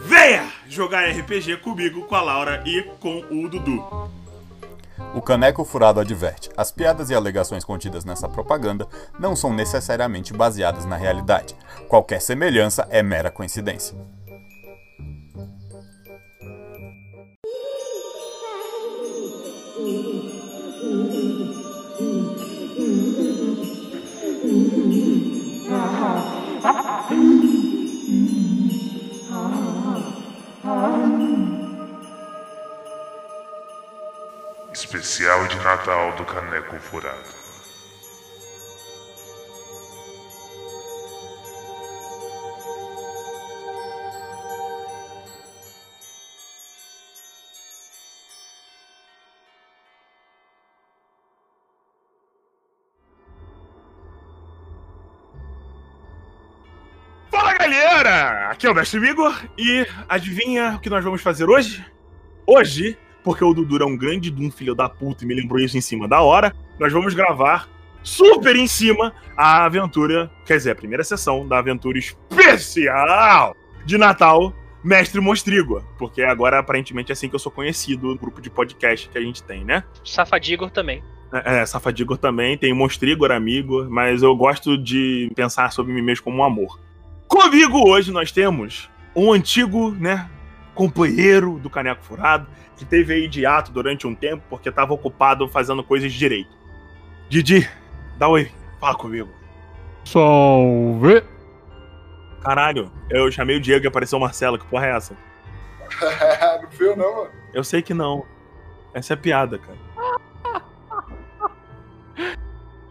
[0.00, 4.08] Venha jogar RPG comigo, com a Laura e com o Dudu.
[5.14, 8.86] O Caneco Furado adverte: as piadas e alegações contidas nessa propaganda
[9.18, 11.56] não são necessariamente baseadas na realidade.
[11.88, 13.96] Qualquer semelhança é mera coincidência.
[34.72, 37.37] Especial de Natal do Caneco Furado.
[58.58, 61.86] Aqui é o Mestre Igor e adivinha o que nós vamos fazer hoje?
[62.44, 65.78] Hoje, porque o Dudu é um grande Doom filho da puta e me lembrou isso
[65.78, 67.68] em cima da hora, nós vamos gravar
[68.02, 73.54] super em cima a aventura, quer dizer, a primeira sessão da aventura especial
[73.86, 74.52] de Natal
[74.82, 79.08] Mestre Mostrígua, porque agora aparentemente é assim que eu sou conhecido no grupo de podcast
[79.08, 79.84] que a gente tem, né?
[80.04, 81.00] Safadigor também.
[81.32, 86.38] É, Safadigor também, tem Monstrigor amigo, mas eu gosto de pensar sobre mim mesmo como
[86.38, 86.87] um amor.
[87.28, 90.28] Comigo hoje nós temos um antigo, né,
[90.74, 92.46] companheiro do Caneco Furado,
[92.76, 96.56] que teve aí de ato durante um tempo porque estava ocupado fazendo coisas de direito.
[97.28, 97.68] Didi,
[98.16, 98.50] dá oi,
[98.80, 99.28] fala comigo.
[100.04, 101.22] Salve!
[102.40, 105.16] Caralho, eu chamei o Diego e apareceu o Marcelo, que porra é essa?
[106.62, 107.30] não fui eu não, mano.
[107.52, 108.24] Eu sei que não.
[108.94, 109.78] Essa é piada, cara.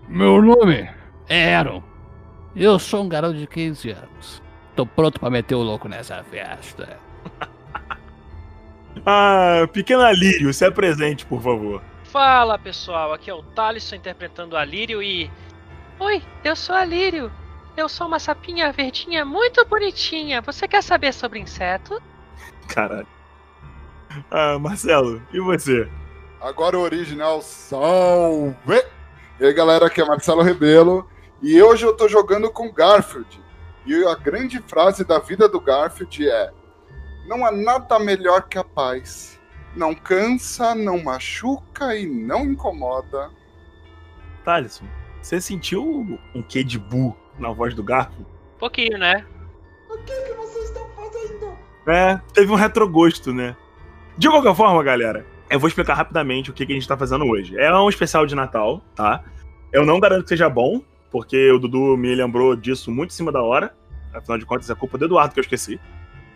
[0.07, 0.89] Meu nome
[1.27, 1.83] é Aaron.
[2.59, 4.41] Eu sou um garoto de 15 anos.
[4.75, 6.99] Tô pronto pra meter o louco nessa festa.
[9.05, 11.83] Ah, pequena Lírio, se apresente, por favor.
[12.05, 15.29] Fala pessoal, aqui é o Thaleson interpretando a Lírio e.
[15.99, 17.31] Oi, eu sou a Lírio.
[17.77, 20.41] Eu sou uma sapinha verdinha muito bonitinha.
[20.41, 22.01] Você quer saber sobre inseto?
[22.67, 23.07] Caralho.
[24.31, 25.87] Ah, Marcelo, e você?
[26.41, 28.83] Agora o original, salve!
[29.39, 31.07] E aí galera, aqui é Marcelo Rebelo.
[31.41, 33.39] E hoje eu tô jogando com Garfield.
[33.85, 36.51] E a grande frase da vida do Garfield é:
[37.27, 39.39] Não há nada melhor que a paz.
[39.75, 43.29] Não cansa, não machuca e não incomoda.
[44.43, 44.85] Thaleson,
[45.21, 48.25] você sentiu um quê de bu na voz do Garfield?
[48.57, 49.25] Pouquinho, né?
[49.89, 51.57] O que, que vocês estão fazendo?
[51.85, 53.55] É, teve um retrogosto, né?
[54.17, 57.25] De qualquer forma, galera, eu vou explicar rapidamente o que, que a gente tá fazendo
[57.25, 57.57] hoje.
[57.59, 59.23] É um especial de Natal, tá?
[59.71, 60.81] Eu não garanto que seja bom,
[61.11, 63.73] porque o Dudu me lembrou disso muito em cima da hora.
[64.13, 65.79] Afinal de contas, é culpa do Eduardo que eu esqueci.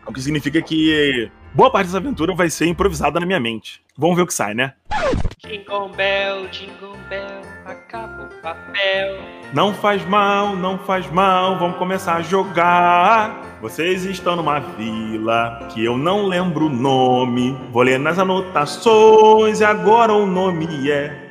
[0.06, 3.82] O que significa que boa parte dessa aventura vai ser improvisada na minha mente.
[3.98, 4.74] Vamos ver o que sai, né?
[5.46, 9.20] Jingle Bell, Jingle Bell, acaba o papel.
[9.54, 13.58] Não faz mal, não faz mal, vamos começar a jogar.
[13.62, 17.58] Vocês estão numa vila que eu não lembro o nome.
[17.72, 21.30] Vou ler nas anotações e agora o nome é.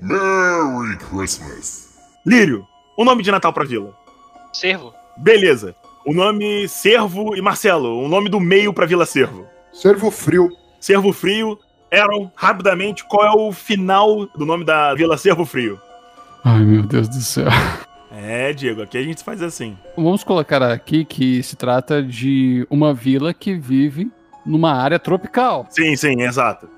[0.00, 1.94] Merry Christmas.
[2.26, 2.66] Lírio,
[2.96, 3.94] o nome de Natal pra vila.
[4.52, 4.92] Servo.
[5.16, 5.74] Beleza.
[6.04, 9.46] O nome Servo e Marcelo, o nome do meio pra Vila Servo.
[9.72, 10.50] Servo frio.
[10.80, 11.58] Servo Frio.
[11.90, 15.80] Aaron, rapidamente, qual é o final do nome da Vila Servo Frio?
[16.44, 17.48] Ai, meu Deus do céu.
[18.12, 19.78] É, Diego, aqui a gente faz assim.
[19.96, 24.10] Vamos colocar aqui que se trata de uma vila que vive
[24.44, 25.66] numa área tropical.
[25.70, 26.68] Sim, sim, exato.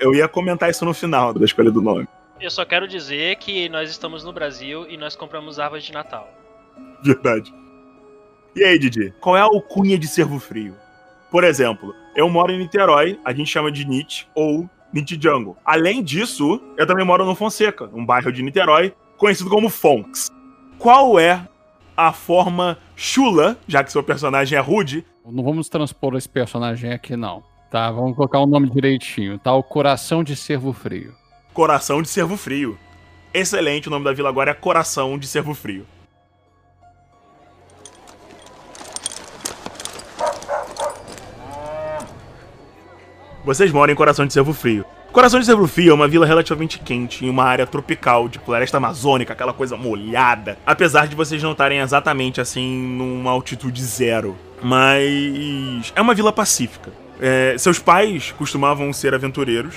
[0.00, 2.06] Eu ia comentar isso no final da escolha do nome.
[2.40, 6.32] Eu só quero dizer que nós estamos no Brasil e nós compramos árvores de Natal.
[7.02, 7.52] Verdade.
[8.54, 9.12] E aí, Didi?
[9.20, 10.74] Qual é a alcunha de Servo Frio?
[11.30, 15.56] Por exemplo, eu moro em Niterói, a gente chama de NIT ou NIT Jungle.
[15.64, 20.28] Além disso, eu também moro no Fonseca, um bairro de Niterói, conhecido como Fonks.
[20.78, 21.46] Qual é
[21.96, 27.16] a forma chula, já que seu personagem é rude, Não vamos transpor esse personagem aqui,
[27.16, 27.42] não.
[27.70, 29.38] Tá, vamos colocar o nome direitinho.
[29.38, 31.14] Tá, o Coração de Cervo Frio.
[31.52, 32.78] Coração de Cervo Frio.
[33.32, 35.86] Excelente, o nome da vila agora é Coração de Cervo Frio.
[43.44, 44.84] Vocês moram em Coração de Cervo Frio.
[45.12, 48.76] Coração de Cervo Frio é uma vila relativamente quente, em uma área tropical de floresta
[48.76, 50.58] amazônica, aquela coisa molhada.
[50.64, 54.36] Apesar de vocês não estarem exatamente assim numa altitude zero.
[54.62, 56.92] Mas é uma vila pacífica.
[57.20, 59.74] É, seus pais costumavam ser aventureiros,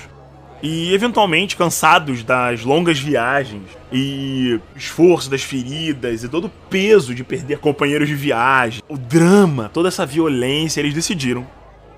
[0.61, 7.23] e eventualmente cansados das longas viagens e esforço das feridas e todo o peso de
[7.23, 11.47] perder companheiros de viagem, o drama, toda essa violência, eles decidiram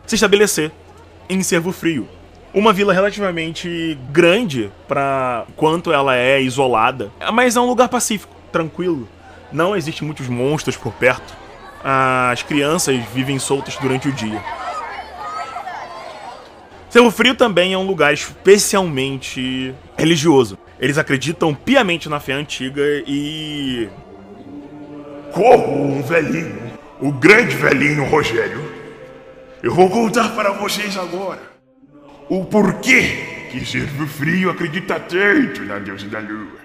[0.06, 0.72] se estabelecer
[1.30, 2.08] em Cervo Frio.
[2.54, 9.10] Uma vila relativamente grande para quanto ela é isolada, mas é um lugar pacífico, tranquilo.
[9.52, 11.36] Não existe muitos monstros por perto.
[11.84, 14.42] As crianças vivem soltas durante o dia.
[16.94, 20.60] Cerro Frio também é um lugar especialmente religioso.
[20.80, 23.90] Eles acreditam piamente na fé antiga e.
[25.32, 26.62] Como um velhinho,
[27.02, 28.62] o grande velhinho Rogério.
[29.64, 31.42] Eu vou contar para vocês agora
[32.30, 36.62] o porquê que Cervo Frio acredita tanto na deusa da lua.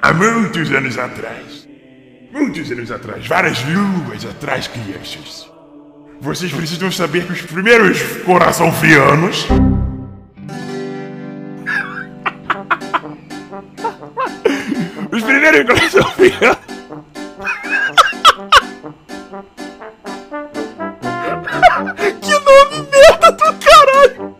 [0.00, 1.68] Há muitos anos atrás,
[2.30, 5.52] muitos anos atrás, várias luas atrás, crianças,
[6.20, 9.46] vocês precisam saber que os primeiros coração frianos
[15.12, 16.58] Os primeiros coração frianos.
[22.20, 24.36] que nome merda do caralho!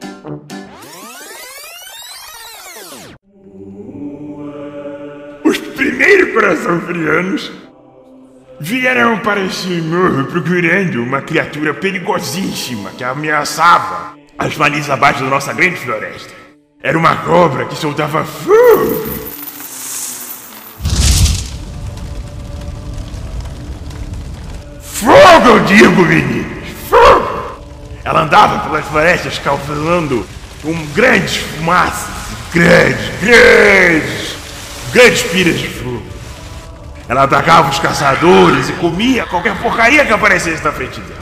[5.44, 7.52] Os primeiros coração frianos
[8.64, 15.52] vieram para esse morro procurando uma criatura perigosíssima que ameaçava as balizas abaixo da nossa
[15.52, 16.32] grande floresta.
[16.82, 19.04] Era uma cobra que soltava fogo.
[24.80, 26.66] Fogo, eu digo, meninos!
[26.88, 27.60] Fogo!
[28.02, 30.26] Ela andava pelas florestas causando
[30.64, 32.08] um grandes fumaças,
[32.50, 34.36] grandes, grandes,
[34.90, 36.13] grandes pilhas de fogo.
[37.08, 41.20] Ela atacava os caçadores e comia qualquer porcaria que aparecesse na frente dela.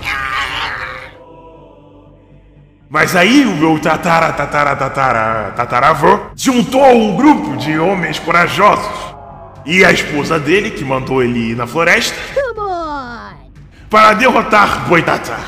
[2.88, 9.12] Mas aí o meu tatara, tatara, tatara, tataravô juntou um grupo de homens corajosos.
[9.64, 12.18] E a esposa dele, que mandou ele ir na floresta,
[13.88, 15.38] para derrotar Boitatá.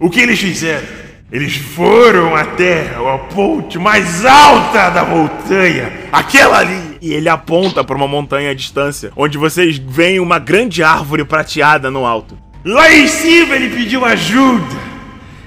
[0.00, 0.86] O que eles fizeram?
[1.30, 6.89] Eles foram até a ponte mais alta da montanha, aquela ali.
[7.00, 11.90] E ele aponta para uma montanha à distância, onde vocês veem uma grande árvore prateada
[11.90, 12.36] no alto.
[12.64, 14.90] Lá em cima ele pediu ajuda.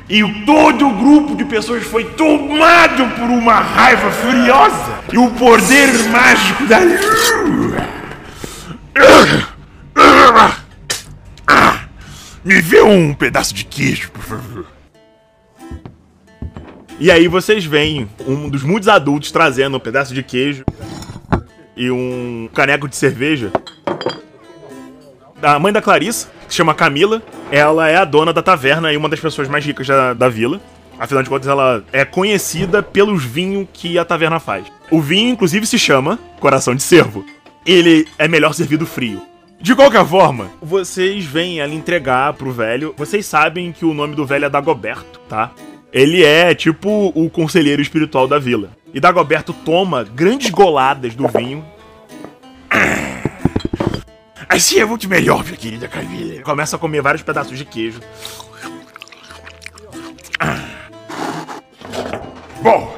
[0.09, 4.99] E todo o grupo de pessoas foi tomado por uma raiva furiosa.
[5.11, 7.93] E o poder mágico da lua.
[12.43, 14.65] Me vê um pedaço de queijo, por favor.
[16.99, 20.63] E aí vocês veem um dos muitos adultos trazendo um pedaço de queijo
[21.75, 23.51] e um caneco de cerveja.
[25.41, 28.97] A mãe da Clarissa, que se chama Camila, ela é a dona da taverna e
[28.97, 30.61] uma das pessoas mais ricas da, da vila.
[30.97, 34.65] Afinal de contas, ela é conhecida pelos vinhos que a taverna faz.
[34.89, 37.25] O vinho, inclusive, se chama Coração de Cervo.
[37.65, 39.21] Ele é melhor servido frio.
[39.59, 42.93] De qualquer forma, vocês vêm ali entregar pro velho.
[42.97, 45.51] Vocês sabem que o nome do velho é Dagoberto, tá?
[45.93, 48.71] Ele é tipo o conselheiro espiritual da vila.
[48.91, 51.63] E Dagoberto toma grandes goladas do vinho.
[54.49, 56.41] Assim é muito melhor, minha querida Camila.
[56.41, 57.99] Começa a comer vários pedaços de queijo.
[62.61, 62.97] Bom,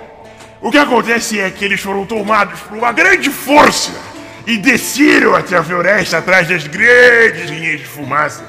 [0.61, 3.91] o que acontece é que eles foram tomados por uma grande força
[4.47, 8.45] e desceram até a floresta atrás das grandes linhas de fumaça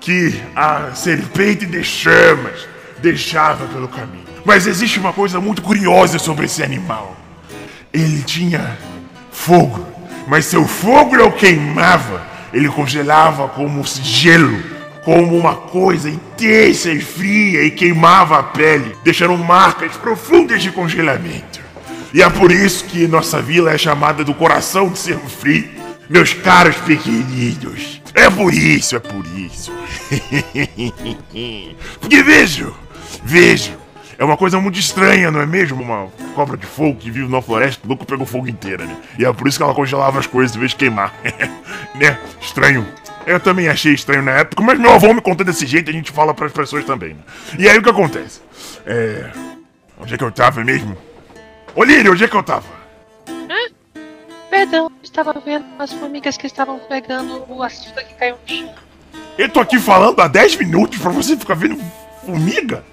[0.00, 2.73] que a serpente de chamas
[3.04, 4.24] deixava pelo caminho.
[4.44, 7.16] Mas existe uma coisa muito curiosa sobre esse animal.
[7.92, 8.76] Ele tinha
[9.30, 9.86] fogo,
[10.26, 14.60] mas seu fogo não queimava, ele congelava como gelo,
[15.04, 21.60] como uma coisa intensa e fria e queimava a pele, deixando marcas profundas de congelamento.
[22.12, 25.68] E é por isso que nossa vila é chamada do coração de cervo frio.
[26.08, 29.72] Meus caros pequeninos, É por isso, é por isso.
[31.98, 32.74] Porque vejo,
[33.22, 33.76] vejo.
[34.16, 35.82] É uma coisa muito estranha, não é mesmo?
[35.82, 38.96] Uma cobra de fogo que vive na floresta, o louco pegou fogo inteira, né?
[39.18, 41.12] E é por isso que ela congelava as coisas em vez de queimar.
[41.94, 42.18] né?
[42.40, 42.86] Estranho.
[43.26, 45.94] Eu também achei estranho na época, mas meu avô me contou desse jeito e a
[45.94, 47.20] gente fala pras pessoas também, né?
[47.58, 48.40] E aí o que acontece?
[48.86, 49.30] É.
[49.98, 50.96] Onde é que eu tava mesmo?
[51.74, 52.84] Ô Lírio, onde é que eu tava?
[54.54, 58.74] Perdão, estava vendo as formigas que estavam pegando o açúcar que caiu no chão.
[59.36, 61.76] Eu tô aqui falando há 10 minutos pra você ficar vendo
[62.24, 62.84] formiga?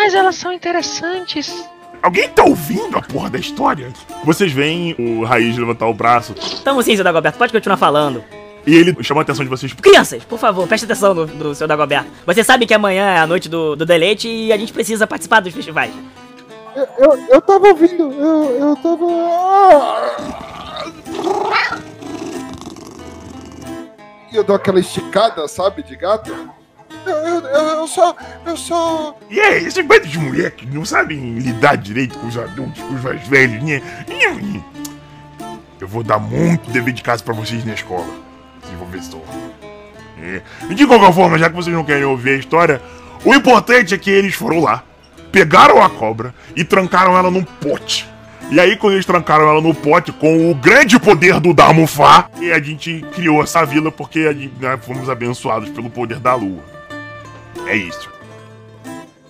[0.00, 1.62] Mas elas são interessantes.
[2.02, 3.92] Alguém tá ouvindo a porra da história?
[4.24, 6.32] Vocês veem o Raiz levantar o braço
[6.64, 8.24] Tamo sim, seu Dagoberto, pode continuar falando.
[8.66, 9.74] e ele chama a atenção de vocês.
[9.74, 12.08] Crianças, por favor, preste atenção no, no seu Dagoberto.
[12.24, 15.40] Você sabe que amanhã é a noite do, do deleite e a gente precisa participar
[15.40, 15.92] dos festivais.
[16.74, 19.04] Eu, eu, eu tava ouvindo, eu, eu tava.
[24.32, 26.34] E eu dou aquela esticada, sabe, de gato?
[27.06, 28.14] Eu, eu, eu, só.
[28.44, 29.16] Eu só.
[29.30, 33.02] E é, esse bando de moleque não sabem lidar direito com os adultos, com os
[33.02, 33.82] mais velhos, né?
[35.80, 38.06] Eu vou dar muito dever de casa pra vocês na escola,
[38.62, 39.22] se professor.
[40.22, 40.42] É.
[40.74, 42.82] De qualquer forma, já que vocês não querem ouvir a história,
[43.24, 44.84] o importante é que eles foram lá,
[45.32, 48.06] pegaram a cobra e trancaram ela num pote.
[48.50, 52.50] E aí, quando eles trancaram ela no pote, com o grande poder do Damufá, e
[52.50, 56.60] a gente criou essa vila porque gente, né, fomos abençoados pelo poder da lua.
[57.70, 58.10] É isso.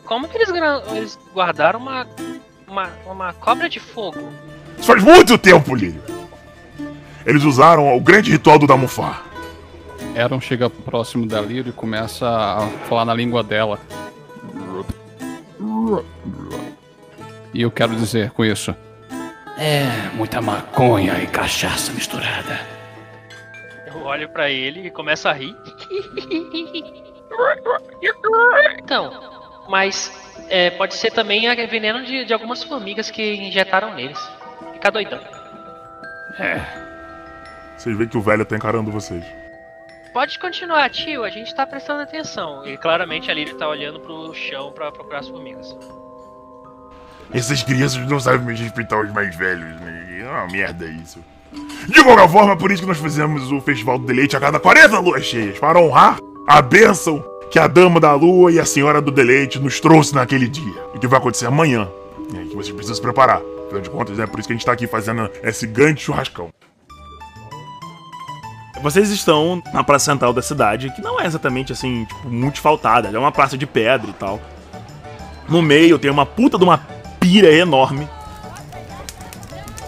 [0.06, 0.48] Como que eles,
[0.92, 2.06] eles guardaram uma,
[2.66, 4.18] uma, uma cobra de fogo?
[4.78, 6.02] Isso faz muito tempo, Lírio.
[7.26, 9.22] Eles usaram o grande ritual do Damufá.
[10.16, 13.78] Aaron chega próximo da Lírio e começa a falar na língua dela.
[17.52, 18.74] E eu quero dizer com isso.
[19.58, 22.58] É, muita maconha e cachaça misturada.
[23.86, 25.54] Eu olho pra ele e começo a rir.
[28.78, 29.10] Então,
[29.68, 30.10] mas
[30.48, 34.18] é, pode ser também a- veneno de, de algumas formigas que injetaram neles.
[34.72, 35.20] Fica doidão.
[37.76, 39.24] Vocês veem que o velho tá encarando vocês.
[40.12, 42.66] Pode continuar, tio, a gente tá prestando atenção.
[42.66, 45.76] E claramente a Lírio tá olhando pro chão pra procurar as formigas.
[47.32, 50.18] Essas crianças não sabem mais respeitar os mais velhos, né?
[50.20, 51.24] É uma merda isso.
[51.88, 54.58] De qualquer forma, é por isso que nós fizemos o Festival do Deleite a cada
[54.58, 59.00] 40 luas cheias, para honrar a bênção que a Dama da Lua e a Senhora
[59.00, 60.84] do Deleite nos trouxe naquele dia.
[60.94, 61.88] E que vai acontecer amanhã.
[62.32, 63.40] E que vocês precisam se preparar.
[63.66, 66.48] Afinal de contas, é por isso que a gente tá aqui fazendo esse grande churrascão.
[68.82, 73.08] Vocês estão na praça central da cidade, que não é exatamente assim, tipo, muito faltada.
[73.08, 74.40] É uma praça de pedra e tal.
[75.48, 76.78] No meio tem uma puta de uma
[77.18, 78.08] pira enorme.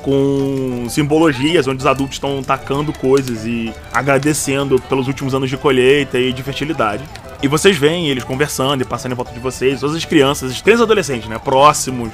[0.03, 6.19] Com simbologias onde os adultos estão tacando coisas e agradecendo pelos últimos anos de colheita
[6.19, 7.05] e de fertilidade.
[7.43, 10.61] E vocês veem eles conversando e passando em volta de vocês, todas as crianças, os
[10.61, 12.11] três adolescentes, né, próximos,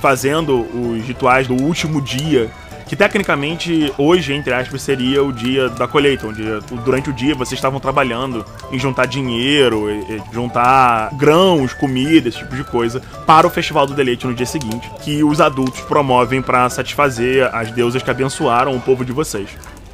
[0.00, 2.50] fazendo os rituais do último dia
[2.92, 6.42] que tecnicamente hoje, entre aspas, seria o dia da colheita, onde
[6.84, 9.86] durante o dia vocês estavam trabalhando em juntar dinheiro,
[10.30, 14.90] juntar grãos, comida, esse tipo de coisa, para o Festival do Deleite no dia seguinte,
[15.02, 19.48] que os adultos promovem para satisfazer as deusas que abençoaram o povo de vocês.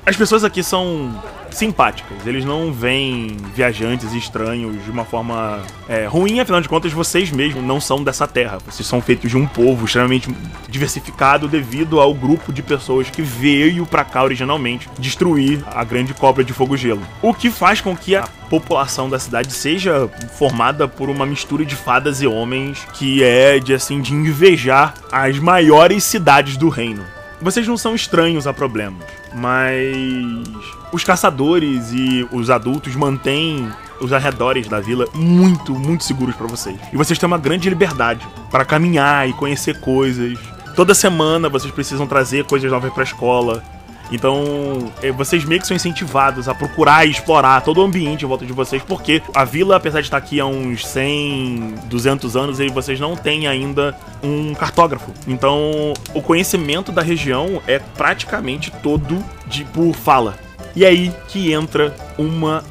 [0.08, 6.40] As pessoas aqui são simpáticas, eles não veem viajantes estranhos de uma forma é, ruim,
[6.40, 8.56] afinal de contas vocês mesmos não são dessa terra.
[8.64, 10.34] Vocês são feitos de um povo extremamente
[10.66, 16.42] diversificado devido ao grupo de pessoas que veio pra cá originalmente destruir a grande cobra
[16.42, 17.02] de fogo gelo.
[17.20, 21.76] O que faz com que a população da cidade seja formada por uma mistura de
[21.76, 27.17] fadas e homens que é de assim de invejar as maiores cidades do reino.
[27.40, 30.48] Vocês não são estranhos a problemas, mas
[30.92, 36.78] os caçadores e os adultos mantêm os arredores da vila muito, muito seguros pra vocês.
[36.92, 40.38] E vocês têm uma grande liberdade para caminhar e conhecer coisas.
[40.74, 43.62] Toda semana vocês precisam trazer coisas novas pra escola.
[44.10, 48.28] Então, eh, vocês meio que são incentivados a procurar e explorar todo o ambiente em
[48.28, 52.58] volta de vocês, porque a vila, apesar de estar aqui há uns 100, 200 anos,
[52.72, 55.12] vocês não têm ainda um cartógrafo.
[55.26, 60.38] Então, o conhecimento da região é praticamente todo de por fala.
[60.74, 62.64] E aí que entra uma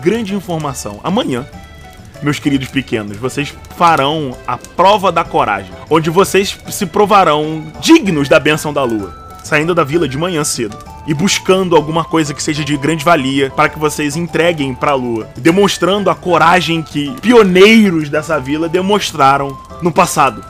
[0.00, 1.00] grande informação.
[1.04, 1.46] Amanhã,
[2.22, 8.38] meus queridos pequenos, vocês farão a prova da coragem, onde vocês se provarão dignos da
[8.38, 12.64] benção da lua, saindo da vila de manhã cedo e buscando alguma coisa que seja
[12.64, 18.08] de grande valia para que vocês entreguem para a lua, demonstrando a coragem que pioneiros
[18.08, 20.44] dessa vila demonstraram no passado.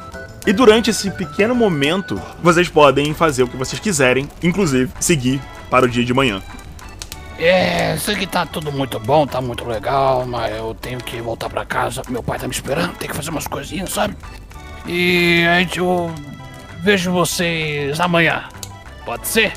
[0.47, 5.87] E durante esse pequeno momento, vocês podem fazer o que vocês quiserem, inclusive seguir para
[5.87, 6.43] o dia de manhã.
[7.39, 11.49] É, sei que tá tudo muito bom, tá muito legal, mas eu tenho que voltar
[11.49, 12.03] pra casa.
[12.09, 14.17] Meu pai tá me esperando, tem que fazer umas coisinhas, sabe?
[14.87, 16.13] E a gente eu
[16.83, 18.45] vejo vocês amanhã.
[19.05, 19.53] Pode ser?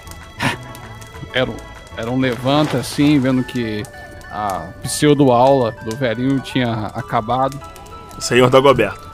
[1.34, 1.56] Era um,
[1.98, 3.84] era um levanta assim, vendo que
[4.32, 7.60] a pseudo-aula do velhinho tinha acabado.
[8.20, 9.08] Senhor Dagoberto.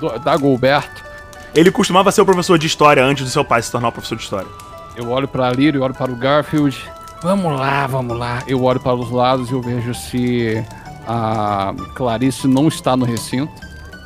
[0.00, 1.02] Do, da Gilberto.
[1.54, 4.16] Ele costumava ser o professor de história antes do seu pai se tornar o professor
[4.16, 4.48] de história.
[4.96, 6.90] Eu olho pra Lírio, eu olho para o Garfield.
[7.22, 8.42] Vamos lá, vamos lá.
[8.46, 10.64] Eu olho para os lados e eu vejo se
[11.06, 13.52] a Clarice não está no recinto.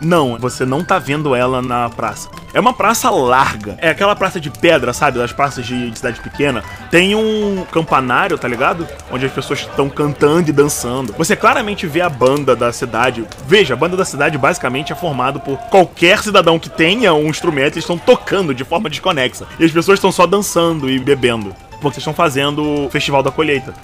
[0.01, 2.29] Não, você não tá vendo ela na praça.
[2.53, 3.77] É uma praça larga.
[3.79, 5.19] É aquela praça de pedra, sabe?
[5.19, 6.63] Das praças de, de cidade pequena.
[6.91, 8.87] Tem um campanário, tá ligado?
[9.11, 11.15] Onde as pessoas estão cantando e dançando.
[11.17, 13.25] Você claramente vê a banda da cidade.
[13.47, 17.75] Veja, a banda da cidade basicamente é formada por qualquer cidadão que tenha um instrumento,
[17.75, 19.47] eles estão tocando de forma desconexa.
[19.59, 21.55] E as pessoas estão só dançando e bebendo.
[21.81, 23.75] Porque estão fazendo o Festival da Colheita,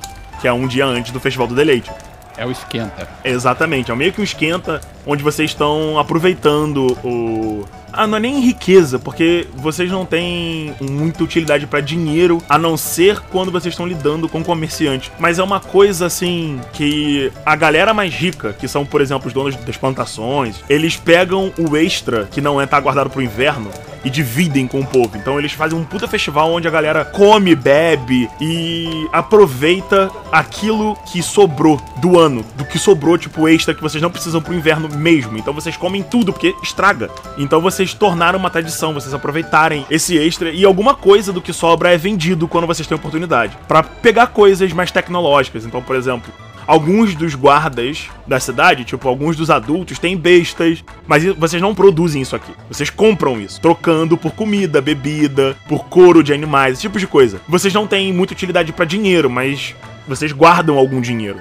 [0.41, 1.91] que é um dia antes do Festival do Deleite.
[2.37, 3.09] É o esquenta.
[3.23, 7.65] Exatamente, é meio que um esquenta onde vocês estão aproveitando o.
[7.93, 12.75] Ah, não é nem riqueza, porque vocês não têm muita utilidade pra dinheiro, a não
[12.75, 15.13] ser quando vocês estão lidando com comerciantes.
[15.19, 19.35] Mas é uma coisa assim que a galera mais rica, que são, por exemplo, os
[19.35, 23.71] donos das plantações, eles pegam o extra, que não é tá guardado pro inverno,
[24.05, 25.17] e dividem com o povo.
[25.17, 31.23] Então eles fazem um puta festival onde a galera come, bebe e aproveita aquilo que
[31.23, 35.39] sobrou do ano, do que sobrou, tipo, extra que vocês não precisam pro inverno mesmo.
[35.39, 37.11] Então vocês comem tudo, porque estraga.
[37.39, 41.93] Então vocês tornaram uma tradição, vocês aproveitarem esse extra e alguma coisa do que sobra
[41.93, 43.57] é vendido quando vocês têm oportunidade.
[43.67, 45.65] Pra pegar coisas mais tecnológicas.
[45.65, 46.33] Então, por exemplo,
[46.67, 52.23] Alguns dos guardas da cidade, tipo, alguns dos adultos, têm bestas, mas vocês não produzem
[52.23, 52.53] isso aqui.
[52.69, 57.41] Vocês compram isso, trocando por comida, bebida, por couro de animais, esse tipo de coisa.
[57.49, 59.75] Vocês não têm muita utilidade pra dinheiro, mas
[60.07, 61.41] vocês guardam algum dinheiro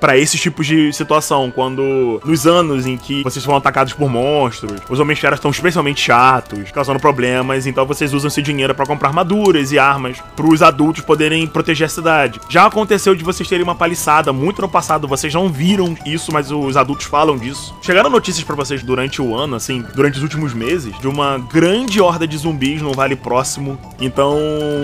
[0.00, 4.80] pra esses tipos de situação, quando nos anos em que vocês foram atacados por monstros,
[4.88, 9.08] os homens feras estão especialmente chatos, causando problemas, então vocês usam esse dinheiro pra comprar
[9.08, 12.40] armaduras e armas pros adultos poderem proteger a cidade.
[12.48, 16.50] Já aconteceu de vocês terem uma paliçada muito no passado, vocês não viram isso, mas
[16.50, 17.74] os adultos falam disso.
[17.82, 22.00] Chegaram notícias pra vocês durante o ano, assim, durante os últimos meses, de uma grande
[22.00, 23.78] horda de zumbis no Vale Próximo.
[24.00, 24.38] Então,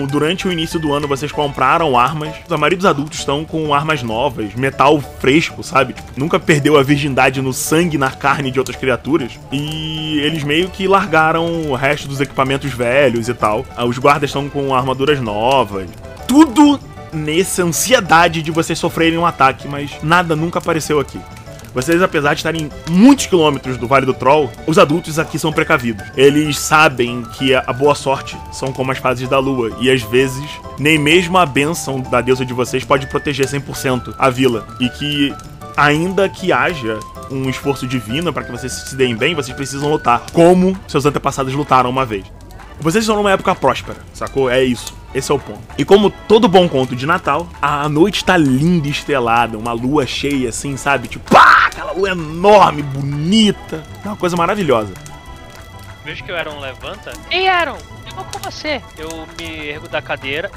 [0.09, 2.35] durante o início do ano, vocês compraram armas.
[2.49, 5.93] A maioria dos adultos estão com armas novas, metal fresco, sabe?
[5.93, 9.31] Tipo, nunca perdeu a virgindade no sangue na carne de outras criaturas.
[9.51, 13.65] E eles meio que largaram o resto dos equipamentos velhos e tal.
[13.75, 15.89] Ah, Os guardas estão com armaduras novas.
[16.27, 16.79] Tudo
[17.11, 21.19] nessa ansiedade de vocês sofrerem um ataque, mas nada nunca apareceu aqui.
[21.77, 26.03] Vocês, apesar de estarem muitos quilômetros do Vale do Troll, os adultos aqui são precavidos.
[26.17, 30.43] Eles sabem que a boa sorte são como as fases da lua, e às vezes
[30.79, 34.65] nem mesmo a bênção da deusa de vocês pode proteger 100% a vila.
[34.79, 35.31] E que,
[35.77, 40.23] ainda que haja um esforço divino para que vocês se deem bem, vocês precisam lutar,
[40.33, 42.25] como seus antepassados lutaram uma vez.
[42.79, 44.49] Vocês estão numa época próspera, sacou?
[44.49, 44.95] É isso.
[45.17, 45.59] Esse é o ponto.
[45.79, 50.05] E como todo bom conto de Natal, a noite tá linda e estrelada, uma lua
[50.05, 51.07] cheia assim, sabe?
[51.07, 53.83] Tipo, pá, aquela lua enorme, bonita.
[54.05, 54.93] É uma coisa maravilhosa.
[56.05, 57.13] Vejo que o Aaron levanta.
[57.31, 58.79] Ei, Aaron, eu vou com você.
[58.95, 60.51] Eu me ergo da cadeira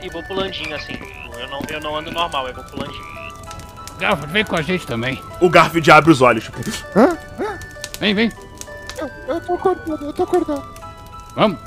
[0.00, 0.96] e vou pulandinho assim.
[1.36, 3.02] Eu não, eu não ando normal, eu vou pulandinho.
[3.98, 5.20] Garfield, vem com a gente também.
[5.40, 6.58] O Garfield abre os olhos, tipo,
[7.98, 8.32] Vem, vem.
[8.96, 10.64] Eu, eu tô acordado, eu tô acordado.
[11.34, 11.58] Vamos.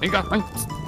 [0.00, 0.79] Ó, Vem cá, vem.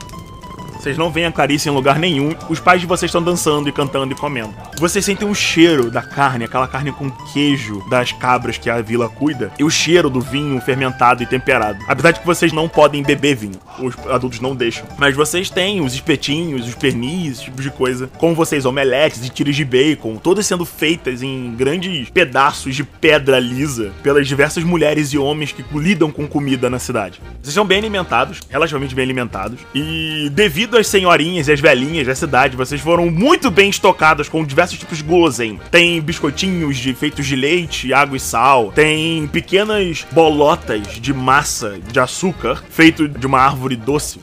[0.82, 2.34] Vocês não veem a Clarice em lugar nenhum.
[2.48, 4.52] Os pais de vocês estão dançando e cantando e comendo.
[4.80, 9.08] Vocês sentem o cheiro da carne, aquela carne com queijo das cabras que a vila
[9.08, 11.78] cuida, e o cheiro do vinho fermentado e temperado.
[11.86, 14.84] Apesar de que vocês não podem beber vinho, os adultos não deixam.
[14.98, 18.08] Mas vocês têm os espetinhos, os pernis, esse tipo de coisa.
[18.18, 23.38] Com vocês, omeletes e tiras de bacon, todas sendo feitas em grandes pedaços de pedra
[23.38, 27.20] lisa pelas diversas mulheres e homens que lidam com comida na cidade.
[27.40, 32.14] Vocês são bem alimentados, relativamente bem alimentados, e devido às senhorinhas e às velhinhas da
[32.14, 35.60] cidade, vocês foram muito bem estocados com diversos tipos de guloseima.
[35.70, 41.98] Tem biscoitinhos de feitos de leite, água e sal, tem pequenas bolotas de massa de
[42.00, 44.20] açúcar feito de uma árvore doce.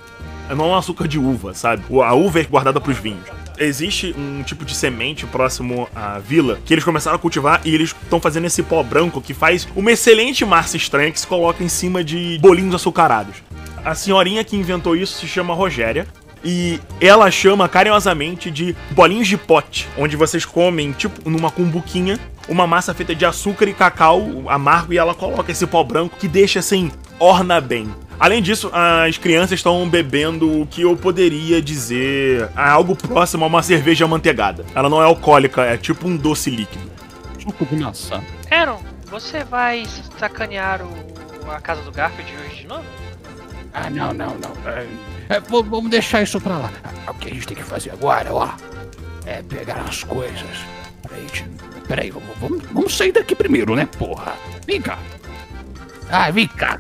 [0.50, 1.84] Não é um açúcar de uva, sabe?
[2.04, 6.74] A uva é guardada pros vinhos existe um tipo de semente próximo à vila que
[6.74, 10.46] eles começaram a cultivar e eles estão fazendo esse pó branco que faz uma excelente
[10.46, 13.36] massa estranha que se coloca em cima de bolinhos açucarados.
[13.84, 16.08] A senhorinha que inventou isso se chama Rogéria.
[16.44, 22.66] E ela chama carinhosamente de bolinhos de pote, onde vocês comem, tipo, numa cumbuquinha, uma
[22.66, 26.60] massa feita de açúcar e cacau amargo, e ela coloca esse pó branco que deixa
[26.60, 27.94] assim, orna bem.
[28.20, 33.48] Além disso, as crianças estão bebendo o que eu poderia dizer é algo próximo a
[33.48, 34.66] uma cerveja amanteigada.
[34.76, 36.92] Ela não é alcoólica, é tipo um doce líquido.
[37.42, 38.22] Suco de maçã.
[38.52, 39.86] Aaron, você vai
[40.18, 41.50] sacanear o...
[41.50, 42.84] a casa do Garfield hoje de novo?
[43.74, 44.70] Ah, não, não, não.
[44.70, 44.86] É,
[45.30, 46.72] é, vamos deixar isso pra lá.
[47.06, 48.50] Ah, O que a gente tem que fazer agora, ó,
[49.26, 50.58] é pegar as coisas.
[51.08, 51.50] Peraí, gente,
[51.88, 54.34] peraí vamos, vamos, vamos sair daqui primeiro, né, porra?
[54.66, 54.98] Vem cá.
[56.12, 56.78] Ah, vem cá.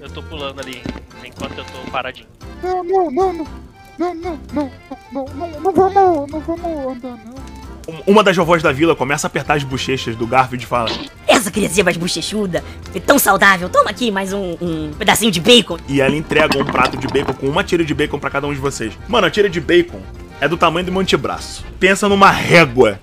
[0.00, 0.82] Eu tô pulando ali
[1.24, 2.26] enquanto eu tô paradinho.
[2.62, 3.62] Não, não, não, não.
[3.98, 4.70] Não, não, não,
[5.12, 7.51] não, não, não vamos, não vamos andar, não.
[7.88, 10.90] Um- Uma das vovós da vila começa a apertar as bochechas do Garfield e fala:
[11.26, 12.62] Essa criancinha mais bochechuda,
[12.94, 13.68] é tão saudável.
[13.68, 15.78] Toma aqui mais um, um pedacinho de bacon.
[15.88, 18.52] E ela entrega um prato de bacon com uma tira de bacon pra cada um
[18.54, 18.96] de vocês.
[19.08, 20.00] Mano, a tira de bacon
[20.40, 21.64] é do tamanho do meu antebraço.
[21.80, 23.00] Pensa numa régua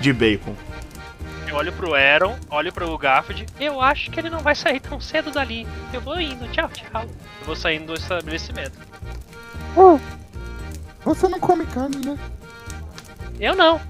[0.00, 0.54] de bacon.
[1.48, 3.44] Eu olho pro Aaron, olho pro Garfield.
[3.58, 5.66] Eu acho que ele não vai sair tão cedo dali.
[5.92, 7.02] Eu vou indo, tchau, tchau.
[7.02, 8.78] Eu vou saindo do estabelecimento.
[9.76, 9.98] Oh,
[11.04, 12.16] você não come carne, né?
[13.40, 13.80] Eu não.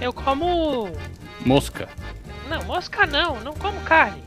[0.00, 0.90] Eu como.
[1.44, 1.88] Mosca.
[2.48, 4.22] Não, mosca não, não como carne.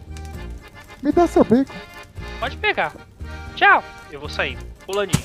[1.02, 1.74] Me dá seu bacon.
[2.40, 2.94] Pode pegar.
[3.56, 3.84] Tchau.
[4.12, 5.24] Eu vou saindo, pulaninho.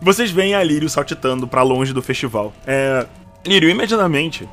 [0.00, 2.52] Vocês veem a Lírio saltitando pra longe do festival.
[2.66, 3.06] É.
[3.46, 4.48] Lírio, imediatamente,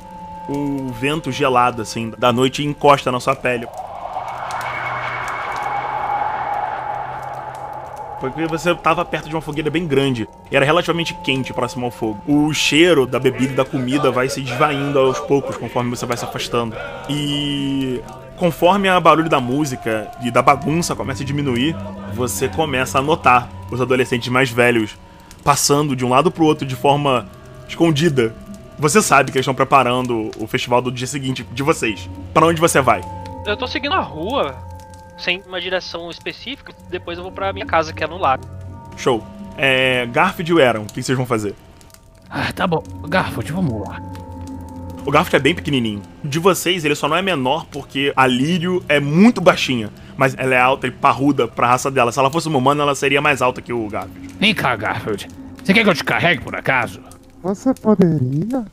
[0.48, 3.66] o vento gelado, assim, da noite encosta na sua pele.
[8.30, 11.90] Porque você tava perto de uma fogueira bem grande e era relativamente quente próximo ao
[11.90, 12.20] fogo.
[12.26, 16.16] O cheiro da bebida e da comida vai se esvaindo aos poucos conforme você vai
[16.16, 16.76] se afastando.
[17.08, 18.00] E
[18.36, 21.76] conforme o barulho da música e da bagunça começa a diminuir,
[22.14, 24.96] você começa a notar os adolescentes mais velhos
[25.42, 27.26] passando de um lado pro outro de forma
[27.68, 28.34] escondida.
[28.78, 32.08] Você sabe que eles estão preparando o festival do dia seguinte de vocês.
[32.32, 33.02] Pra onde você vai?
[33.46, 34.56] Eu tô seguindo a rua,
[35.18, 36.72] sem uma direção específica.
[36.90, 38.44] Depois eu vou pra minha casa, que é no lago.
[38.96, 39.24] Show.
[39.56, 40.06] É.
[40.06, 41.54] Garfield e o Aaron, o que vocês vão fazer?
[42.28, 42.82] Ah, tá bom.
[43.08, 44.00] Garfield, vamos lá.
[45.06, 46.02] O Garfield é bem pequenininho.
[46.22, 49.90] De vocês, ele só não é menor porque a Lírio é muito baixinha.
[50.16, 52.10] Mas ela é alta e parruda pra raça dela.
[52.10, 54.34] Se ela fosse uma humana, ela seria mais alta que o Garfield.
[54.38, 55.28] Vem cá, Garfield.
[55.62, 57.00] Você quer que eu te carregue por acaso?
[57.42, 58.64] Você poderia?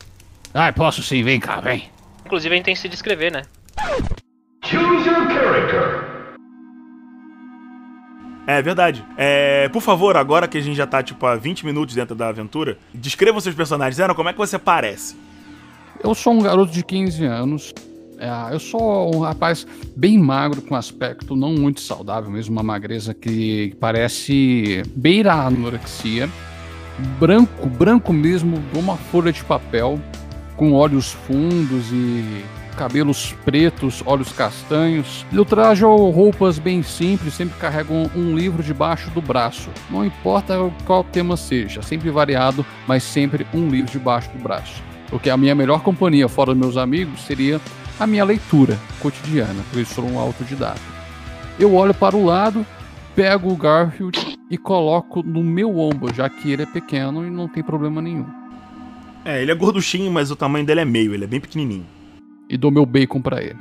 [0.54, 1.24] Ah, posso sim.
[1.24, 1.90] Vem cá, vem.
[2.26, 3.42] Inclusive a gente tem que se descrever, né?
[4.64, 6.21] Choose your character.
[8.48, 9.06] É verdade.
[9.18, 12.30] É, por favor, agora que a gente já tá, tipo, há 20 minutos dentro da
[12.30, 14.00] aventura, descreva seus personagens.
[14.00, 15.16] Aaron, como é que você parece?
[16.04, 17.74] Eu sou um garoto de 15 anos.
[18.18, 23.14] É, eu sou um rapaz bem magro, com aspecto não muito saudável, mesmo uma magreza
[23.14, 26.30] que parece beira a anorexia.
[27.20, 30.00] Branco, branco mesmo, uma folha de papel,
[30.56, 32.44] com olhos fundos e
[32.82, 35.24] cabelos pretos, olhos castanhos.
[35.32, 39.70] Eu trajo roupas bem simples, sempre carrego um, livro debaixo do braço.
[39.88, 44.82] Não importa qual tema seja, sempre variado, mas sempre um livro debaixo do braço.
[45.12, 47.62] Porque a minha melhor companhia, fora dos meus amigos, seria
[48.00, 50.82] a minha leitura cotidiana, porque eu sou um autodidata.
[51.60, 52.66] Eu olho para o lado,
[53.14, 57.48] pego o Garfield e coloco no meu ombro, já que ele é pequeno e não
[57.48, 58.26] tem problema nenhum.
[59.24, 62.01] É, ele é gorduchinho, mas o tamanho dele é meio, ele é bem pequenininho.
[62.52, 63.56] E dou meu bacon para ele.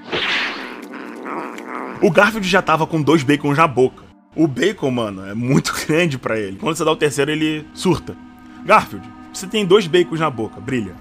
[2.02, 4.02] O Garfield já tava com dois bacons na boca.
[4.34, 6.56] O bacon, mano, é muito grande pra ele.
[6.56, 8.16] Quando você dá o terceiro, ele surta.
[8.64, 10.92] Garfield, você tem dois bacons na boca, brilha.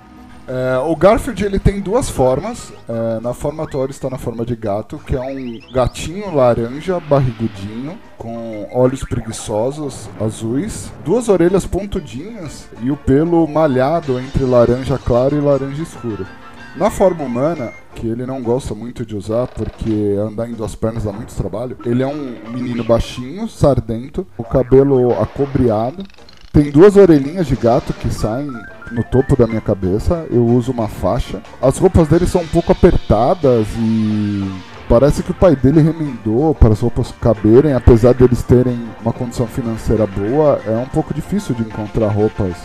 [0.47, 2.71] É, o Garfield ele tem duas formas.
[2.87, 6.99] É, na forma atual ele está na forma de gato, que é um gatinho laranja
[6.99, 15.35] barrigudinho, com olhos preguiçosos azuis, duas orelhas pontudinhas e o pelo malhado entre laranja claro
[15.35, 16.27] e laranja escuro.
[16.75, 21.03] Na forma humana, que ele não gosta muito de usar porque andar em duas pernas
[21.03, 26.05] dá muito trabalho, ele é um menino baixinho, sardento, o cabelo acobreado,
[26.51, 28.51] tem duas orelhinhas de gato que saem
[28.91, 30.25] no topo da minha cabeça.
[30.31, 31.41] Eu uso uma faixa.
[31.61, 34.49] As roupas dele são um pouco apertadas e
[34.87, 39.45] parece que o pai dele remendou para as roupas caberem, apesar deles terem uma condição
[39.45, 40.59] financeira boa.
[40.65, 42.55] É um pouco difícil de encontrar roupas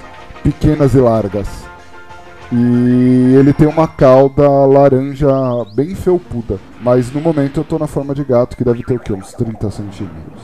[0.42, 1.73] pequenas e largas.
[2.56, 5.28] E ele tem uma cauda laranja
[5.74, 6.60] bem felpuda.
[6.80, 9.12] Mas no momento eu tô na forma de gato, que deve ter o quê?
[9.12, 10.40] Uns 30 centímetros.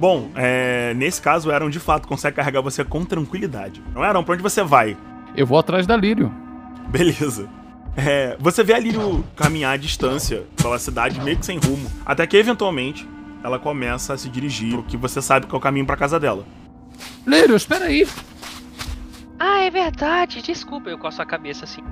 [0.00, 3.80] Bom, é, nesse caso, o Aaron de fato consegue carregar você com tranquilidade.
[3.94, 4.96] Não, Aaron, pra onde você vai?
[5.36, 6.32] Eu vou atrás da Lírio.
[6.88, 7.48] Beleza.
[7.96, 12.26] É, você vê a Lírio caminhar à distância pela cidade, meio que sem rumo, até
[12.26, 13.08] que eventualmente
[13.44, 16.18] ela começa a se dirigir, o que você sabe que é o caminho pra casa
[16.18, 16.44] dela.
[17.24, 18.06] Lírio, espera aí.
[19.38, 20.42] Ah, é verdade.
[20.42, 21.82] Desculpa, eu coço a cabeça assim.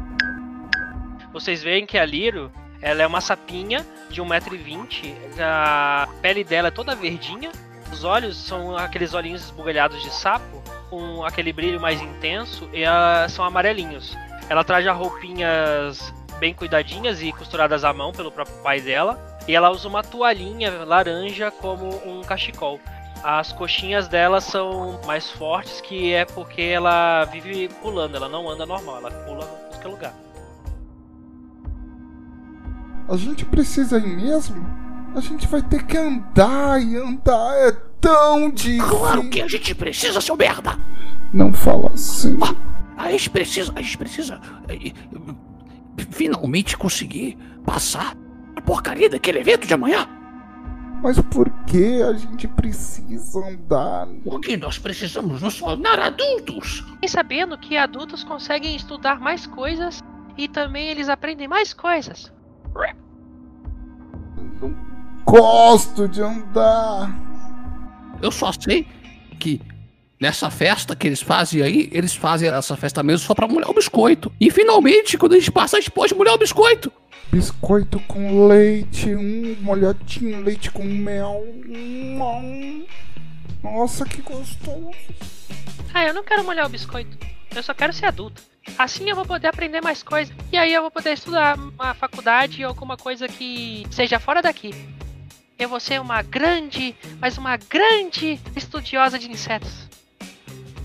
[1.33, 6.71] Vocês veem que a Liro, Ela é uma sapinha de 1,20m, a pele dela é
[6.71, 7.51] toda verdinha,
[7.91, 13.27] os olhos são aqueles olhinhos esbugalhados de sapo, com aquele brilho mais intenso, e ah,
[13.29, 14.17] são amarelinhos.
[14.49, 19.71] Ela traja roupinhas bem cuidadinhas e costuradas à mão pelo próprio pai dela, e ela
[19.71, 22.79] usa uma toalhinha laranja como um cachecol.
[23.29, 28.65] As coxinhas dela são mais fortes, que é porque ela vive pulando, ela não anda
[28.65, 30.15] normal, ela pula em qualquer lugar.
[33.09, 34.65] A gente precisa ir mesmo?
[35.13, 37.57] A gente vai ter que andar e andar.
[37.57, 38.97] É tão difícil.
[38.97, 40.79] Claro que a gente precisa, seu merda!
[41.33, 42.39] Não fala assim.
[42.97, 44.93] A gente precisa, a gente precisa eh,
[46.13, 48.17] finalmente conseguir passar
[48.55, 50.09] a porcaria daquele evento de amanhã.
[51.07, 54.09] Mas por que a gente precisa andar?
[54.25, 56.85] Porque nós precisamos nos tornar adultos.
[57.01, 60.03] E sabendo que adultos conseguem estudar mais coisas
[60.37, 62.33] e também eles aprendem mais coisas.
[65.25, 67.09] Gosto de andar.
[68.21, 68.89] Eu só sei
[69.39, 69.61] que
[70.21, 73.75] nessa festa que eles fazem aí, eles fazem essa festa mesmo só pra molhar o
[73.75, 74.33] biscoito.
[74.41, 76.93] E finalmente, quando a gente passa, a gente pode molhar o biscoito.
[77.31, 81.45] Biscoito com leite, um molhadinho, leite com mel.
[81.69, 82.87] Hum,
[83.63, 84.91] Nossa, que gostoso.
[85.93, 87.19] Ah, eu não quero molhar o biscoito.
[87.55, 88.43] Eu só quero ser adulto.
[88.79, 90.35] Assim eu vou poder aprender mais coisas.
[90.53, 94.75] E aí eu vou poder estudar uma faculdade ou alguma coisa que seja fora daqui.
[95.59, 99.86] Eu vou ser uma grande, mas uma grande estudiosa de insetos.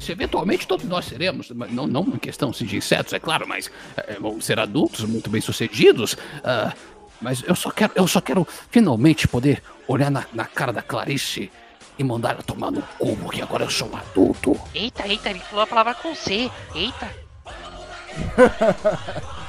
[0.01, 3.47] Se eventualmente todos nós seremos, mas não, não em questão assim, de insetos, é claro,
[3.47, 6.17] mas é, vamos ser adultos, muito bem sucedidos.
[6.43, 6.73] ah,
[7.21, 11.51] mas eu só quero, eu só quero finalmente poder olhar na, na cara da Clarice
[11.99, 14.59] e mandar ela tomar no cu, porque agora eu sou um adulto.
[14.73, 16.49] Eita, eita, ele falou a palavra com C.
[16.73, 17.15] Eita.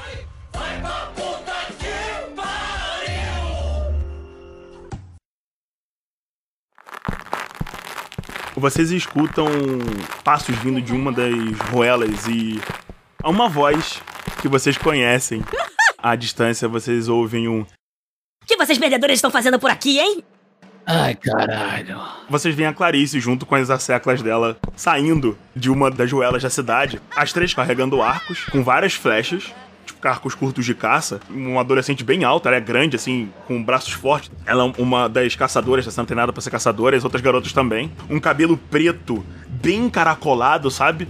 [8.55, 9.47] Vocês escutam
[10.23, 11.33] passos vindo de uma das
[11.71, 12.61] ruelas e
[13.21, 14.01] há uma voz
[14.41, 15.43] que vocês conhecem.
[15.97, 17.61] À distância vocês ouvem um.
[17.61, 20.23] O que vocês perdedores estão fazendo por aqui, hein?
[20.85, 21.99] Ai, caralho.
[22.29, 26.49] Vocês veem a Clarice junto com as asseclas dela saindo de uma das ruelas da
[26.49, 27.01] cidade.
[27.15, 29.51] As três carregando arcos com várias flechas.
[29.85, 31.19] Tipo, arcos curtos de caça.
[31.29, 34.31] Uma adolescente bem alta, ela é grande, assim, com braços fortes.
[34.45, 37.91] Ela é uma das caçadoras, tá sendo treinada pra ser caçadora, as outras garotas também.
[38.09, 41.07] Um cabelo preto, bem encaracolado, sabe?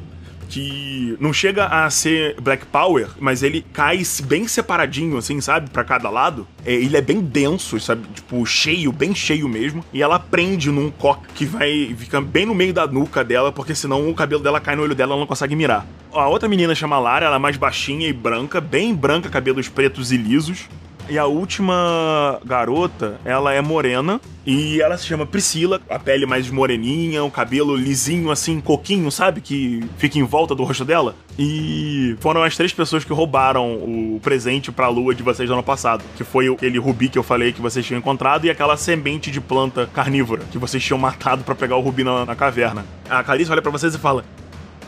[0.50, 5.70] Que não chega a ser Black Power, mas ele cai bem separadinho, assim, sabe?
[5.70, 6.48] Pra cada lado.
[6.66, 8.04] É, ele é bem denso, sabe?
[8.14, 9.84] Tipo, cheio, bem cheio mesmo.
[9.94, 13.74] E ela prende num coque que vai ficar bem no meio da nuca dela, porque
[13.76, 15.86] senão o cabelo dela cai no olho dela ela não consegue mirar.
[16.12, 20.12] A outra menina chama Lara, ela é mais baixinha e branca, bem branca, cabelos pretos
[20.12, 20.68] e lisos.
[21.10, 26.50] E a última garota, ela é morena e ela se chama Priscila, a pele mais
[26.50, 29.42] moreninha, o cabelo lisinho assim, coquinho, sabe?
[29.42, 31.16] Que fica em volta do rosto dela.
[31.38, 35.64] E foram as três pessoas que roubaram o presente pra lua de vocês no ano
[35.64, 39.30] passado, que foi aquele rubi que eu falei que vocês tinham encontrado e aquela semente
[39.30, 42.86] de planta carnívora que vocês tinham matado pra pegar o rubi na, na caverna.
[43.10, 44.24] A Clarice olha pra vocês e fala: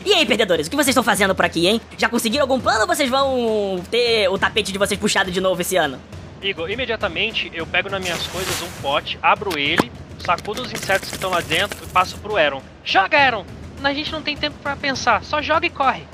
[0.06, 1.80] E aí, perdedores, o que vocês estão fazendo por aqui, hein?
[1.98, 5.60] Já conseguiram algum plano ou vocês vão ter o tapete de vocês puxado de novo
[5.60, 5.98] esse ano?
[6.40, 9.90] Igor, imediatamente eu pego nas minhas coisas um pote, abro ele,
[10.24, 12.62] sacudo os insetos que estão lá dentro e passo pro Aaron.
[12.84, 13.44] Joga, Aaron!
[13.82, 16.04] A gente não tem tempo pra pensar, só joga e corre.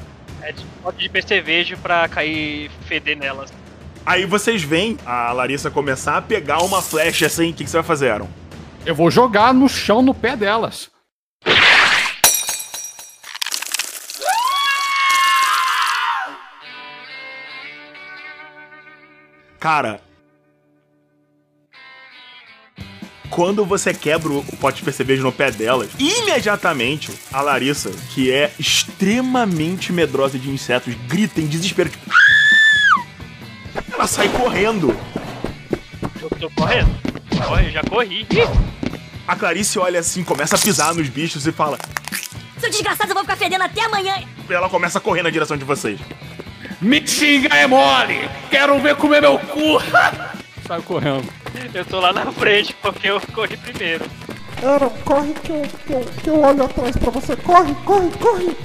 [0.40, 3.52] É de pote de percevejo pra cair feder nelas.
[4.06, 7.50] Aí vocês veem a Larissa começar a pegar uma flecha assim.
[7.50, 8.28] O que, que você vai fazer, Aaron?
[8.86, 10.90] Eu vou jogar no chão no pé delas.
[19.62, 20.00] Cara.
[23.30, 28.52] Quando você quebra o pote de percevejo no pé delas, imediatamente a Larissa, que é
[28.58, 31.88] extremamente medrosa de insetos, grita em desespero.
[31.90, 32.10] Tipo,
[33.94, 34.98] ela sai correndo.
[36.20, 36.90] Eu tô correndo.
[37.46, 38.26] Corre, eu já corri.
[39.28, 41.78] A Clarice olha assim, começa a pisar nos bichos e fala.
[42.58, 44.24] Seu desgraçado, eu vou ficar fedendo até amanhã.
[44.50, 46.00] Ela começa a correr na direção de vocês.
[46.82, 48.28] Me xinga é mole!
[48.50, 49.80] Quero ver comer meu cu!
[50.66, 51.32] Sai correndo.
[51.72, 54.04] Eu tô lá na frente porque eu corri primeiro.
[54.60, 57.36] Aaron, corre que eu, que, eu, que eu olho atrás pra você.
[57.36, 58.56] Corre, corre, corre!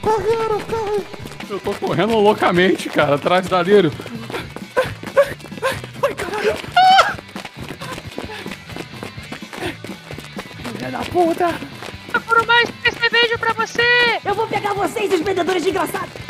[0.00, 1.02] Corre, Aaron, corre!
[1.50, 3.92] Eu tô correndo loucamente, cara, atrás da Lírio.
[6.02, 6.56] Ai, caralho!
[10.72, 11.54] Filha da puta!
[12.26, 14.18] Por mais percevejo pra você!
[14.24, 16.20] Eu vou pegar vocês, os perdedores desgraçados.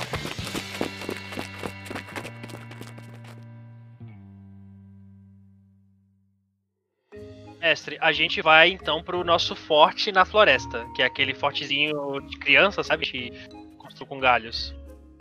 [7.60, 12.38] Mestre, a gente vai então pro nosso forte na floresta, que é aquele fortezinho de
[12.38, 13.04] criança, sabe?
[13.04, 13.30] Que
[13.76, 14.74] construiu com galhos.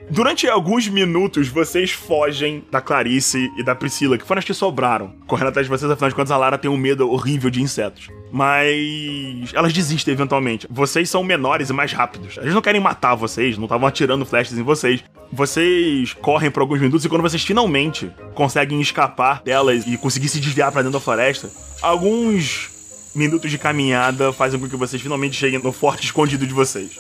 [0.10, 5.14] Durante alguns minutos, vocês fogem da Clarice e da Priscila, que foram as que sobraram.
[5.28, 8.08] Correndo atrás de vocês, afinal de contas, a Lara tem um medo horrível de insetos.
[8.32, 10.68] Mas elas desistem eventualmente.
[10.70, 12.38] Vocês são menores e mais rápidos.
[12.38, 15.04] Eles não querem matar vocês, não estavam atirando flechas em vocês.
[15.32, 20.40] Vocês correm por alguns minutos e quando vocês finalmente conseguem escapar delas e conseguir se
[20.40, 22.70] desviar para dentro da floresta, alguns
[23.14, 27.00] minutos de caminhada fazem com que vocês finalmente cheguem no forte escondido de vocês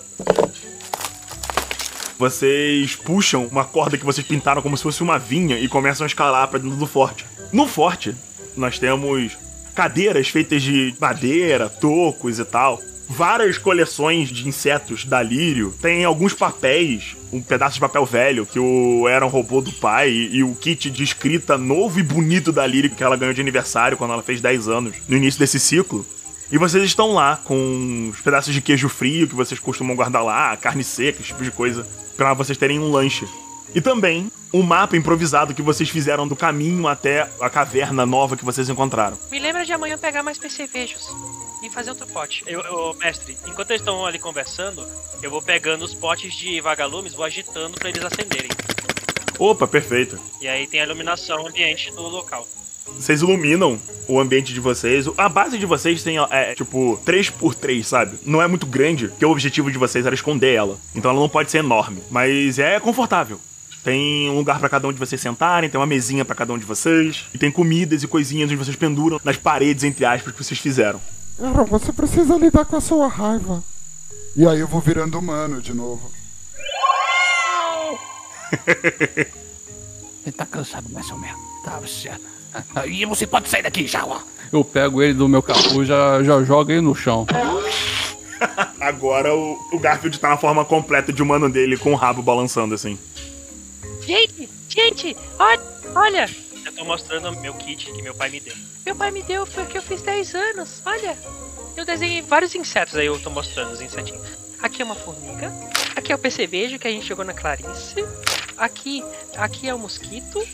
[2.19, 6.07] vocês puxam uma corda que vocês pintaram como se fosse uma vinha e começam a
[6.07, 7.25] escalar para dentro do forte.
[7.53, 8.13] No forte,
[8.57, 9.37] nós temos
[9.73, 12.81] cadeiras feitas de madeira, tocos e tal.
[13.07, 15.73] Várias coleções de insetos da Lírio.
[15.81, 20.35] Tem alguns papéis, um pedaço de papel velho que o Aaron roubou do pai e,
[20.35, 23.95] e o kit de escrita novo e bonito da Lírio que ela ganhou de aniversário
[23.97, 26.05] quando ela fez 10 anos, no início desse ciclo.
[26.51, 30.57] E vocês estão lá com os pedaços de queijo frio que vocês costumam guardar lá,
[30.57, 31.87] carne seca, esse tipo de coisa,
[32.19, 33.27] para vocês terem um lanche.
[33.73, 38.43] E também um mapa improvisado que vocês fizeram do caminho até a caverna nova que
[38.43, 39.17] vocês encontraram.
[39.31, 41.07] Me lembra de amanhã pegar mais percevejos
[41.63, 42.43] e fazer outro pote.
[42.45, 44.85] Eu, eu, mestre, enquanto eles estão ali conversando,
[45.21, 48.49] eu vou pegando os potes de vagalumes, vou agitando para eles acenderem.
[49.37, 50.19] Opa, perfeito.
[50.41, 52.45] E aí tem a iluminação ambiente do local.
[52.97, 55.05] Vocês iluminam o ambiente de vocês.
[55.17, 58.17] A base de vocês tem, é, tipo, 3x3, sabe?
[58.25, 60.77] Não é muito grande, porque o objetivo de vocês era esconder ela.
[60.95, 62.01] Então ela não pode ser enorme.
[62.09, 63.39] Mas é confortável.
[63.83, 66.57] Tem um lugar para cada um de vocês sentarem, tem uma mesinha para cada um
[66.57, 70.43] de vocês, e tem comidas e coisinhas onde vocês penduram nas paredes, entre aspas, que
[70.43, 70.99] vocês fizeram.
[71.41, 73.63] Aaron, você precisa lidar com a sua raiva.
[74.35, 76.11] E aí eu vou virando humano de novo.
[80.25, 81.39] Ele tá cansado mais ou menos.
[81.63, 82.38] Tá certo.
[82.85, 84.19] E você pode sair daqui já, ó.
[84.51, 87.27] Eu pego ele do meu capuz, já, já jogo ele no chão.
[88.79, 92.73] Agora o, o Garfield tá na forma completa de humano dele, com o rabo balançando
[92.73, 92.97] assim.
[94.01, 95.61] Gente, gente, olha,
[95.93, 96.29] olha.
[96.65, 98.55] Eu tô mostrando meu kit que meu pai me deu.
[98.85, 101.17] Meu pai me deu, foi que eu fiz 10 anos, olha.
[101.75, 104.21] Eu desenhei vários insetos aí, eu tô mostrando os insetinhos.
[104.61, 105.53] Aqui é uma formiga,
[105.95, 108.03] aqui é o percevejo que a gente jogou na Clarice.
[108.57, 109.03] Aqui,
[109.37, 110.45] aqui é o mosquito,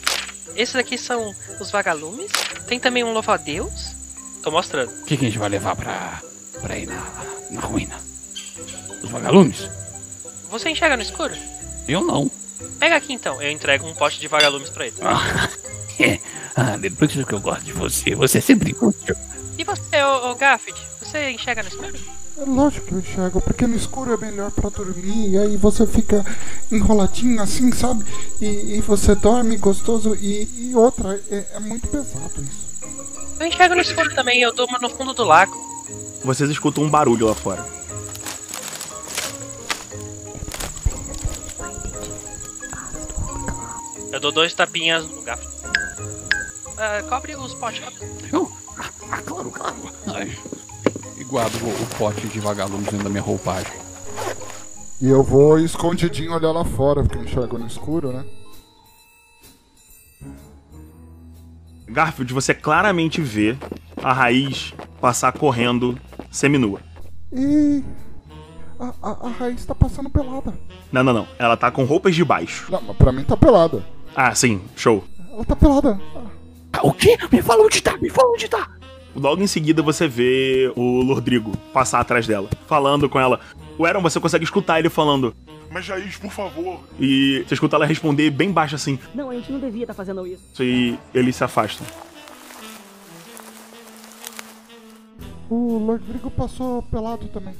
[0.55, 2.31] esses aqui são os vagalumes.
[2.67, 3.95] Tem também um louva-a-Deus.
[4.41, 4.91] Tô mostrando.
[5.01, 6.21] O que, que, a gente vai levar pra,
[6.61, 7.03] pra ir na,
[7.51, 7.99] na ruína?
[9.03, 9.69] Os vagalumes?
[10.49, 11.33] Você enxerga no escuro?
[11.87, 12.31] Eu não.
[12.79, 13.41] Pega aqui então.
[13.41, 14.95] Eu entrego um pote de vagalumes pra ele.
[15.01, 15.49] Ah,
[15.99, 16.19] é.
[16.55, 18.15] ah depois que eu gosto de você.
[18.15, 19.15] Você é sempre útil.
[19.57, 20.79] E você, ô, ô Garfield?
[20.99, 21.97] Você enxerga no escuro?
[22.37, 25.87] É lógico que eu enxergo, porque no escuro é melhor para dormir, e aí você
[25.87, 26.25] fica
[26.69, 28.03] enroladinho assim, sabe?
[28.41, 32.65] E, e você dorme gostoso, e, e outra, é, é, muito pesado isso.
[33.39, 35.55] Eu enxergo no escuro também, eu durmo no fundo do lago.
[36.25, 37.65] Vocês escutam um barulho lá fora.
[44.11, 45.45] Eu dou dois tapinhas no gato.
[45.45, 47.81] Uh, cobre os potes.
[48.31, 48.51] Eu?
[48.77, 49.75] Ah, claro, claro.
[50.07, 50.37] Ai
[51.27, 53.73] guardo o, o pote de vagalumes dentro da minha roupagem.
[55.01, 58.25] E eu vou escondidinho olhar lá fora, porque eu enxergo no escuro, né?
[61.87, 63.57] Garfield, você claramente vê
[64.01, 65.97] a raiz passar correndo
[66.31, 66.79] seminua.
[67.31, 67.83] E.
[68.79, 70.53] A, a, a raiz tá passando pelada.
[70.91, 71.27] Não, não, não.
[71.39, 72.71] Ela tá com roupas de baixo.
[72.71, 73.85] Não, mas pra mim tá pelada.
[74.15, 75.03] Ah, sim, show.
[75.31, 75.99] Ela tá pelada.
[76.73, 77.17] Ah, o quê?
[77.31, 78.69] Me fala onde tá, me fala onde tá.
[79.15, 83.39] Logo em seguida você vê o Lordrigo passar atrás dela, falando com ela.
[83.77, 85.33] O Aaron, você consegue escutar ele falando.
[85.71, 86.79] Mas Jair, por favor.
[86.99, 88.99] E você escuta ela responder bem baixo assim.
[89.13, 90.61] Não, a gente não devia estar tá fazendo isso.
[90.61, 91.85] E eles se afastam.
[95.49, 97.55] O Lordrigo passou pelado também.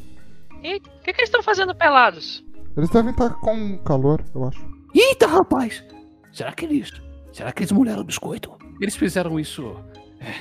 [0.64, 2.44] E o que, que eles estão fazendo pelados?
[2.76, 4.66] Eles devem estar tá com calor, eu acho.
[4.94, 5.84] Eita, rapaz!
[6.32, 6.92] Será que eles.
[7.32, 8.52] Será que eles molharam o biscoito?
[8.82, 9.76] Eles fizeram isso.
[10.20, 10.34] É,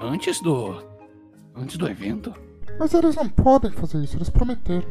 [0.00, 0.82] antes do.
[1.54, 2.34] Antes do evento?
[2.78, 4.86] Mas eles não podem fazer isso, eles prometeram.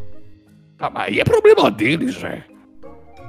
[0.79, 2.43] Ah, mas aí é problema deles, né?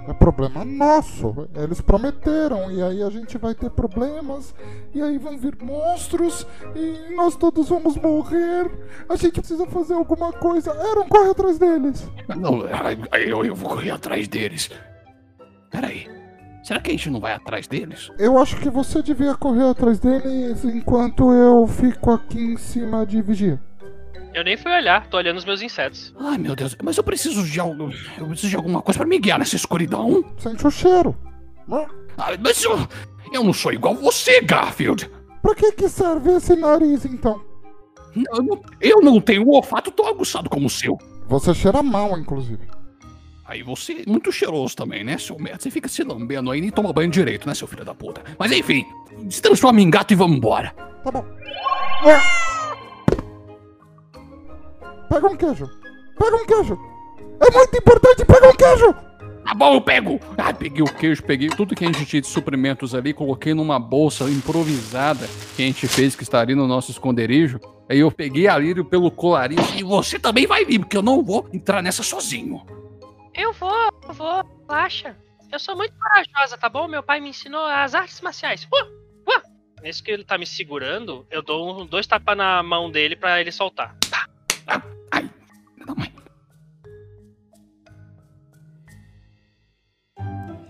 [0.09, 1.48] É problema nosso.
[1.54, 4.54] Eles prometeram, e aí a gente vai ter problemas,
[4.94, 8.70] e aí vão vir monstros, e nós todos vamos morrer.
[9.06, 10.72] A gente precisa fazer alguma coisa.
[10.72, 12.11] Aaron, corre atrás deles.
[12.36, 12.62] Não,
[13.12, 14.70] eu, eu vou correr atrás deles.
[15.70, 16.09] Peraí.
[16.68, 18.12] Será que a gente não vai atrás deles?
[18.18, 23.22] Eu acho que você devia correr atrás deles enquanto eu fico aqui em cima de
[23.22, 23.58] vigia.
[24.34, 26.14] Eu nem fui olhar, tô olhando os meus insetos.
[26.20, 27.90] Ai meu Deus, mas eu preciso de algo.
[28.18, 30.22] Eu preciso de alguma coisa para me guiar nessa escuridão.
[30.36, 31.16] Sente o cheiro.
[31.72, 32.86] Ah, mas eu,
[33.32, 35.10] eu não sou igual você, Garfield.
[35.40, 37.40] Pra que, que serve esse nariz então?
[38.14, 40.98] Eu não, eu não tenho um olfato tão aguçado como o seu.
[41.28, 42.68] Você cheira mal, inclusive.
[43.49, 45.62] Aí você muito cheiroso também, né, seu merda?
[45.62, 48.22] Você fica se lambendo aí e nem toma banho direito, né, seu filho da puta?
[48.38, 48.84] Mas enfim,
[49.30, 50.74] se transforma em gato e vamos embora.
[51.03, 51.24] Tá bom.
[52.05, 52.20] É.
[55.09, 55.66] Pega um queijo.
[56.18, 56.78] Pega um queijo.
[57.40, 58.94] É muito importante, pega um queijo.
[59.42, 60.20] Tá bom, eu pego!
[60.36, 63.78] Ah, peguei o queijo, peguei tudo que a gente tinha de suprimentos ali, coloquei numa
[63.78, 65.26] bolsa improvisada
[65.57, 67.59] que a gente fez, que está ali no nosso esconderijo.
[67.88, 71.24] Aí eu peguei a Lírio pelo colarinho e você também vai vir, porque eu não
[71.24, 72.61] vou entrar nessa sozinho.
[73.39, 75.16] Eu vou, eu vou, relaxa.
[75.53, 76.89] Eu sou muito corajosa, tá bom?
[76.89, 78.64] Meu pai me ensinou as artes marciais.
[78.64, 79.43] Uh, uh.
[79.80, 83.41] Nesse que ele tá me segurando, eu dou um, dois tapas na mão dele pra
[83.41, 83.97] ele soltar.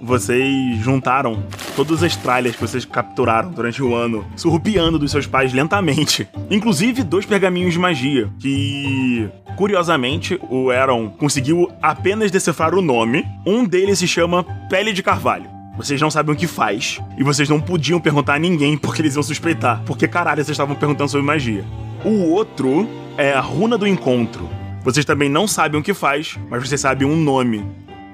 [0.01, 1.42] Vocês juntaram
[1.74, 6.28] todas as tralhas que vocês capturaram durante o ano, surrupiando dos seus pais lentamente.
[6.51, 13.24] Inclusive dois pergaminhos de magia, que curiosamente o Aaron conseguiu apenas decifrar o nome.
[13.44, 15.51] Um deles se chama Pele de Carvalho.
[15.76, 17.01] Vocês não sabem o que faz.
[17.16, 19.82] E vocês não podiam perguntar a ninguém porque eles iam suspeitar.
[19.84, 21.64] Porque caralho, vocês estavam perguntando sobre magia.
[22.05, 24.49] O outro é a Runa do Encontro.
[24.84, 27.64] Vocês também não sabem o que faz, mas vocês sabem um nome.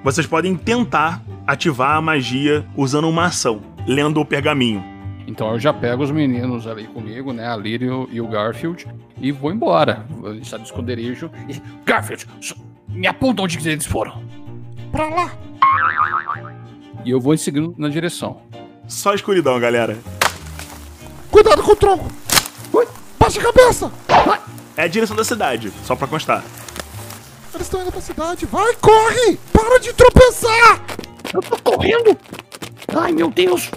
[0.02, 4.84] Vocês podem tentar ativar a magia usando uma ação, lendo o pergaminho.
[5.26, 7.48] Então eu já pego os meninos ali comigo, né?
[7.48, 8.86] A Lírio e o Garfield,
[9.18, 10.04] e vou embora.
[10.22, 11.30] Ele está no esconderijo.
[11.48, 12.26] E, Garfield,
[12.88, 14.22] me aponta onde que eles foram.
[14.92, 15.32] Pra lá.
[17.04, 18.42] E eu vou seguindo na direção.
[18.86, 19.98] Só escuridão, galera.
[21.30, 22.12] Cuidado com o tronco.
[22.72, 22.86] Ui,
[23.18, 23.92] baixa a cabeça.
[24.76, 26.44] É a direção da cidade, só pra constar.
[27.54, 28.44] Eles estão indo pra cidade.
[28.46, 29.38] Vai, corre.
[29.52, 30.80] Para de tropeçar.
[31.34, 32.16] Eu tô correndo.
[32.96, 33.68] Ai, meu Deus.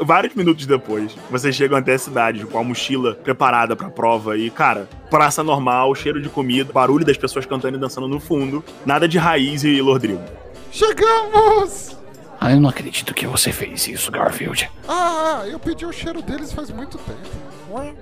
[0.00, 4.50] Vários minutos depois, vocês chegam até a cidade com a mochila preparada pra prova e,
[4.50, 9.06] cara, praça normal, cheiro de comida, barulho das pessoas cantando e dançando no fundo, nada
[9.06, 10.20] de raiz e lordrigo.
[10.72, 11.96] Chegamos.
[12.40, 14.68] Ah, eu não acredito que você fez isso, Garfield.
[14.88, 17.20] Ah, eu pedi o cheiro deles faz muito tempo.
[17.70, 17.94] Ué,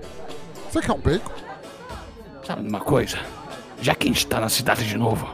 [0.71, 1.33] Você quer um bacon?
[2.47, 3.19] Sabe uma coisa?
[3.83, 5.29] Já que a gente tá na cidade de novo,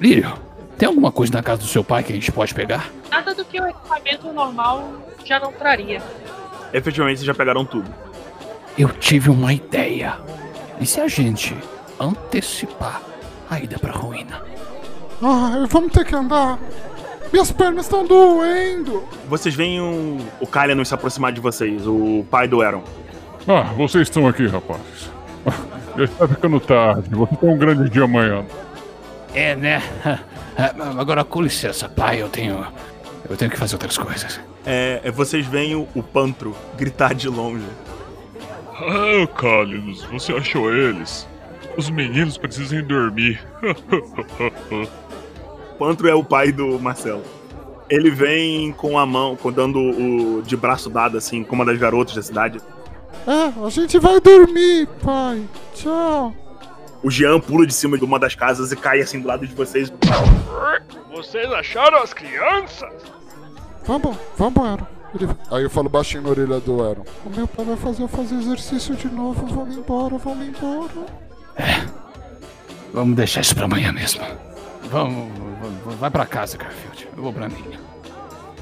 [0.00, 0.32] Lírio,
[0.78, 2.88] tem alguma coisa na casa do seu pai que a gente pode pegar?
[3.10, 4.92] Nada do que o equipamento normal
[5.24, 6.00] já não traria.
[6.72, 7.92] Efetivamente, vocês já pegaram tudo.
[8.78, 10.18] Eu tive uma ideia.
[10.80, 11.56] E se a gente
[11.98, 13.02] antecipar
[13.50, 14.40] a ida pra ruína?
[15.20, 16.60] Ah, vamos ter que andar.
[17.32, 19.02] Minhas pernas estão doendo.
[19.28, 22.84] Vocês veem um, o Kalian se aproximar de vocês, o pai do Aaron.
[23.48, 25.10] Ah, vocês estão aqui, rapazes.
[25.98, 27.10] Já está ficando tarde.
[27.10, 28.44] Você tem um grande dia amanhã.
[29.34, 29.82] É, né?
[30.98, 32.66] Agora, com licença, pai, eu tenho.
[33.28, 34.40] Eu tenho que fazer outras coisas.
[34.66, 37.64] É, é, vocês veem o, o Pantro gritar de longe.
[38.74, 41.26] Ah, Cálidos, você achou eles?
[41.76, 43.40] Os meninos precisam dormir.
[45.78, 47.22] Pantro é o pai do Marcelo.
[47.88, 51.78] Ele vem com a mão, com- dando o de braço dado, assim, com uma das
[51.78, 52.60] garotas da cidade.
[53.26, 55.42] É, a gente vai dormir, pai.
[55.74, 56.34] Tchau.
[57.08, 59.54] O Jean pula de cima de uma das casas e cai assim do lado de
[59.54, 59.90] vocês.
[61.10, 62.92] Vocês acharam as crianças?
[63.86, 64.86] Vamos, vamos, Aaron.
[65.14, 67.06] Ele- Aí eu falo baixinho na orelha do Aaron.
[67.24, 69.46] O meu pai vai fazer eu fazer exercício de novo.
[69.46, 71.06] Vamos embora, vamos embora.
[72.92, 74.20] Vamos deixar isso pra amanhã mesmo.
[74.90, 75.32] Vamos,
[75.62, 77.08] vamos- vai pra casa, Garfield.
[77.16, 77.80] Eu vou pra minha.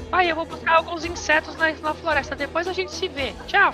[0.09, 2.33] Pai, eu vou buscar alguns insetos na, na floresta.
[2.33, 3.33] Depois a gente se vê.
[3.45, 3.73] Tchau.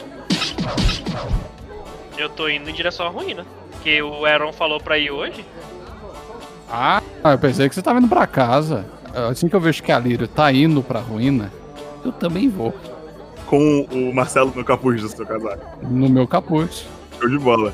[2.18, 3.46] Eu tô indo em direção à ruína.
[3.84, 5.46] Que o Aaron falou pra ir hoje.
[6.70, 8.86] Ah, eu pensei que você tava indo pra casa.
[9.30, 11.52] Assim que eu vejo que a Lírio tá indo pra ruína,
[12.04, 12.74] eu também vou.
[13.46, 15.86] Com o Marcelo no capuz do seu casaco.
[15.86, 16.88] No meu capuz.
[17.20, 17.74] Show de bola.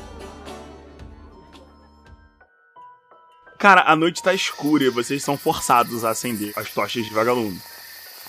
[3.56, 7.60] Cara, a noite tá escura e vocês são forçados a acender as tochas de vagalume.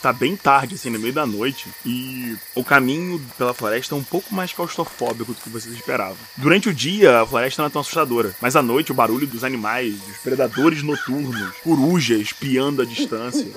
[0.01, 4.03] Tá bem tarde, assim, no meio da noite, e o caminho pela floresta é um
[4.03, 6.17] pouco mais claustrofóbico do que vocês esperavam.
[6.35, 9.43] Durante o dia, a floresta não é tão assustadora, mas à noite, o barulho dos
[9.43, 13.47] animais, dos predadores noturnos, corujas piando à distância.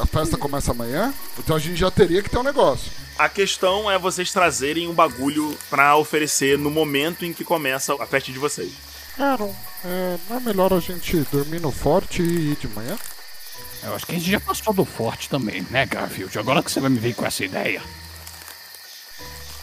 [0.00, 2.90] A festa começa amanhã, então a gente já teria que ter um negócio.
[3.18, 8.06] A questão é vocês trazerem um bagulho pra oferecer no momento em que começa a
[8.06, 8.72] festa de vocês.
[9.18, 9.54] Aaron,
[9.84, 12.96] é, não é melhor a gente dormir no forte e ir de manhã?
[13.82, 16.38] Eu acho que a gente já passou do forte também, né, Garfield?
[16.38, 17.82] Agora que você vai me vir com essa ideia.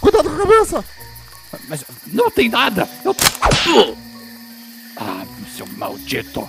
[0.01, 0.85] Cuidado com a cabeça!
[1.67, 2.87] Mas não tem nada!
[3.05, 3.15] Eu.
[4.97, 6.47] Ah, seu maldito!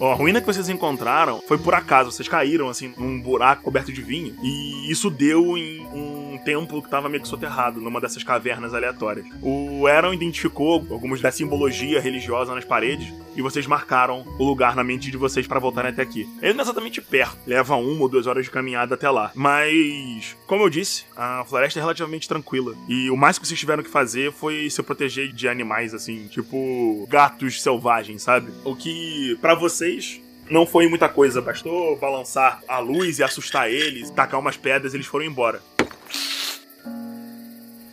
[0.00, 2.12] Ó, a ruína que vocês encontraram foi por acaso.
[2.12, 4.36] Vocês caíram, assim, num buraco coberto de vinho.
[4.42, 8.72] E isso deu em um um templo que tava meio que soterrado numa dessas cavernas
[8.72, 9.26] aleatórias.
[9.42, 14.82] O Aaron identificou algumas da simbologia religiosa nas paredes e vocês marcaram o lugar na
[14.82, 16.28] mente de vocês para voltarem até aqui.
[16.42, 19.30] Ele não é exatamente perto, leva uma ou duas horas de caminhada até lá.
[19.32, 22.74] Mas, como eu disse, a floresta é relativamente tranquila.
[22.88, 27.06] E o mais que vocês tiveram que fazer foi se proteger de animais, assim, tipo
[27.08, 28.50] gatos selvagens, sabe?
[28.64, 30.20] O que, para vocês,
[30.50, 35.06] não foi muita coisa, bastou balançar a luz e assustar eles, tacar umas pedras eles
[35.06, 35.62] foram embora.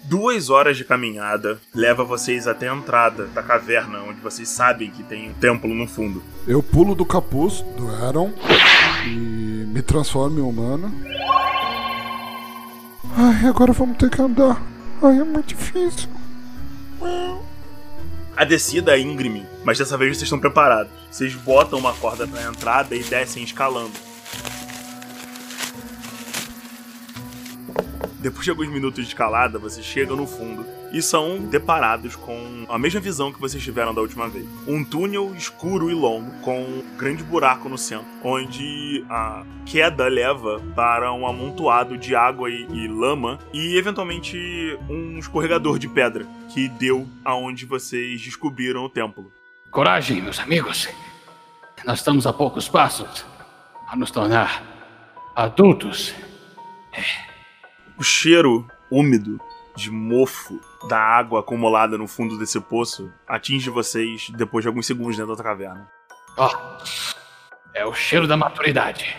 [0.08, 5.01] Duas horas de caminhada leva vocês até a entrada da caverna, onde vocês sabem que
[5.01, 6.24] tem um templo no fundo.
[6.47, 8.32] Eu pulo do capuz do Aaron
[9.08, 10.93] e me transformo em humano.
[13.18, 14.62] Ai, agora vamos ter que andar.
[15.01, 16.08] Ai, é muito difícil.
[18.38, 20.91] A descida é íngreme, mas dessa vez vocês estão preparados.
[21.10, 23.93] Vocês botam uma corda na entrada e descem escalando.
[28.26, 32.76] Depois de alguns minutos de escalada, vocês chegam no fundo e são deparados com a
[32.76, 34.47] mesma visão que vocês tiveram da última vez.
[34.67, 40.59] Um túnel escuro e longo, com um grande buraco no centro, onde a queda leva
[40.76, 44.36] para um amontoado de água e, e lama e, eventualmente,
[44.89, 49.32] um escorregador de pedra que deu aonde vocês descobriram o templo.
[49.69, 50.89] Coragem, meus amigos.
[51.86, 53.23] Nós estamos a poucos passos
[53.88, 54.63] a nos tornar
[55.36, 56.15] adultos.
[57.97, 59.39] O cheiro úmido
[59.75, 65.17] de mofo da água acumulada no fundo desse poço atinge vocês depois de alguns segundos
[65.17, 65.87] dentro da caverna.
[66.37, 66.49] Ó,
[67.73, 69.15] é o cheiro da maturidade.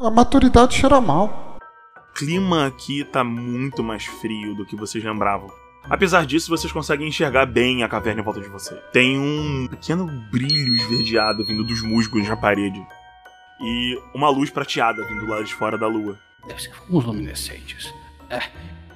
[0.00, 1.58] A maturidade cheira mal.
[1.96, 5.50] O clima aqui tá muito mais frio do que vocês lembravam.
[5.88, 8.74] Apesar disso, vocês conseguem enxergar bem a caverna em volta de você.
[8.92, 12.84] Tem um pequeno brilho esverdeado vindo dos musgos na parede.
[13.60, 16.18] E uma luz prateada vindo lá de fora da lua.
[16.46, 17.92] Deve ser uns luminescentes.
[18.30, 18.40] É.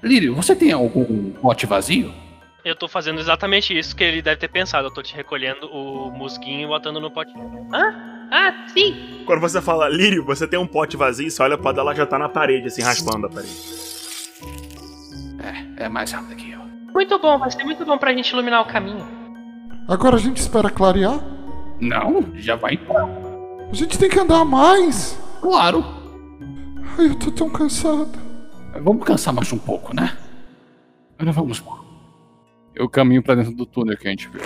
[0.03, 2.13] Lírio, você tem algum pote vazio?
[2.65, 4.89] Eu tô fazendo exatamente isso que ele deve ter pensado.
[4.89, 7.69] Eu tô te recolhendo o musguinho e botando no potinho.
[7.73, 7.95] Hã?
[8.31, 9.23] Ah, sim!
[9.27, 12.19] Quando você fala Lírio, você tem um pote vazio, você olha pra ela já tá
[12.19, 13.57] na parede, assim, raspando a parede.
[15.79, 16.61] É, é mais rápido que eu.
[16.95, 19.07] Muito bom, vai ser muito bom pra gente iluminar o caminho.
[19.89, 21.19] Agora a gente espera clarear?
[21.81, 23.09] Não, já vai embora.
[23.71, 25.19] A gente tem que andar mais.
[25.41, 25.85] Claro.
[26.99, 28.30] Ai, eu tô tão cansado.
[28.79, 30.17] Vamos cansar mais um pouco, né?
[31.19, 31.63] Agora vamos.
[32.75, 34.41] Eu caminho pra dentro do túnel que a gente viu.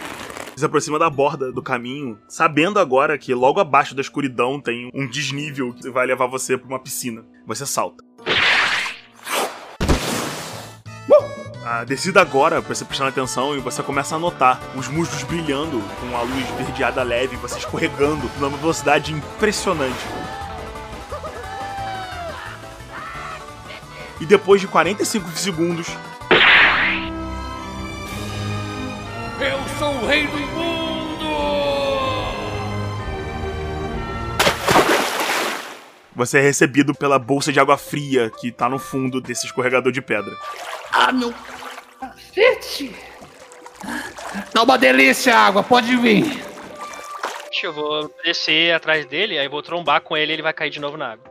[0.56, 5.06] Se aproxima da borda do caminho, sabendo agora que logo abaixo da escuridão tem um
[5.06, 7.24] desnível que vai levar você pra uma piscina.
[7.46, 8.02] Você salta.
[11.64, 15.80] A descida agora, pra você prestar atenção, e você começa a notar os muslos brilhando
[15.98, 19.96] com a luz verdeada leve, você escorregando numa velocidade impressionante.
[24.24, 25.86] E depois de 45 segundos,
[29.38, 31.24] Eu sou o rei do mundo!
[36.16, 40.00] você é recebido pela bolsa de água fria que tá no fundo desse escorregador de
[40.00, 40.34] pedra.
[40.90, 41.34] Ah, meu
[42.00, 42.96] cacete!
[44.54, 46.42] Tá uma delícia a água, pode vir.
[47.62, 50.80] Eu vou descer atrás dele, aí vou trombar com ele e ele vai cair de
[50.80, 51.30] novo na água.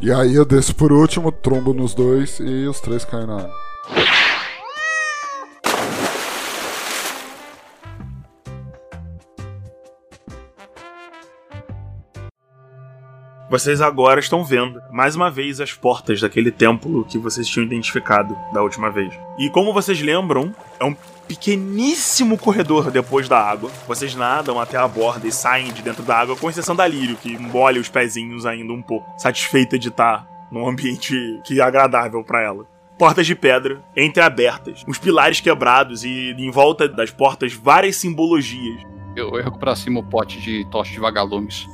[0.00, 3.72] E aí eu desço por último, trombo nos dois e os três caem na água.
[13.52, 18.34] Vocês agora estão vendo, mais uma vez, as portas daquele templo que vocês tinham identificado
[18.50, 19.12] da última vez.
[19.38, 20.96] E como vocês lembram, é um
[21.32, 23.70] pequeníssimo corredor depois da água.
[23.88, 27.16] Vocês nadam até a borda e saem de dentro da água, com exceção da Lírio,
[27.16, 32.22] que molha os pezinhos ainda um pouco, satisfeita de estar num ambiente que é agradável
[32.22, 32.66] para ela.
[32.98, 38.82] Portas de pedra, entreabertas, os pilares quebrados e em volta das portas várias simbologias.
[39.16, 41.66] Eu ergo pra cima o pote de tocha de vagalumes.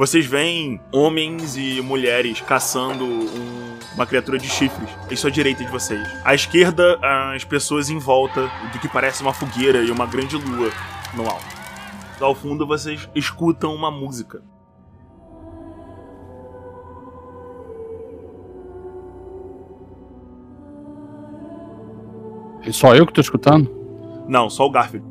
[0.00, 5.70] Vocês veem homens e mulheres caçando um- uma criatura de chifres em sua direita de
[5.70, 6.00] vocês.
[6.24, 6.98] À esquerda,
[7.34, 10.70] as pessoas em volta do que parece uma fogueira e uma grande lua
[11.12, 11.44] no alto.
[12.18, 14.42] Ao fundo, vocês escutam uma música.
[22.66, 23.70] E só eu que tô escutando?
[24.28, 25.06] Não, só o Garfield.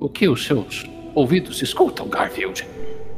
[0.00, 2.66] O que os seus ouvidos escutam, Garfield?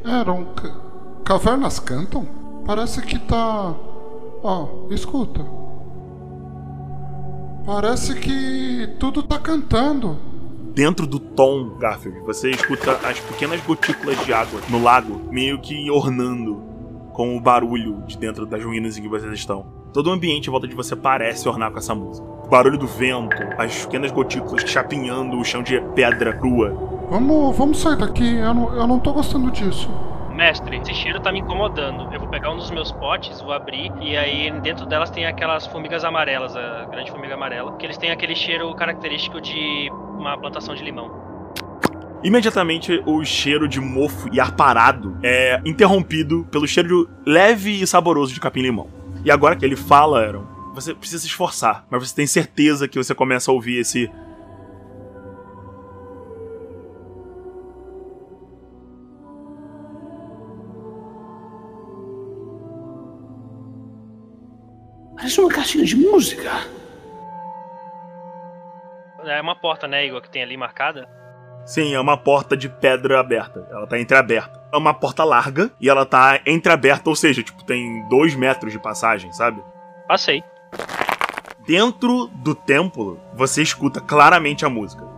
[0.05, 0.86] Aaron, ca-
[1.27, 2.25] cavernas cantam?
[2.65, 3.75] Parece que tá.
[4.45, 5.45] Ó, escuta.
[7.67, 10.17] Parece que tudo tá cantando.
[10.73, 15.91] dentro do tom, Garfield, você escuta as pequenas gotículas de água no lago, meio que
[15.91, 16.63] ornando
[17.13, 19.67] com o barulho de dentro das ruínas em que vocês estão.
[19.93, 22.25] Todo o ambiente em volta de você parece ornar com essa música.
[22.45, 26.71] O barulho do vento, as pequenas gotículas chapinhando o chão de pedra crua.
[27.11, 29.91] Vamos, vamos sair daqui, eu não, eu não tô gostando disso.
[30.37, 32.13] Mestre, esse cheiro tá me incomodando.
[32.13, 35.67] Eu vou pegar um dos meus potes, vou abrir, e aí dentro delas tem aquelas
[35.67, 40.75] formigas amarelas, a grande formiga amarela, que eles têm aquele cheiro característico de uma plantação
[40.75, 41.11] de limão.
[42.23, 48.35] Imediatamente, o cheiro de mofo e ar parado é interrompido pelo cheiro leve e saboroso
[48.35, 48.89] de capim-limão.
[49.25, 52.99] E agora que ele fala, Aaron, você precisa se esforçar, mas você tem certeza que
[52.99, 54.11] você começa a ouvir esse.
[65.27, 66.53] Parece uma caixinha de música.
[69.25, 71.09] É uma porta, né, Igor, que tem ali marcada?
[71.65, 73.67] Sim, é uma porta de pedra aberta.
[73.69, 74.63] Ela tá entreaberta.
[74.73, 78.79] É uma porta larga e ela tá entreaberta, ou seja, tipo, tem dois metros de
[78.79, 79.61] passagem, sabe?
[80.07, 80.45] Passei.
[81.67, 85.16] Dentro do templo, você escuta claramente a música.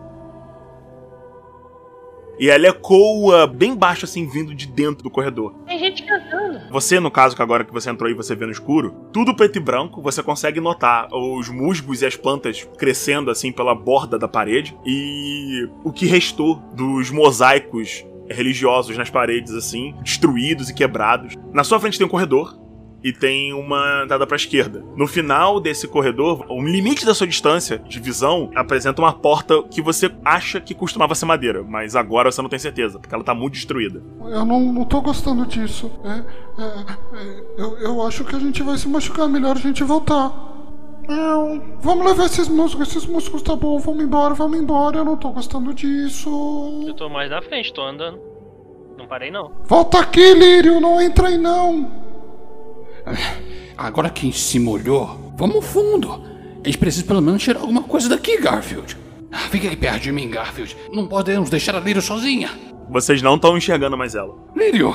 [2.38, 5.54] E ela ecoa bem baixo, assim, vindo de dentro do corredor.
[5.66, 6.60] Tem gente cantando.
[6.70, 9.56] Você, no caso, que agora que você entrou e você vê no escuro, tudo preto
[9.56, 14.28] e branco, você consegue notar os musgos e as plantas crescendo, assim, pela borda da
[14.28, 14.76] parede.
[14.86, 21.34] E o que restou dos mosaicos religiosos nas paredes, assim, destruídos e quebrados.
[21.52, 22.58] Na sua frente tem um corredor,
[23.02, 24.84] e tem uma entrada para a esquerda.
[24.96, 29.80] No final desse corredor, o limite da sua distância de visão apresenta uma porta que
[29.80, 33.34] você acha que costumava ser madeira, mas agora você não tem certeza, porque ela tá
[33.34, 34.02] muito destruída.
[34.20, 35.90] Eu não, não tô gostando disso.
[36.04, 36.66] É, é,
[37.20, 39.28] é, eu, eu acho que a gente vai se machucar.
[39.28, 40.32] Melhor a gente voltar.
[41.08, 45.16] Não, vamos levar esses músicos, esses músicos tá bom, vamos embora, vamos embora, eu não
[45.16, 46.84] tô gostando disso.
[46.86, 48.20] Eu tô mais na frente, tô andando.
[48.98, 49.52] Não parei não.
[49.64, 52.07] Volta aqui, Lírio, não entra aí não.
[53.76, 56.22] Agora quem se molhou, vamos fundo.
[56.64, 58.96] Eles precisam pelo menos tirar alguma coisa daqui, Garfield.
[59.30, 60.76] Ah, Fica aí perto de mim, Garfield.
[60.92, 62.50] Não podemos deixar a Lírio sozinha.
[62.90, 64.34] Vocês não estão enxergando mais ela.
[64.56, 64.94] Lírio!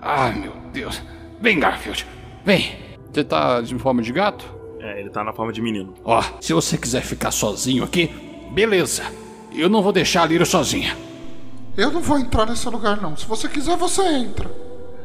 [0.00, 1.00] Ai, meu Deus.
[1.40, 2.06] Vem, Garfield.
[2.44, 2.72] Vem.
[3.12, 4.44] Você tá de forma de gato?
[4.80, 5.94] É, ele tá na forma de menino.
[6.04, 8.10] Ó, se você quiser ficar sozinho aqui,
[8.52, 9.04] beleza.
[9.54, 10.96] Eu não vou deixar a Lírio sozinha.
[11.76, 13.16] Eu não vou entrar nesse lugar, não.
[13.16, 14.50] Se você quiser, você entra.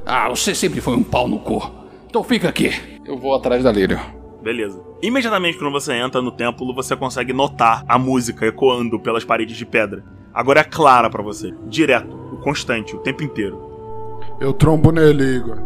[0.05, 1.82] Ah, você sempre foi um pau no cu.
[2.13, 2.69] Então fica aqui.
[3.03, 3.99] Eu vou atrás da Lírio.
[4.43, 4.79] Beleza.
[5.01, 9.65] Imediatamente quando você entra no templo, você consegue notar a música ecoando pelas paredes de
[9.65, 10.03] pedra.
[10.31, 11.51] Agora é clara para você.
[11.65, 14.19] Direto, o constante, o tempo inteiro.
[14.39, 15.57] Eu trombo nele, Igor.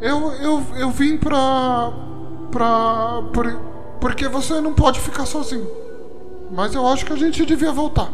[0.00, 1.92] Eu, eu, eu vim pra.
[2.50, 3.22] pra.
[3.30, 3.60] Por,
[4.00, 5.68] porque você não pode ficar sozinho.
[6.50, 8.10] Mas eu acho que a gente devia voltar.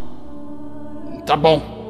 [1.24, 1.81] Tá bom.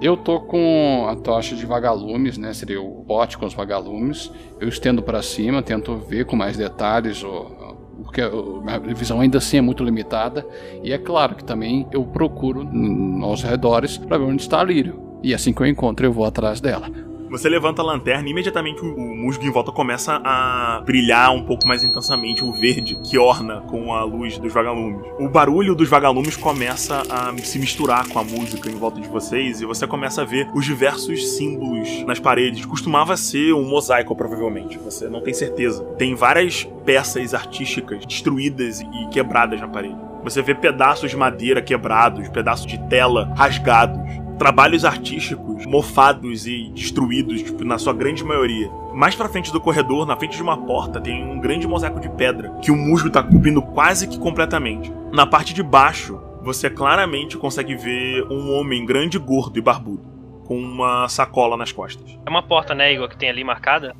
[0.00, 2.52] Eu tô com a tocha de vagalumes, né?
[2.52, 4.30] Seria o pote com os vagalumes.
[4.60, 7.66] Eu estendo para cima, tento ver com mais detalhes o,
[8.02, 10.46] porque a minha visão ainda assim é muito limitada.
[10.82, 15.00] E é claro que também eu procuro nos redores para ver onde está a Lírio.
[15.22, 16.90] E assim que eu encontro, eu vou atrás dela.
[17.36, 21.68] Você levanta a lanterna e imediatamente o, musgo em volta começa a brilhar um pouco
[21.68, 25.04] mais intensamente o verde que orna com a luz dos vagalumes.
[25.18, 29.60] O barulho dos vagalumes começa a se misturar com a música em volta de vocês
[29.60, 32.64] e você começa a ver os diversos símbolos nas paredes.
[32.64, 34.78] Costumava ser um mosaico, provavelmente.
[34.78, 35.84] Você não tem certeza.
[35.98, 39.98] Tem várias peças artísticas destruídas e quebradas na parede.
[40.24, 47.42] Você vê pedaços de madeira quebrados, pedaços de tela rasgados trabalhos artísticos mofados e destruídos,
[47.42, 48.70] tipo, na sua grande maioria.
[48.94, 52.08] Mais pra frente do corredor, na frente de uma porta, tem um grande mosaico de
[52.10, 54.92] pedra que o musgo tá cobrindo quase que completamente.
[55.12, 60.04] Na parte de baixo, você claramente consegue ver um homem grande, gordo e barbudo,
[60.44, 62.18] com uma sacola nas costas.
[62.24, 63.96] É uma porta, né, Igor, que tem ali marcada?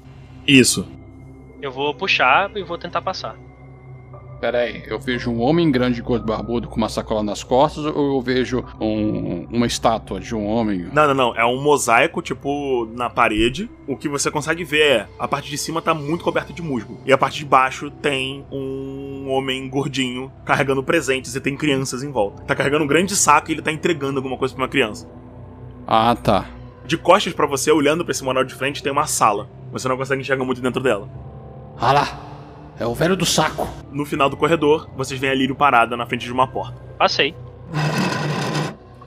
[0.47, 0.87] Isso.
[1.61, 3.37] Eu vou puxar e vou tentar passar.
[4.41, 8.17] Pera aí, eu vejo um homem grande gordo barbudo com uma sacola nas costas ou
[8.17, 10.87] eu vejo um- uma estátua de um homem?
[10.93, 11.35] Não, não, não.
[11.37, 13.71] É um mosaico, tipo, na parede.
[13.89, 17.01] O que você consegue ver é a parte de cima tá muito coberta de musgo.
[17.07, 22.13] E a parte de baixo tem um homem gordinho carregando presentes e tem crianças em
[22.13, 22.43] volta.
[22.43, 25.09] Tá carregando um grande saco e ele tá entregando alguma coisa pra uma criança.
[25.87, 26.45] Ah, tá.
[26.85, 29.49] De costas pra você, olhando pra esse manual de frente, tem uma sala.
[29.73, 31.09] Você não consegue enxergar muito dentro dela.
[31.79, 32.26] Ah lá.
[32.79, 33.67] É o velho do saco.
[33.91, 36.79] No final do corredor, vocês veem a Lírio parada na frente de uma porta.
[36.99, 37.35] Passei.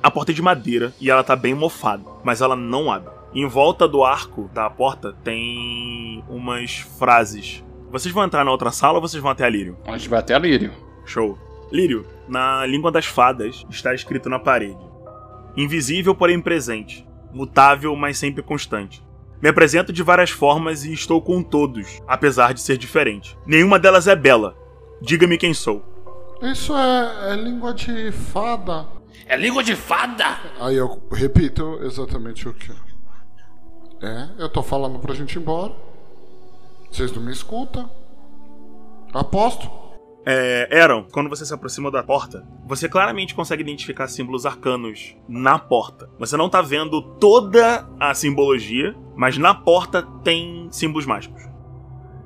[0.01, 3.13] A porta é de madeira e ela tá bem mofada, mas ela não abre.
[3.33, 7.63] Em volta do arco da porta tem umas frases.
[7.91, 9.77] Vocês vão entrar na outra sala ou vocês vão até a Lírio?
[9.85, 10.71] A gente vai até a Lírio.
[11.05, 11.37] Show.
[11.71, 14.79] Lírio, na língua das fadas está escrito na parede:
[15.55, 17.07] Invisível, porém presente.
[17.31, 19.03] Mutável, mas sempre constante.
[19.41, 23.37] Me apresento de várias formas e estou com todos, apesar de ser diferente.
[23.45, 24.55] Nenhuma delas é bela.
[25.01, 25.83] Diga-me quem sou.
[26.41, 28.87] Isso é, é língua de fada.
[29.25, 30.39] É língua de fada?
[30.59, 32.71] Aí eu repito exatamente o que.
[34.01, 35.73] É, eu tô falando pra gente ir embora.
[36.91, 37.89] Vocês não me escutam.
[39.13, 39.69] Aposto.
[40.25, 45.57] É, Aaron, quando você se aproxima da porta, você claramente consegue identificar símbolos arcanos na
[45.57, 46.09] porta.
[46.19, 51.43] Você não tá vendo toda a simbologia, mas na porta tem símbolos mágicos.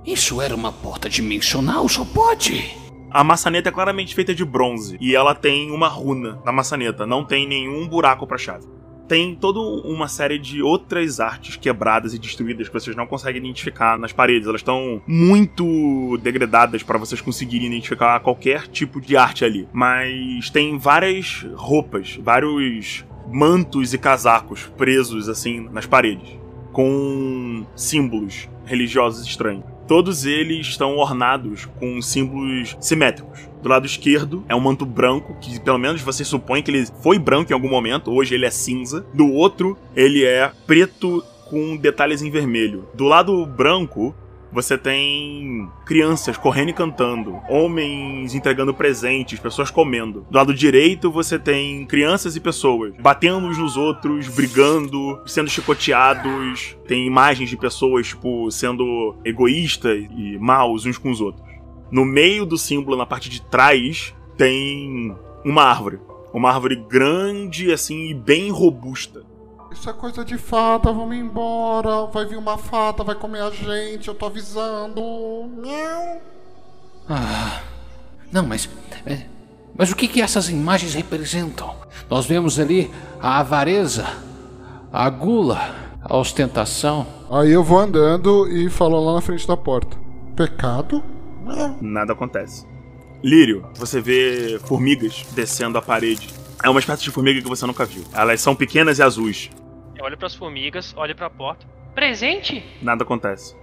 [0.06, 2.72] Isso era uma porta dimensional, só pode.
[3.10, 7.26] A maçaneta é claramente feita de bronze e ela tem uma runa na maçaneta, não
[7.26, 8.68] tem nenhum buraco pra chave.
[9.08, 13.98] Tem toda uma série de outras artes quebradas e destruídas que vocês não conseguem identificar
[13.98, 14.48] nas paredes.
[14.48, 19.68] Elas estão muito degradadas para vocês conseguirem identificar qualquer tipo de arte ali.
[19.74, 26.43] Mas tem várias roupas, vários mantos e casacos presos assim nas paredes,
[26.74, 29.64] com símbolos religiosos estranhos.
[29.88, 33.48] Todos eles estão ornados com símbolos simétricos.
[33.62, 37.20] Do lado esquerdo é um manto branco, que pelo menos você supõe que ele foi
[37.20, 39.06] branco em algum momento, hoje ele é cinza.
[39.14, 42.88] Do outro, ele é preto com detalhes em vermelho.
[42.94, 44.16] Do lado branco,
[44.54, 50.26] você tem crianças correndo e cantando, homens entregando presentes, pessoas comendo.
[50.30, 56.78] Do lado direito, você tem crianças e pessoas batendo uns nos outros, brigando, sendo chicoteados.
[56.88, 61.48] Tem imagens de pessoas, tipo, sendo egoístas e maus uns com os outros.
[61.92, 66.00] No meio do símbolo, na parte de trás, tem uma árvore.
[66.34, 69.24] Uma árvore grande, assim, e bem robusta.
[69.74, 72.06] Isso é coisa de fada, vamos embora.
[72.06, 75.02] Vai vir uma fada, vai comer a gente, eu tô avisando.
[75.02, 76.18] Não.
[77.10, 77.62] Ah.
[78.32, 78.70] Não, mas.
[79.06, 79.26] é,
[79.76, 81.76] Mas o que, que essas imagens representam?
[82.10, 84.06] Nós vemos ali a avareza,
[84.92, 85.60] a gula,
[86.02, 87.06] a ostentação.
[87.30, 89.98] Aí eu vou andando e falo lá na frente da porta.
[90.36, 91.04] Pecado?
[91.82, 92.66] Nada acontece.
[93.24, 96.30] Lírio, você vê formigas descendo a parede.
[96.64, 98.04] É uma espécie de formiga que você nunca viu.
[98.14, 99.50] Elas são pequenas e azuis.
[100.04, 101.66] Eu olho pras formigas, olho pra porta.
[101.96, 102.62] Presente?
[102.82, 103.56] Nada acontece.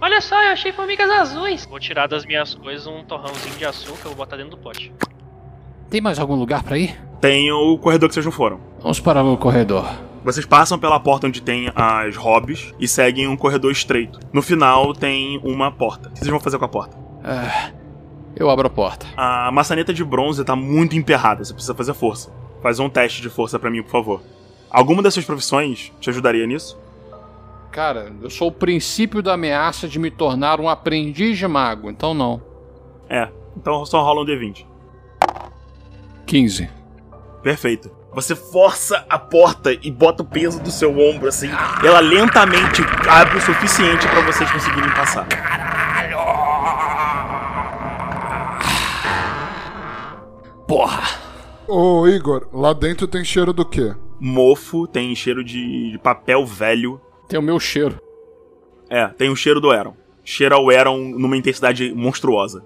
[0.00, 1.66] Olha só, eu achei formigas azuis.
[1.66, 4.90] Vou tirar das minhas coisas um torrãozinho de açúcar, vou botar dentro do pote.
[5.90, 6.98] Tem mais algum lugar pra ir?
[7.20, 8.60] Tem o corredor que vocês não foram.
[8.80, 9.86] Vamos para o corredor.
[10.24, 14.20] Vocês passam pela porta onde tem as hobbies e seguem um corredor estreito.
[14.32, 16.08] No final tem uma porta.
[16.08, 16.96] O que vocês vão fazer com a porta?
[17.22, 17.74] É,
[18.34, 19.06] eu abro a porta.
[19.18, 22.32] A maçaneta de bronze tá muito emperrada, você precisa fazer força.
[22.62, 24.22] Faz um teste de força pra mim, por favor.
[24.72, 26.78] Alguma das suas profissões te ajudaria nisso?
[27.70, 32.14] Cara, eu sou o princípio da ameaça de me tornar um aprendiz de mago, então
[32.14, 32.40] não.
[33.06, 34.64] É, então só rola um D20.
[36.26, 36.70] 15.
[37.42, 37.90] Perfeito.
[38.14, 41.50] Você força a porta e bota o peso do seu ombro assim.
[41.84, 45.26] Ela lentamente abre o suficiente pra vocês conseguirem passar.
[50.66, 51.02] Porra!
[51.68, 53.94] Ô Igor, lá dentro tem cheiro do quê?
[54.24, 57.00] Mofo, tem cheiro de de papel velho.
[57.28, 58.00] Tem o meu cheiro.
[58.88, 59.96] É, tem o cheiro do Aaron.
[60.24, 62.64] Cheira o Aaron numa intensidade monstruosa.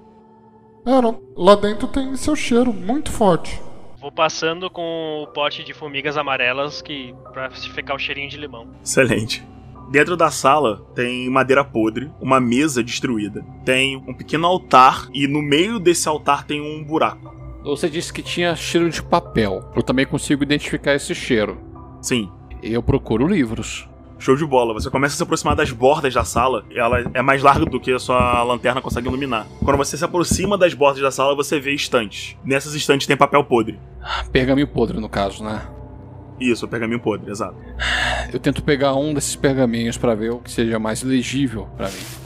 [0.85, 3.61] Aaron, lá dentro tem seu cheiro muito forte.
[3.99, 8.69] Vou passando com o pote de formigas amarelas que pra ficar o cheirinho de limão.
[8.85, 9.43] Excelente.
[9.91, 15.41] Dentro da sala tem madeira podre, uma mesa destruída, tem um pequeno altar e no
[15.41, 17.35] meio desse altar tem um buraco.
[17.67, 19.73] Você disse que tinha cheiro de papel.
[19.75, 21.61] Eu também consigo identificar esse cheiro.
[22.01, 22.31] Sim.
[22.63, 23.89] Eu procuro livros.
[24.21, 24.73] Show de bola.
[24.73, 26.65] Você começa a se aproximar das bordas da sala.
[26.71, 29.49] Ela é mais larga do que a sua lanterna consegue iluminar.
[29.65, 32.37] Quando você se aproxima das bordas da sala, você vê estantes.
[32.45, 33.81] Nessas estantes tem papel podre.
[34.31, 35.67] Pergaminho podre, no caso, né?
[36.39, 37.57] Isso, pergaminho podre, exato.
[38.33, 42.26] Eu tento pegar um desses pergaminhos pra ver o que seja mais legível pra mim.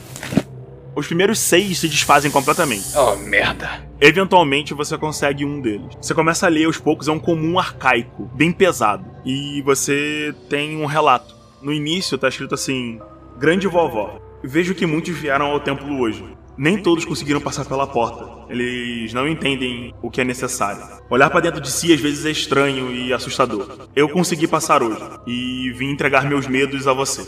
[0.95, 2.97] Os primeiros seis se desfazem completamente.
[2.97, 3.87] Oh, merda.
[3.99, 5.95] Eventualmente você consegue um deles.
[6.01, 9.05] Você começa a ler aos poucos, é um comum arcaico, bem pesado.
[9.25, 11.33] E você tem um relato.
[11.61, 12.99] No início tá escrito assim:
[13.39, 16.25] Grande vovó, vejo que muitos vieram ao templo hoje.
[16.57, 18.51] Nem todos conseguiram passar pela porta.
[18.51, 20.83] Eles não entendem o que é necessário.
[21.09, 23.87] Olhar para dentro de si às vezes é estranho e assustador.
[23.95, 27.25] Eu consegui passar hoje e vim entregar meus medos a você.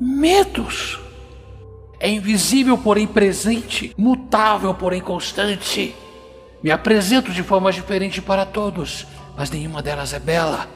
[0.00, 1.00] Medos!
[2.00, 5.94] É invisível, porém presente, mutável, porém constante.
[6.62, 9.04] Me apresento de forma diferente para todos,
[9.36, 10.68] mas nenhuma delas é bela.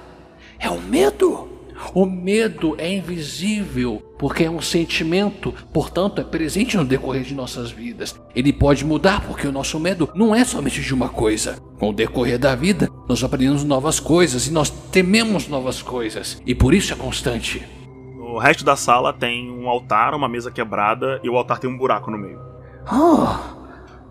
[0.59, 1.49] É o medo?
[1.95, 7.71] O medo é invisível, porque é um sentimento, portanto, é presente no decorrer de nossas
[7.71, 8.15] vidas.
[8.35, 11.57] Ele pode mudar, porque o nosso medo não é somente de uma coisa.
[11.79, 16.55] Com o decorrer da vida, nós aprendemos novas coisas e nós tememos novas coisas, e
[16.55, 17.63] por isso é constante.
[18.33, 21.77] No resto da sala tem um altar, uma mesa quebrada e o altar tem um
[21.77, 22.41] buraco no meio.
[22.91, 23.27] Oh,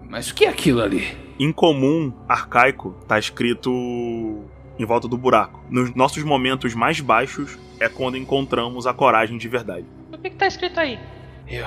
[0.07, 1.17] mas o que é aquilo ali?
[1.39, 3.71] Incomum, arcaico, tá escrito
[4.77, 5.65] em volta do buraco.
[5.71, 9.87] Nos nossos momentos mais baixos é quando encontramos a coragem de verdade.
[10.13, 10.99] O que, que tá escrito aí?
[11.47, 11.65] Eu,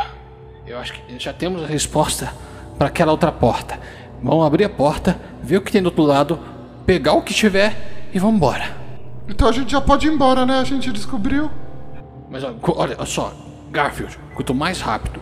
[0.64, 2.32] eu acho que já temos a resposta
[2.78, 3.80] para aquela outra porta.
[4.22, 6.38] Vamos abrir a porta, ver o que tem do outro lado,
[6.86, 8.76] pegar o que tiver e vamos embora.
[9.28, 10.60] Então a gente já pode ir embora, né?
[10.60, 11.50] A gente descobriu.
[12.34, 13.32] Mas olha só,
[13.70, 15.20] Garfield, quanto mais rápido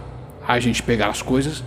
[0.48, 1.62] a gente pegar as coisas,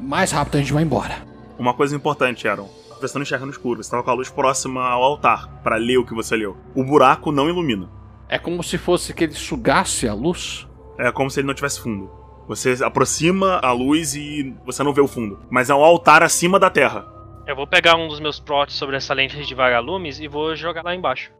[0.00, 1.26] mais rápido a gente vai embora.
[1.58, 2.70] Uma coisa importante, Aaron.
[3.00, 5.98] Você não enxerga no escuro, você estava com a luz próxima ao altar para ler
[5.98, 6.56] o que você leu.
[6.76, 7.90] O buraco não ilumina.
[8.28, 10.64] É como se fosse que ele sugasse a luz.
[10.96, 12.08] É como se ele não tivesse fundo.
[12.46, 15.40] Você aproxima a luz e você não vê o fundo.
[15.50, 17.04] Mas é um altar acima da terra.
[17.48, 20.84] Eu vou pegar um dos meus protes sobre essa lente de vagalumes e vou jogar
[20.84, 21.32] lá embaixo.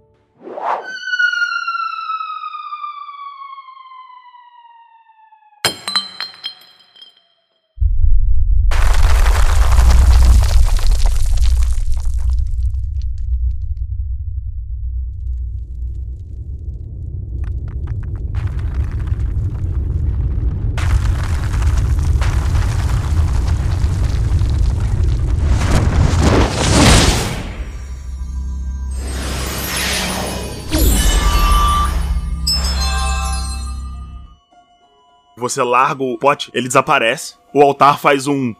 [35.44, 37.36] Você larga o pote, ele desaparece.
[37.52, 38.54] O altar faz um.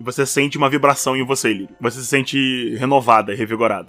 [0.00, 1.76] E você sente uma vibração em você, Lírio.
[1.78, 3.88] Você se sente renovada e revigorada.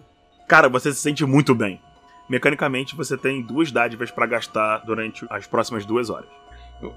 [0.50, 1.80] Cara, você se sente muito bem.
[2.28, 6.28] Mecanicamente, você tem duas dádivas pra gastar durante as próximas duas horas.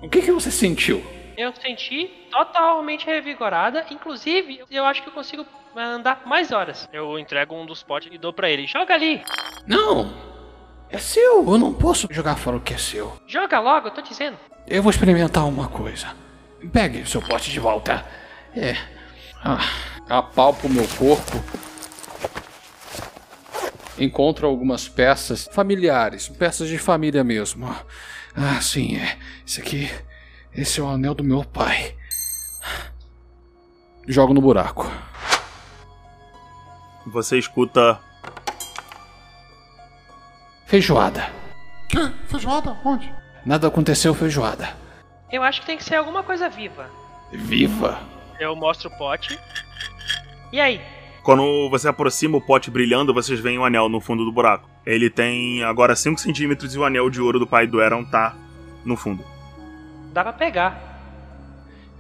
[0.02, 1.04] O que, que você sentiu?
[1.36, 5.46] Eu senti totalmente revigorada, inclusive eu acho que eu consigo
[5.76, 6.88] andar mais horas.
[6.92, 8.66] Eu entrego um dos potes e dou pra ele.
[8.66, 9.22] Joga ali!
[9.68, 10.30] Não!
[10.93, 11.45] É seu!
[11.47, 13.16] Eu não posso jogar fora o que é seu.
[13.26, 14.36] Joga logo, eu tô dizendo.
[14.66, 16.09] Eu vou experimentar uma coisa.
[16.72, 18.05] Pegue o seu pote de volta.
[18.55, 18.76] É.
[19.43, 19.61] Ah,
[20.09, 21.43] apalpo o meu corpo.
[23.99, 27.74] Encontro algumas peças familiares, peças de família mesmo.
[28.34, 29.18] Ah, sim, é.
[29.47, 29.91] Esse aqui.
[30.53, 31.97] Esse é o anel do meu pai.
[34.09, 34.91] Jogo no buraco.
[37.07, 38.01] Você escuta.
[40.70, 41.28] Feijoada.
[41.88, 41.98] Que?
[42.28, 42.76] Feijoada?
[42.84, 43.12] Onde?
[43.44, 44.68] Nada aconteceu, feijoada.
[45.28, 46.86] Eu acho que tem que ser alguma coisa viva.
[47.32, 47.98] Viva?
[48.38, 49.36] Eu mostro o pote.
[50.52, 50.80] E aí?
[51.24, 54.70] Quando você aproxima o pote brilhando, vocês veem o anel no fundo do buraco.
[54.86, 58.36] Ele tem agora 5 centímetros e o anel de ouro do pai do Eron tá
[58.84, 59.24] no fundo.
[60.12, 60.80] Dá pra pegar.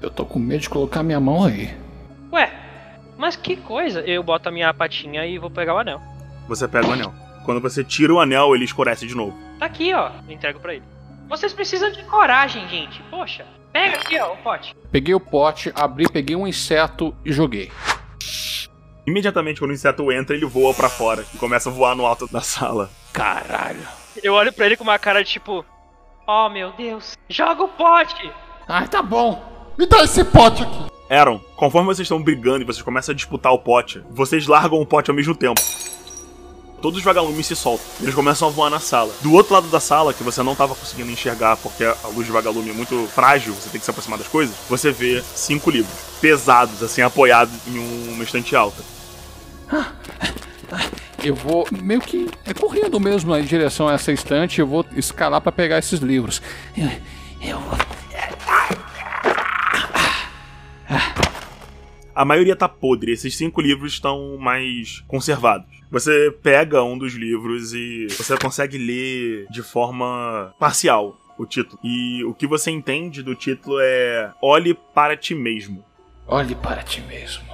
[0.00, 1.76] Eu tô com medo de colocar minha mão aí.
[2.32, 2.52] Ué,
[3.18, 4.00] mas que coisa.
[4.02, 6.00] Eu boto a minha patinha e vou pegar o anel.
[6.46, 7.12] Você pega o anel.
[7.50, 9.36] Quando você tira o anel, ele escurece de novo.
[9.58, 10.12] Tá aqui, ó.
[10.28, 10.84] Eu entrego pra ele.
[11.28, 13.02] Vocês precisam de coragem, gente.
[13.10, 13.44] Poxa.
[13.72, 14.72] Pega aqui, ó, o pote.
[14.92, 17.72] Peguei o pote, abri, peguei um inseto e joguei.
[19.04, 22.32] Imediatamente, quando o inseto entra, ele voa pra fora e começa a voar no alto
[22.32, 22.88] da sala.
[23.12, 23.82] Caralho.
[24.22, 25.64] Eu olho pra ele com uma cara de tipo.
[26.28, 27.18] Oh meu Deus.
[27.28, 28.30] Joga o pote!
[28.68, 29.74] Ah, tá bom.
[29.76, 30.86] Me dá esse pote aqui.
[31.10, 34.86] Aaron, conforme vocês estão brigando e vocês começam a disputar o pote, vocês largam o
[34.86, 35.60] pote ao mesmo tempo.
[36.80, 37.84] Todos os vagalumes se soltam.
[38.00, 39.12] Eles começam a voar na sala.
[39.20, 42.32] Do outro lado da sala, que você não estava conseguindo enxergar porque a luz de
[42.32, 45.92] vagalume é muito frágil, você tem que se aproximar das coisas, você vê cinco livros,
[46.20, 48.82] pesados, assim, apoiados em um- uma estante alta.
[51.22, 54.58] Eu vou meio que é correndo mesmo em direção a essa estante.
[54.60, 56.40] Eu vou escalar pra pegar esses livros.
[56.76, 56.90] Eu,
[57.42, 57.78] eu vou.
[62.14, 65.79] A maioria tá podre, esses cinco livros estão mais conservados.
[65.90, 71.80] Você pega um dos livros e você consegue ler de forma parcial o título.
[71.82, 75.84] E o que você entende do título é Olhe para ti mesmo.
[76.28, 77.44] Olhe para ti mesmo.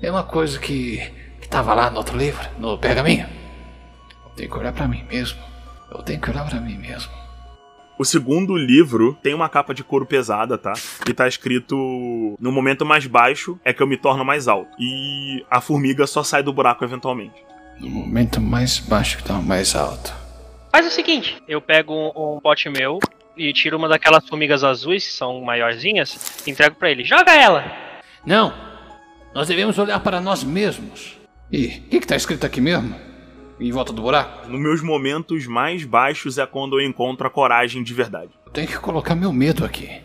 [0.00, 0.98] É uma coisa que,
[1.40, 3.26] que tava lá no outro livro, no pergaminho.
[4.24, 5.40] Eu tenho que olhar pra mim mesmo.
[5.90, 7.10] Eu tenho que olhar pra mim mesmo.
[7.98, 10.72] O segundo livro tem uma capa de couro pesada, tá?
[11.08, 14.70] E tá escrito: No momento mais baixo é que eu me torno mais alto.
[14.78, 17.50] E a formiga só sai do buraco eventualmente.
[17.80, 20.12] No momento mais baixo que tá mais alto.
[20.70, 22.98] Faz o seguinte: eu pego um, um pote meu
[23.36, 27.04] e tiro uma daquelas formigas azuis, que são maiorzinhas, e entrego pra ele.
[27.04, 27.64] Joga ela!
[28.24, 28.52] Não!
[29.34, 31.16] Nós devemos olhar para nós mesmos.
[31.50, 32.94] E o que, que tá escrito aqui mesmo?
[33.58, 34.48] Em volta do buraco?
[34.48, 38.30] Nos meus momentos mais baixos é quando eu encontro a coragem de verdade.
[38.44, 40.00] Eu tenho que colocar meu medo aqui.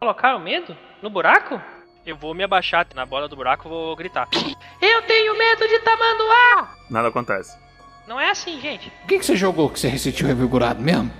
[0.00, 0.76] Colocar o medo?
[1.02, 1.60] No buraco?
[2.04, 4.28] Eu vou me abaixar na bola do buraco e vou gritar.
[4.82, 6.74] Eu tenho medo de tamanduá!
[6.90, 7.56] Nada acontece.
[8.08, 8.92] Não é assim, gente.
[9.04, 11.10] O que, que você jogou que você ressentiu revigorado mesmo?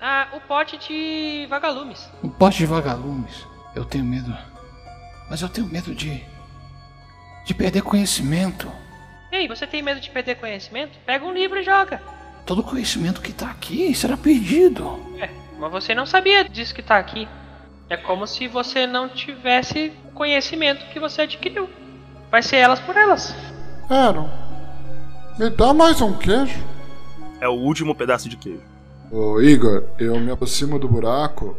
[0.00, 2.10] Ah, o pote de vagalumes.
[2.22, 3.46] Um pote de vagalumes.
[3.74, 4.36] Eu tenho medo.
[5.30, 6.24] Mas eu tenho medo de.
[7.44, 8.70] de perder conhecimento.
[9.30, 10.98] Ei, você tem medo de perder conhecimento?
[11.06, 12.02] Pega um livro e joga.
[12.44, 15.00] Todo conhecimento que tá aqui será perdido.
[15.20, 17.28] É, mas você não sabia disso que tá aqui.
[17.88, 21.70] É como se você não tivesse o conhecimento que você adquiriu.
[22.30, 23.32] Vai ser elas por elas.
[23.88, 24.28] Aaron,
[25.38, 26.58] me dá mais um queijo.
[27.40, 28.62] É o último pedaço de queijo.
[29.12, 31.56] Ô Igor, eu me aproximo do buraco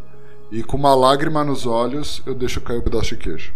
[0.51, 3.53] e com uma lágrima nos olhos eu deixo cair o pedaço de queijo.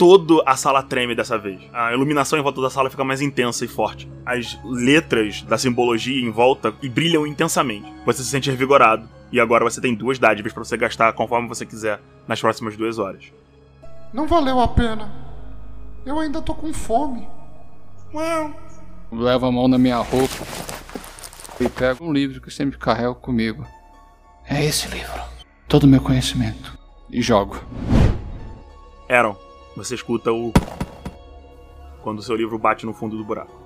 [0.00, 1.60] Toda a sala treme dessa vez.
[1.74, 4.10] A iluminação em volta da sala fica mais intensa e forte.
[4.24, 7.92] As letras da simbologia em volta e brilham intensamente.
[8.06, 9.06] Você se sente revigorado.
[9.30, 12.98] E agora você tem duas dádivas para você gastar conforme você quiser nas próximas duas
[12.98, 13.30] horas.
[14.10, 15.12] Não valeu a pena.
[16.06, 17.28] Eu ainda tô com fome.
[18.14, 18.54] Uau.
[19.12, 20.46] Levo a mão na minha roupa
[21.60, 23.66] e pego um livro que sempre carrego comigo.
[24.46, 25.20] É esse livro.
[25.68, 26.78] Todo o meu conhecimento.
[27.10, 27.62] E jogo.
[29.06, 29.36] Aaron,
[29.76, 30.52] você escuta o.
[32.02, 33.60] Quando o seu livro bate no fundo do buraco.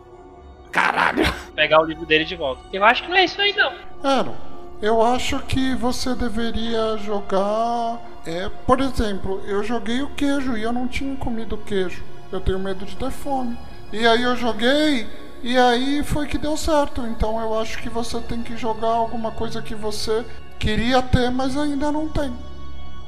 [0.71, 1.23] Caralho!
[1.55, 2.63] Pegar o livro dele de volta.
[2.73, 3.73] Eu acho que não é isso aí, não.
[4.03, 4.35] Aaron,
[4.83, 8.01] eu acho que você deveria jogar.
[8.27, 12.03] É, por exemplo, eu joguei o queijo e eu não tinha comido queijo.
[12.33, 13.57] Eu tenho medo de ter fome.
[13.93, 15.07] E aí eu joguei
[15.43, 17.03] e aí foi que deu certo.
[17.03, 20.25] Então eu acho que você tem que jogar alguma coisa que você
[20.59, 22.33] queria ter, mas ainda não tem.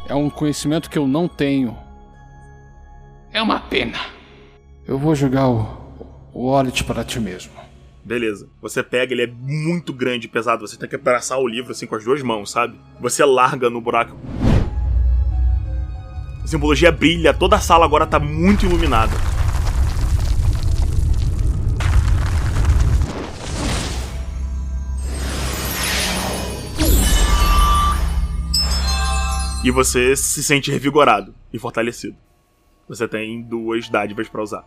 [0.08, 1.85] É um conhecimento que eu não tenho.
[3.36, 3.98] É uma pena.
[4.88, 5.60] Eu vou jogar o,
[6.32, 7.52] o wallet para ti mesmo.
[8.02, 8.48] Beleza.
[8.62, 10.66] Você pega, ele é muito grande e pesado.
[10.66, 12.80] Você tem que abraçar o livro assim com as duas mãos, sabe?
[12.98, 14.16] Você larga no buraco.
[16.42, 19.12] A simbologia brilha, toda a sala agora tá muito iluminada.
[29.62, 32.16] E você se sente revigorado e fortalecido.
[32.88, 34.64] Você tem duas dádivas pra usar.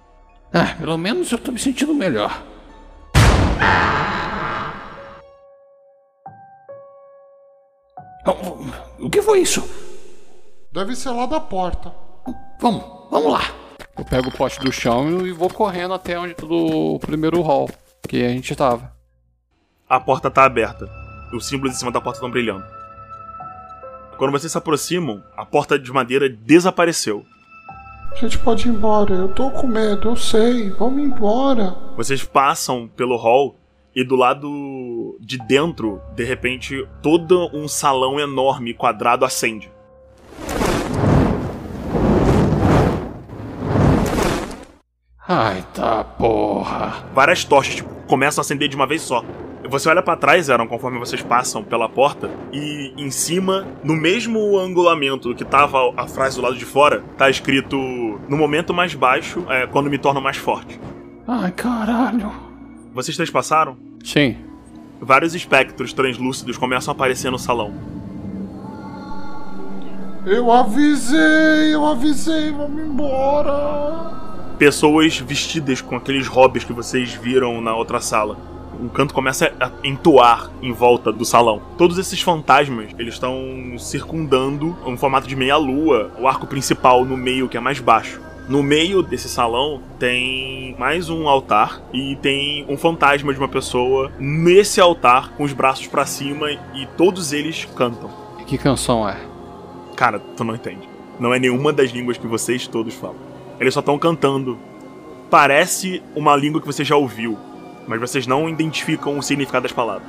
[0.54, 2.44] Ah, pelo menos eu tô me sentindo melhor.
[9.00, 9.68] O que foi isso?
[10.72, 11.94] Deve ser lá da porta.
[12.60, 13.42] Vamos, vamos lá.
[13.98, 17.70] Eu pego o pote do chão e vou correndo até onde do primeiro hall
[18.08, 18.94] que a gente tava.
[19.88, 20.90] A porta tá aberta.
[21.34, 22.66] Os símbolos em cima da porta estão brilhando.
[24.18, 27.26] Quando vocês se aproximam, a porta de madeira desapareceu.
[28.12, 29.14] A gente pode ir embora.
[29.14, 30.70] Eu tô com medo, eu sei.
[30.72, 31.76] Vamos embora.
[31.96, 33.56] Vocês passam pelo hall
[33.96, 39.72] e do lado de dentro, de repente, todo um salão enorme quadrado acende.
[45.28, 47.06] Ai, tá porra.
[47.14, 49.24] Várias tochas tipo, começam a acender de uma vez só.
[49.70, 54.58] Você olha pra trás, Aaron, conforme vocês passam pela porta, e em cima, no mesmo
[54.58, 57.78] angulamento que tava a frase do lado de fora, tá escrito:
[58.28, 60.80] No momento mais baixo, é quando me torno mais forte.
[61.28, 62.32] Ai, caralho.
[62.96, 63.78] Vocês três passaram?
[64.04, 64.38] Sim.
[65.00, 67.72] Vários espectros translúcidos começam a aparecer no salão.
[70.26, 72.52] Eu avisei, eu avisei.
[72.52, 74.18] Vamos embora.
[74.58, 78.59] Pessoas vestidas com aqueles hobbies que vocês viram na outra sala.
[78.80, 81.62] Um canto começa a entoar em volta do salão.
[81.78, 87.50] Todos esses fantasmas, eles estão circundando um formato de meia-lua, o arco principal no meio,
[87.50, 88.22] que é mais baixo.
[88.48, 94.12] No meio desse salão tem mais um altar e tem um fantasma de uma pessoa
[94.18, 98.10] nesse altar com os braços pra cima e todos eles cantam.
[98.48, 99.18] Que canção é?
[99.96, 100.90] Cara, tu não entende.
[101.20, 103.18] Não é nenhuma das línguas que vocês todos falam.
[103.60, 104.58] Eles só estão cantando.
[105.30, 107.38] Parece uma língua que você já ouviu,
[107.90, 110.08] mas vocês não identificam o significado das palavras.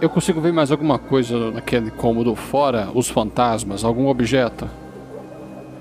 [0.00, 2.88] Eu consigo ver mais alguma coisa naquele cômodo fora?
[2.94, 3.84] Os fantasmas?
[3.84, 4.70] Algum objeto?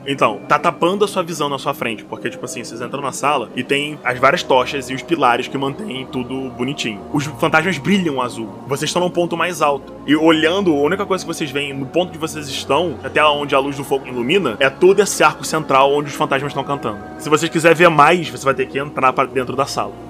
[0.08, 3.12] Então, tá tapando a sua visão na sua frente, porque, tipo assim, vocês entram na
[3.12, 7.00] sala e tem as várias tochas e os pilares que mantêm tudo bonitinho.
[7.14, 8.50] Os fantasmas brilham azul.
[8.68, 9.94] Vocês estão num ponto mais alto.
[10.08, 13.54] E olhando, a única coisa que vocês veem no ponto que vocês estão, até onde
[13.54, 16.98] a luz do fogo ilumina, é todo esse arco central onde os fantasmas estão cantando.
[17.20, 20.09] Se vocês quiserem ver mais, você vai ter que entrar para dentro da sala.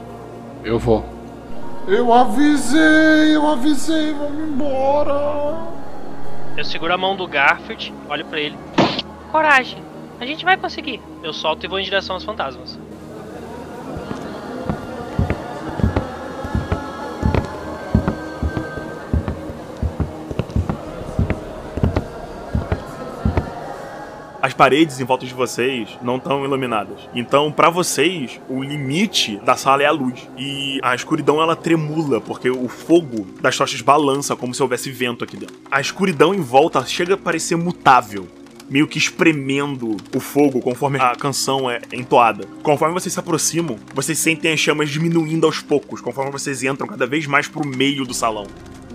[0.63, 1.05] Eu vou.
[1.87, 5.57] Eu avisei, eu avisei, vamos embora.
[6.55, 8.57] Eu seguro a mão do Garfield, olho pra ele.
[9.31, 9.81] Coragem,
[10.19, 11.01] a gente vai conseguir.
[11.23, 12.77] Eu solto e vou em direção aos fantasmas.
[24.59, 26.99] Paredes em volta de vocês não estão iluminadas.
[27.15, 30.27] Então, pra vocês, o limite da sala é a luz.
[30.37, 35.23] E a escuridão ela tremula, porque o fogo das tochas balança como se houvesse vento
[35.23, 35.55] aqui dentro.
[35.71, 38.27] A escuridão em volta chega a parecer mutável.
[38.69, 42.45] Meio que espremendo o fogo conforme a canção é entoada.
[42.61, 47.07] Conforme vocês se aproximam, vocês sentem as chamas diminuindo aos poucos, conforme vocês entram cada
[47.07, 48.45] vez mais pro meio do salão.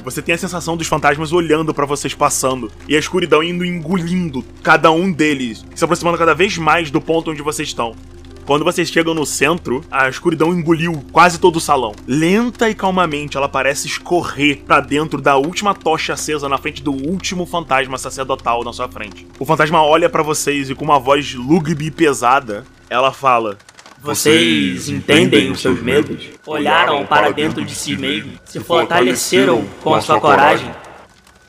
[0.05, 4.45] Você tem a sensação dos fantasmas olhando pra vocês passando e a escuridão indo engolindo
[4.63, 7.97] cada um deles, se aproximando cada vez mais do ponto onde vocês estão.
[8.45, 11.95] Quando vocês chegam no centro, a escuridão engoliu quase todo o salão.
[12.07, 16.93] Lenta e calmamente, ela parece escorrer pra dentro da última tocha acesa na frente do
[16.93, 19.27] último fantasma sacerdotal na sua frente.
[19.39, 23.57] O fantasma olha pra vocês e com uma voz lúgubre e pesada, ela fala:
[24.05, 26.29] Vocês entendem os seus medos?
[26.45, 28.39] Olharam para dentro de si mesmos?
[28.45, 30.71] Se fortaleceram com a sua coragem?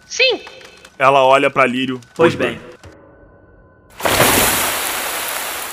[0.06, 0.40] Sim!
[0.98, 2.00] Ela olha pra Lírio.
[2.16, 2.58] Pois bem.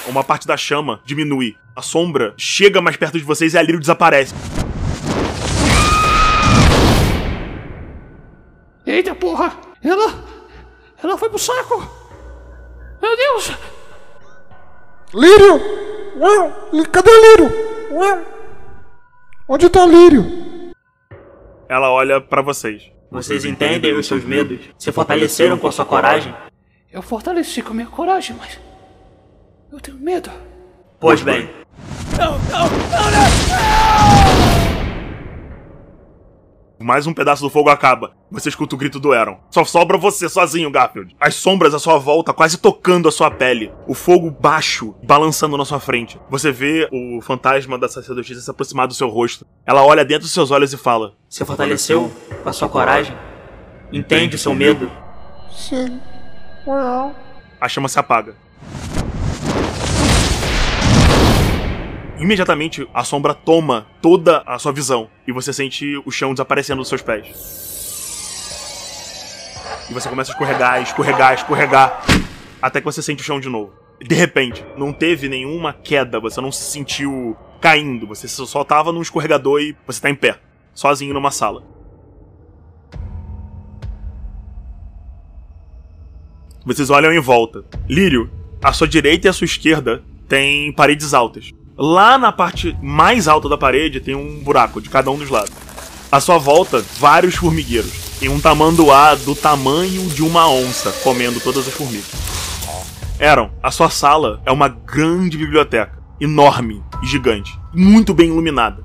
[0.08, 1.56] Uma parte da chama diminui.
[1.76, 4.34] A sombra chega mais perto de vocês e a Lírio desaparece.
[8.84, 9.56] Eita porra!
[9.80, 10.24] Ela.
[11.00, 11.88] Ela foi pro saco!
[13.00, 13.52] Meu Deus!
[15.14, 15.91] Lírio!
[16.72, 17.52] Lí- Cadê Lírio?
[19.48, 20.24] Onde tá Lírio?
[21.68, 22.90] Ela olha pra vocês.
[23.10, 24.60] Vocês entendem os seus medos?
[24.78, 26.34] Se fortaleceram com a sua coragem?
[26.90, 28.58] Eu fortaleci com a minha coragem, mas.
[29.70, 30.30] Eu tenho medo.
[31.00, 31.48] Pois bem.
[32.18, 34.21] Não, não, não, não!
[36.82, 38.12] Mais um pedaço do fogo acaba.
[38.30, 39.38] Você escuta o grito do Eron.
[39.50, 41.16] Só sobra você sozinho, Garfield.
[41.20, 43.72] As sombras à sua volta quase tocando a sua pele.
[43.86, 46.18] O fogo baixo balançando na sua frente.
[46.28, 49.46] Você vê o fantasma da sacerdotisa se aproximar do seu rosto.
[49.64, 52.10] Ela olha dentro dos seus olhos e fala: Se fortaleceu
[52.42, 53.16] com a sua coragem?
[53.92, 54.90] Entende o seu medo?
[55.50, 56.00] Sim.
[56.66, 57.14] Well.
[57.60, 58.34] A chama se apaga.
[62.22, 66.88] Imediatamente a sombra toma toda a sua visão e você sente o chão desaparecendo dos
[66.88, 67.26] seus pés.
[69.90, 72.00] E você começa a escorregar, escorregar, escorregar,
[72.62, 73.72] até que você sente o chão de novo.
[74.00, 79.02] De repente, não teve nenhuma queda, você não se sentiu caindo, você só tava num
[79.02, 80.38] escorregador e você tá em pé,
[80.72, 81.64] sozinho numa sala.
[86.64, 87.64] Vocês olham em volta.
[87.88, 88.30] Lírio,
[88.62, 91.52] à sua direita e à sua esquerda tem paredes altas.
[91.76, 95.52] Lá na parte mais alta da parede tem um buraco de cada um dos lados.
[96.10, 97.92] À sua volta, vários formigueiros.
[98.20, 102.10] E um tamanduá do tamanho de uma onça comendo todas as formigas.
[103.18, 106.02] Eram, a sua sala é uma grande biblioteca.
[106.20, 107.58] Enorme e gigante.
[107.74, 108.84] Muito bem iluminada.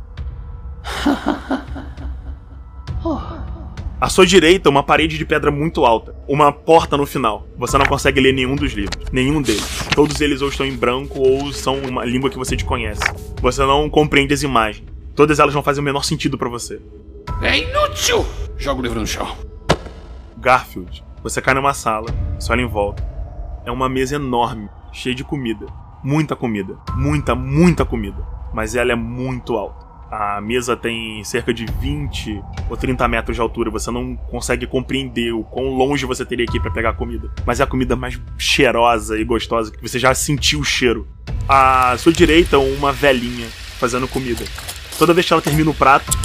[4.00, 6.16] À sua direita, uma parede de pedra muito alta.
[6.28, 7.48] Uma porta no final.
[7.58, 9.12] Você não consegue ler nenhum dos livros.
[9.12, 9.88] Nenhum deles.
[9.96, 13.02] Todos eles ou estão em branco ou são uma língua que você desconhece.
[13.42, 14.86] Você não compreende as imagens.
[15.16, 16.80] Todas elas não fazem o menor sentido pra você.
[17.42, 18.24] É inútil!
[18.56, 19.36] Joga o livro no chão.
[20.38, 23.04] Garfield, você cai numa sala, você olha em volta.
[23.66, 25.66] É uma mesa enorme, cheia de comida.
[26.04, 26.78] Muita comida.
[26.96, 28.24] Muita, muita comida.
[28.54, 29.87] Mas ela é muito alta.
[30.10, 33.70] A mesa tem cerca de 20 ou 30 metros de altura.
[33.70, 37.30] Você não consegue compreender o quão longe você teria que ir pra pegar a comida.
[37.46, 41.06] Mas é a comida mais cheirosa e gostosa que você já sentiu o cheiro.
[41.48, 43.48] À sua direita, uma velhinha
[43.80, 44.46] fazendo comida.
[44.98, 46.18] Toda vez que ela termina o prato,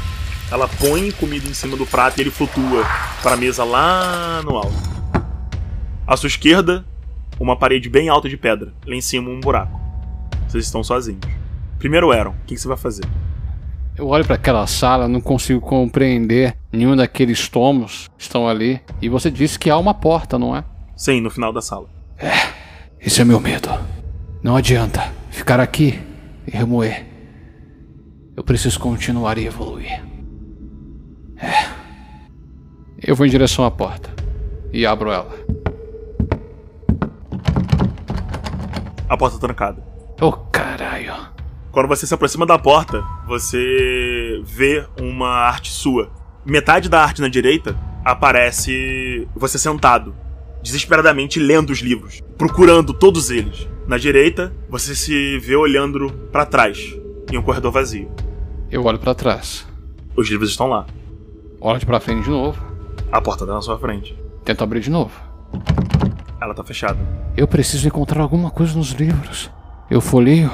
[0.50, 2.86] ela põe comida em cima do prato e ele flutua
[3.20, 4.92] para a mesa lá no alto.
[6.06, 6.84] À sua esquerda,
[7.40, 8.72] uma parede bem alta de pedra.
[8.86, 9.80] Lá em cima, um buraco.
[10.48, 11.20] Vocês estão sozinhos.
[11.78, 13.04] Primeiro, Aaron, o que você vai fazer?
[14.03, 18.81] Eu olho para aquela sala, não consigo compreender nenhum daqueles tomos que estão ali.
[19.01, 20.65] E você disse que há uma porta, não é?
[20.97, 21.89] Sim, no final da sala.
[23.01, 23.69] Esse é meu medo.
[24.43, 26.03] Não adianta ficar aqui
[26.45, 27.07] e remoer.
[28.37, 30.03] Eu preciso continuar e evoluir.
[33.01, 34.11] Eu vou em direção à porta
[34.73, 35.33] e abro ela.
[39.09, 39.81] A porta trancada.
[40.20, 41.31] Oh, caralho.
[41.73, 46.11] Quando você se aproxima da porta, você vê uma arte sua.
[46.44, 47.74] Metade da arte na direita
[48.05, 50.15] aparece você sentado,
[50.62, 53.66] desesperadamente lendo os livros, procurando todos eles.
[53.89, 56.94] Na direita, você se vê olhando para trás,
[57.32, 58.12] em um corredor vazio.
[58.70, 59.66] Eu olho pra trás.
[60.15, 60.85] Os livros estão lá.
[61.59, 62.62] Olho pra frente de novo.
[63.11, 64.15] A porta tá na sua frente.
[64.44, 65.19] Tento abrir de novo.
[66.39, 66.99] Ela tá fechada.
[67.35, 69.51] Eu preciso encontrar alguma coisa nos livros.
[69.90, 70.51] Eu folheio.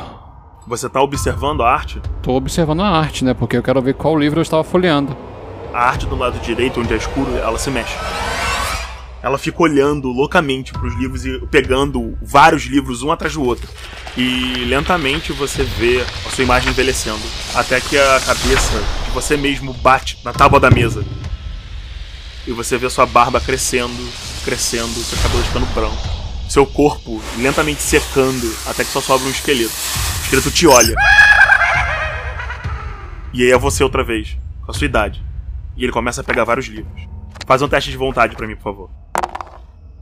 [0.68, 1.98] Você tá observando a arte?
[2.22, 3.32] Tô observando a arte, né?
[3.32, 5.16] Porque eu quero ver qual livro eu estava folheando.
[5.72, 7.96] A arte do lado direito, onde é escuro, ela se mexe.
[9.22, 13.66] Ela fica olhando loucamente pros livros e pegando vários livros um atrás do outro.
[14.14, 17.22] E lentamente você vê a sua imagem envelhecendo.
[17.54, 21.02] Até que a cabeça de você mesmo bate na tábua da mesa.
[22.46, 24.06] E você vê sua barba crescendo,
[24.44, 26.17] crescendo, seu cabelo ficando branco.
[26.48, 29.70] Seu corpo lentamente secando até que só sobra um esqueleto.
[29.70, 30.94] O esqueleto te olha.
[33.34, 35.22] E aí é você outra vez, com a sua idade.
[35.76, 37.02] E ele começa a pegar vários livros.
[37.46, 38.90] Faz um teste de vontade pra mim, por favor.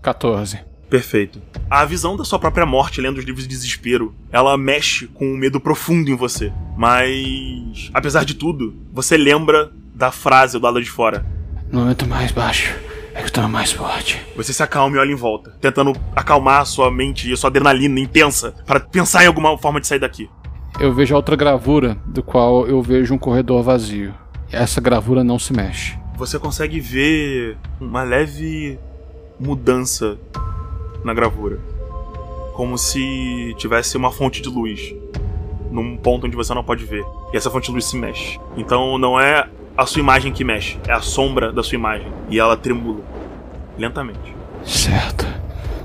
[0.03, 0.61] 14.
[0.89, 1.43] Perfeito.
[1.69, 5.37] A visão da sua própria morte lendo os livros de desespero, ela mexe com um
[5.37, 6.53] medo profundo em você.
[6.77, 11.27] Mas, apesar de tudo, você lembra da frase do lado de fora.
[11.73, 12.86] No momento mais baixo
[13.19, 14.21] eu tô mais forte.
[14.37, 17.49] Você se acalma e olha em volta, tentando acalmar a sua mente e a sua
[17.49, 20.29] adrenalina intensa para pensar em alguma forma de sair daqui.
[20.79, 24.15] Eu vejo a outra gravura, do qual eu vejo um corredor vazio.
[24.53, 25.99] Essa gravura não se mexe.
[26.17, 28.79] Você consegue ver uma leve
[29.41, 30.19] mudança
[31.05, 31.59] na gravura.
[32.55, 34.95] Como se tivesse uma fonte de luz
[35.71, 37.05] num ponto onde você não pode ver.
[37.33, 38.39] E essa fonte de luz se mexe.
[38.57, 42.09] Então não é a sua imagem que mexe, é a sombra da sua imagem.
[42.31, 43.01] E ela tremula
[43.79, 44.35] lentamente.
[44.65, 45.27] Certo.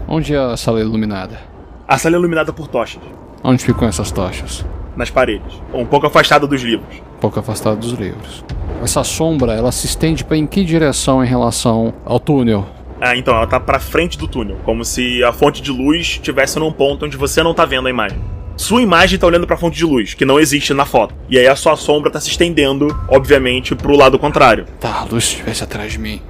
[0.08, 1.40] Onde é a sala iluminada?
[1.88, 3.02] A sala é iluminada por tochas
[3.44, 4.66] Onde ficam essas tochas?
[4.96, 6.98] nas paredes, um pouco afastada dos livros.
[7.18, 8.44] Um pouco afastado dos livros.
[8.84, 12.66] Essa sombra, ela se estende para em que direção em relação ao túnel?
[13.00, 16.60] Ah, então ela tá pra frente do túnel, como se a fonte de luz estivesse
[16.60, 18.20] num ponto onde você não tá vendo a imagem.
[18.58, 21.16] Sua imagem tá olhando pra fonte de luz, que não existe na foto.
[21.30, 24.66] E aí a sua sombra tá se estendendo, obviamente, pro lado contrário.
[24.80, 26.22] Tá, a luz estivesse atrás de mim.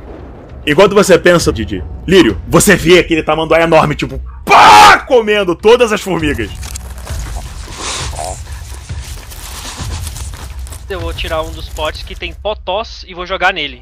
[0.65, 6.01] Enquanto você pensa, Didi, Lírio, você vê aquele tamanduá enorme, tipo, pá, comendo todas as
[6.01, 6.49] formigas.
[10.87, 13.81] Eu vou tirar um dos potes que tem potós e vou jogar nele.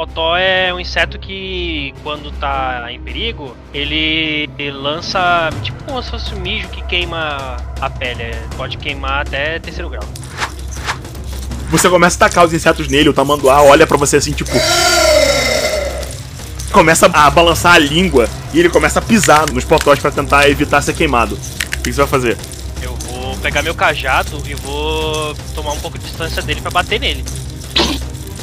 [0.00, 6.34] Potó é um inseto que, quando tá em perigo, ele lança tipo como se fosse
[6.34, 8.22] um mijo que queima a pele.
[8.22, 10.02] É, Pode queimar até terceiro grau.
[11.68, 14.52] Você começa a tacar os insetos nele, o tamanduá olha pra você assim, tipo.
[16.72, 20.80] Começa a balançar a língua e ele começa a pisar nos potós pra tentar evitar
[20.80, 21.34] ser queimado.
[21.34, 22.38] O que você vai fazer?
[22.80, 26.98] Eu vou pegar meu cajado e vou tomar um pouco de distância dele pra bater
[26.98, 27.22] nele.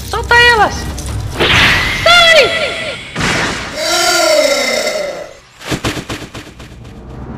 [0.08, 1.08] Solta elas!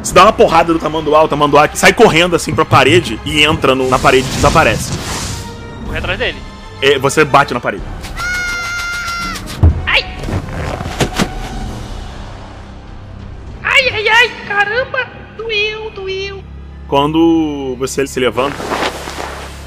[0.02, 3.76] Você dá uma porrada do tamanduá, o tamanduá sai correndo assim pra parede e entra
[3.76, 4.92] no- na parede e desaparece.
[5.86, 6.38] Correr atrás dele.
[6.82, 7.84] É, você bate na parede.
[13.64, 15.08] Ai, ai, ai, caramba!
[15.38, 16.44] Doeu, doeu.
[16.88, 18.58] Quando você se levanta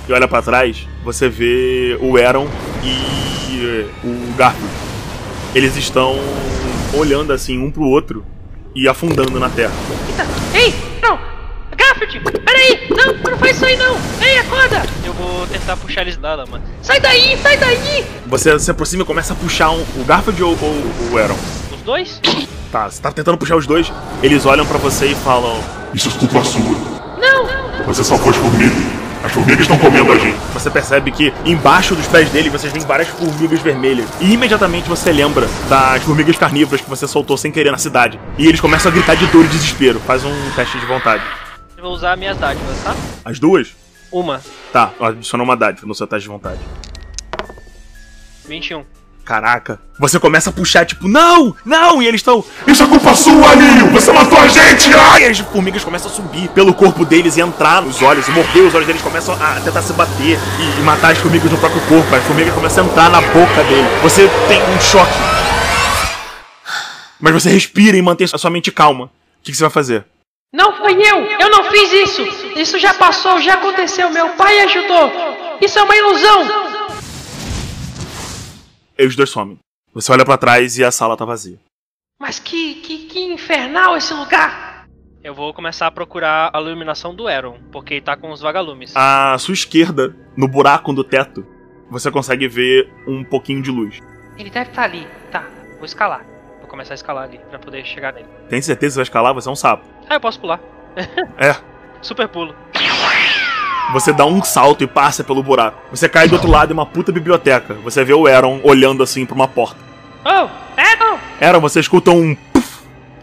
[0.09, 2.49] e olha pra trás, você vê o Aaron
[2.83, 4.70] e o Garfield.
[5.55, 6.16] Eles estão
[6.95, 8.24] olhando assim um pro outro
[8.74, 9.73] e afundando na terra.
[10.09, 10.27] Eita,
[10.59, 11.19] ei, não!
[11.77, 12.87] Garfield, peraí!
[12.91, 13.97] Não, não faz isso aí não!
[14.20, 14.83] Ei, acorda!
[15.05, 16.61] Eu vou tentar puxar eles da lama.
[16.83, 18.05] Sai daí, sai daí!
[18.27, 21.37] Você se aproxima e começa a puxar um- o Garfield ou, ou o Aaron?
[21.74, 22.20] Os dois?
[22.70, 23.93] Tá, você tá tentando puxar os dois.
[24.23, 25.61] Eles olham pra você e falam:
[25.93, 26.62] Isso é culpa sua.
[27.20, 27.85] Não!
[27.87, 28.73] Você salvou as formigas.
[29.24, 30.36] As formigas estão comendo a gente.
[30.53, 34.09] Você percebe que embaixo dos pés dele vocês veem várias formigas vermelhas.
[34.20, 38.19] E imediatamente você lembra das formigas carnívoras que você soltou sem querer na cidade.
[38.36, 40.01] E eles começam a gritar de dor e desespero.
[40.01, 41.23] Faz um teste de vontade.
[41.77, 42.94] Eu vou usar minhas dádivas, tá?
[43.24, 43.74] As duas?
[44.11, 44.40] Uma.
[44.73, 46.61] Tá, adiciona uma dádiva no seu teste de vontade.
[48.47, 48.85] 21.
[49.24, 49.81] Caraca.
[49.99, 52.44] Você começa a puxar, tipo, não, não, e eles estão.
[52.66, 53.86] Isso é culpa sua, Lírio!
[53.90, 54.93] Você matou a gente!
[54.94, 55.23] Ai!
[55.23, 58.65] E as formigas começam a subir pelo corpo deles e entrar nos olhos, e morder
[58.65, 61.81] os olhos deles, começam a tentar se bater e, e matar as formigas no próprio
[61.82, 62.15] corpo.
[62.15, 63.89] As formigas começam a entrar na boca dele.
[64.03, 65.12] Você tem um choque.
[67.20, 69.05] Mas você respira e mantém a sua mente calma.
[69.05, 69.11] O
[69.44, 70.05] que, que você vai fazer?
[70.53, 71.19] Não foi eu!
[71.39, 72.23] Eu não fiz isso!
[72.57, 75.11] Isso já passou, já aconteceu, meu pai ajudou!
[75.61, 76.72] Isso é uma ilusão!
[79.03, 79.59] E os dois somem.
[79.93, 81.59] Você olha pra trás e a sala tá vazia.
[82.20, 84.87] Mas que, que, que infernal esse lugar!
[85.24, 88.93] Eu vou começar a procurar a iluminação do Aaron, porque ele tá com os vagalumes.
[88.95, 91.45] À sua esquerda, no buraco do teto,
[91.91, 93.99] você consegue ver um pouquinho de luz.
[94.39, 95.05] Ele deve estar ali.
[95.33, 96.24] Tá, vou escalar.
[96.61, 98.29] Vou começar a escalar ali, pra poder chegar nele.
[98.49, 99.35] Tem certeza que você vai escalar?
[99.35, 99.85] Você é um sapo.
[100.09, 100.61] Ah, eu posso pular.
[101.37, 101.57] É.
[102.01, 102.55] Super pulo.
[103.92, 105.78] Você dá um salto e passa pelo buraco.
[105.90, 107.74] Você cai do outro lado de uma puta biblioteca.
[107.84, 109.76] Você vê o Aaron olhando assim pra uma porta.
[110.24, 110.48] Oh,
[110.80, 111.18] Egon!
[111.40, 112.36] Aaron, você escuta um.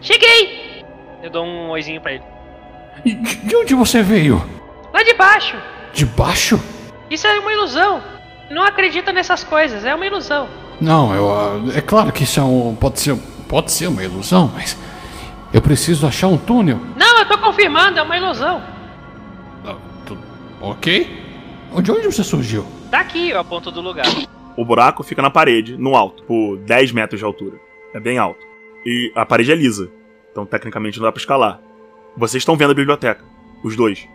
[0.01, 0.83] Cheguei!
[1.23, 2.23] Eu dou um oizinho pra ele.
[3.05, 4.43] E de de onde você veio?
[4.93, 5.55] Lá de baixo.
[5.93, 6.59] De baixo?
[7.09, 8.01] Isso é uma ilusão.
[8.49, 10.47] Não acredita nessas coisas, é uma ilusão.
[10.81, 13.15] Não, eu, ah, é claro que isso é um, pode ser,
[13.47, 14.77] pode ser uma ilusão, mas
[15.53, 16.79] eu preciso achar um túnel.
[16.95, 18.61] Não, eu tô confirmando, é uma ilusão.
[20.61, 21.07] Ok?
[21.81, 22.65] De onde você surgiu?
[22.89, 24.07] Daqui, eu aponto do lugar.
[24.57, 27.57] O buraco fica na parede, no alto, por 10 metros de altura.
[27.93, 28.45] É bem alto.
[28.85, 29.89] E a parede é lisa.
[30.31, 31.61] Então, tecnicamente, não dá pra escalar.
[32.17, 33.23] Vocês estão vendo a biblioteca.
[33.63, 34.07] Os dois.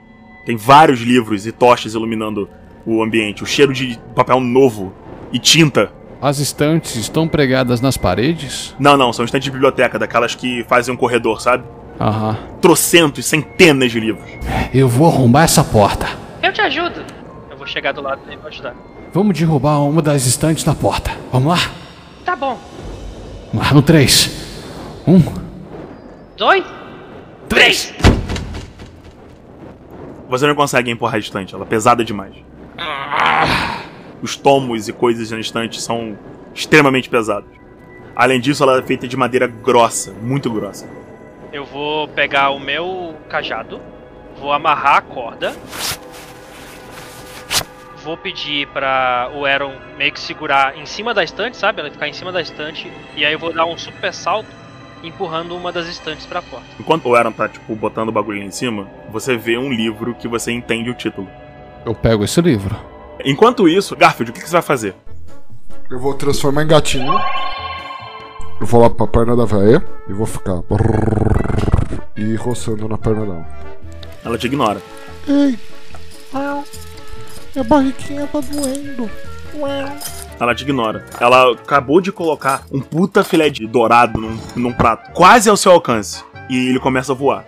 [0.45, 2.49] Tem vários livros e tochas iluminando
[2.85, 3.43] o ambiente.
[3.43, 4.93] O cheiro de papel novo
[5.33, 5.93] e tinta.
[6.21, 8.75] As estantes estão pregadas nas paredes?
[8.79, 11.65] Não, não, são estantes de biblioteca, daquelas que fazem um corredor, sabe?
[12.01, 12.37] Aham.
[12.61, 14.29] Trocentos, centenas de livros.
[14.73, 16.24] Eu vou arrombar essa porta.
[16.45, 17.03] Eu te ajudo.
[17.51, 18.75] Eu vou chegar do lado dele pra ajudar.
[19.15, 21.11] Vamos derrubar uma das estantes da porta.
[21.33, 21.71] Vamos lá?
[22.23, 22.59] Tá bom.
[23.51, 24.31] Vamos lá no 3.
[25.09, 25.23] Um,
[26.37, 26.63] Dois.
[27.49, 27.95] três.
[30.29, 32.35] Você não consegue empurrar a estante, ela é pesada demais.
[34.21, 36.19] Os tomos e coisas na estante são
[36.55, 37.49] extremamente pesados.
[38.15, 40.87] Além disso, ela é feita de madeira grossa, muito grossa.
[41.53, 43.81] Eu vou pegar o meu cajado,
[44.39, 45.55] vou amarrar a corda,
[48.05, 51.81] vou pedir pra o Aaron meio que segurar em cima da estante, sabe?
[51.81, 54.49] Ela ficar em cima da estante, e aí eu vou dar um super salto
[55.03, 56.67] empurrando uma das estantes pra porta.
[56.79, 60.29] Enquanto o Aaron tá, tipo, botando o bagulho em cima, você vê um livro que
[60.29, 61.29] você entende o título.
[61.85, 62.77] Eu pego esse livro.
[63.25, 64.95] Enquanto isso, Garfield, o que que você vai fazer?
[65.91, 67.13] Eu vou transformar em gatinho.
[68.61, 70.63] Eu vou lá pra perna da véia e vou ficar.
[72.17, 73.47] E roçando na perna dela.
[74.25, 74.81] Ela te ignora.
[75.29, 75.59] Ei.
[76.33, 76.65] Uau.
[77.55, 79.09] Minha barriguinha tá doendo.
[79.55, 79.97] Uau.
[80.41, 81.05] Ela te ignora.
[81.21, 85.71] Ela acabou de colocar um puta filé de dourado num, num prato, quase ao seu
[85.71, 86.25] alcance.
[86.51, 87.45] E ele começa a voar.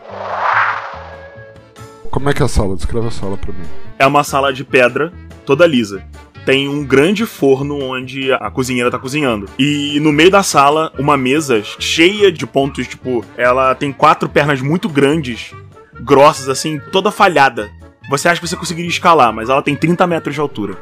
[2.11, 2.77] Como é que é a sala?
[2.77, 3.65] Descreve a sala pra mim.
[3.99, 5.13] É uma sala de pedra,
[5.45, 6.05] toda lisa.
[6.47, 9.49] Tem um grande forno onde a cozinheira tá cozinhando.
[9.59, 14.61] E no meio da sala, uma mesa cheia de pontos, tipo, ela tem quatro pernas
[14.61, 15.53] muito grandes,
[16.01, 17.69] grossas, assim, toda falhada.
[18.09, 20.77] Você acha que você conseguiria escalar, mas ela tem 30 metros de altura.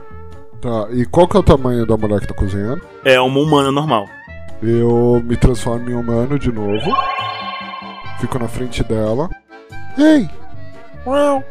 [0.61, 2.83] Tá, e qual que é o tamanho da mulher que tá cozinhando?
[3.05, 4.09] É uma humana normal.
[4.63, 6.91] Eu me transformo em humano de novo.
[8.19, 9.29] Fico na frente dela.
[9.99, 10.29] Ei!
[11.07, 11.45] Uau!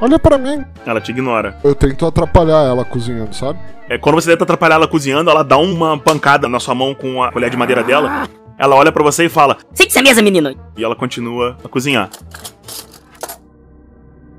[0.00, 0.64] Olha pra mim!
[0.86, 1.56] Ela te ignora.
[1.62, 3.58] Eu tento atrapalhar ela cozinhando, sabe?
[3.88, 7.22] É, quando você tenta atrapalhar ela cozinhando, ela dá uma pancada na sua mão com
[7.22, 8.28] a colher de madeira dela.
[8.58, 10.54] Ela olha pra você e fala: Sente essa mesa, menino.
[10.76, 12.10] E ela continua a cozinhar.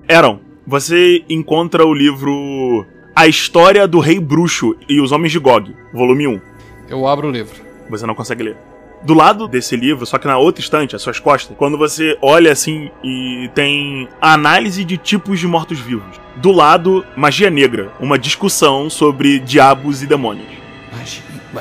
[0.09, 0.39] Aaron,
[0.69, 2.85] você encontra o livro
[3.15, 6.41] A História do Rei Bruxo e os Homens de Gog, volume 1.
[6.87, 7.55] Eu abro o livro.
[7.89, 8.57] Você não consegue ler.
[9.01, 12.51] Do lado desse livro, só que na outra estante, às suas costas, quando você olha
[12.51, 16.21] assim e tem a análise de tipos de mortos-vivos.
[16.35, 20.49] Do lado, magia negra, uma discussão sobre diabos e demônios.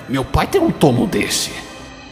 [0.06, 1.50] Meu pai tem um tomo desse.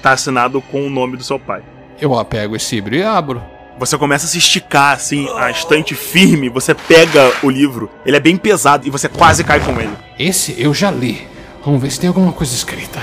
[0.01, 1.63] Tá assinado com o nome do seu pai.
[2.01, 3.56] Eu pego esse livro e abro.
[3.79, 8.21] Você começa a se esticar, assim, a estante firme, você pega o livro, ele é
[8.21, 9.93] bem pesado e você quase cai com ele.
[10.19, 11.29] Esse eu já li.
[11.63, 13.03] Vamos ver se tem alguma coisa escrita.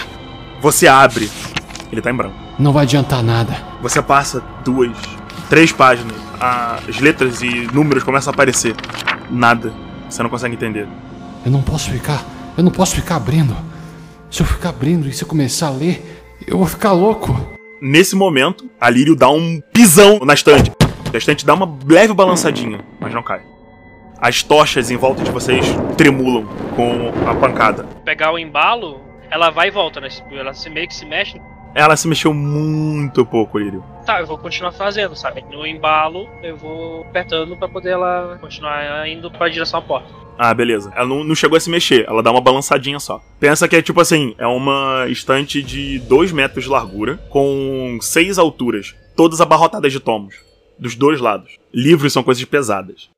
[0.62, 1.30] Você abre,
[1.92, 2.36] ele tá em branco.
[2.58, 3.56] Não vai adiantar nada.
[3.84, 4.98] Você passa duas,
[5.48, 8.76] três páginas, as letras e números começam a aparecer.
[9.30, 9.72] Nada.
[10.10, 10.88] Você não consegue entender.
[11.46, 12.24] Eu não posso ficar.
[12.58, 13.56] Eu não posso ficar abrindo.
[14.32, 17.53] Se eu ficar abrindo e se eu começar a ler, eu vou ficar louco.
[17.86, 20.72] Nesse momento, a Lírio dá um pisão na estante.
[21.14, 23.42] A estante dá uma leve balançadinha, mas não cai.
[24.22, 25.66] As tochas em volta de vocês
[25.98, 26.48] tremulam
[26.78, 27.84] com a pancada.
[28.06, 30.08] Pegar o embalo, ela vai e volta, né?
[30.32, 31.42] Ela meio que se mexe.
[31.76, 33.84] Ela se mexeu muito pouco, Lírio.
[34.06, 35.44] Tá, eu vou continuar fazendo, sabe?
[35.52, 40.14] No embalo, eu vou apertando pra poder ela continuar indo pra direção à porta.
[40.38, 40.92] Ah, beleza.
[40.96, 43.22] Ela não, não chegou a se mexer, ela dá uma balançadinha só.
[43.40, 48.38] Pensa que é tipo assim: é uma estante de 2 metros de largura, com 6
[48.38, 50.36] alturas, todas abarrotadas de tomos,
[50.78, 51.58] dos dois lados.
[51.74, 53.10] Livros são coisas pesadas.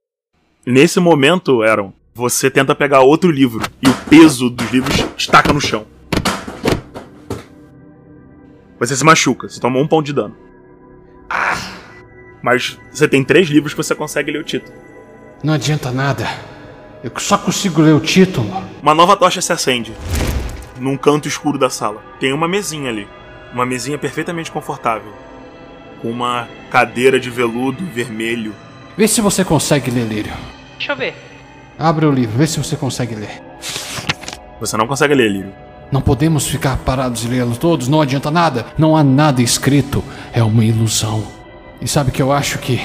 [0.65, 5.61] Nesse momento, Aaron, você tenta pegar outro livro e o peso dos livros estaca no
[5.61, 5.85] chão.
[8.79, 10.35] Você se machuca, você toma um ponto de dano.
[12.41, 14.73] Mas você tem três livros que você consegue ler o título.
[15.43, 16.27] Não adianta nada.
[17.03, 18.47] Eu só consigo ler o título.
[18.81, 19.93] Uma nova tocha se acende
[20.79, 22.03] num canto escuro da sala.
[22.19, 23.07] Tem uma mesinha ali.
[23.53, 25.13] Uma mesinha perfeitamente confortável.
[26.01, 28.53] Com uma cadeira de veludo vermelho.
[28.97, 30.33] Vê se você consegue ler, Lírio.
[30.77, 31.15] Deixa eu ver.
[31.77, 33.41] Abre o livro, vê se você consegue ler.
[34.59, 35.53] Você não consegue ler, Lírio.
[35.91, 38.65] Não podemos ficar parados e lê-lo todos, não adianta nada.
[38.77, 40.03] Não há nada escrito,
[40.33, 41.23] é uma ilusão.
[41.81, 42.81] E sabe o que eu acho que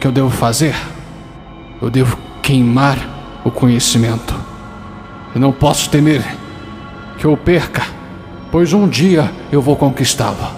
[0.00, 0.74] que eu devo fazer?
[1.80, 2.96] Eu devo queimar
[3.44, 4.34] o conhecimento.
[5.34, 6.22] Eu não posso temer
[7.18, 7.82] que eu perca,
[8.50, 10.56] pois um dia eu vou conquistá-lo.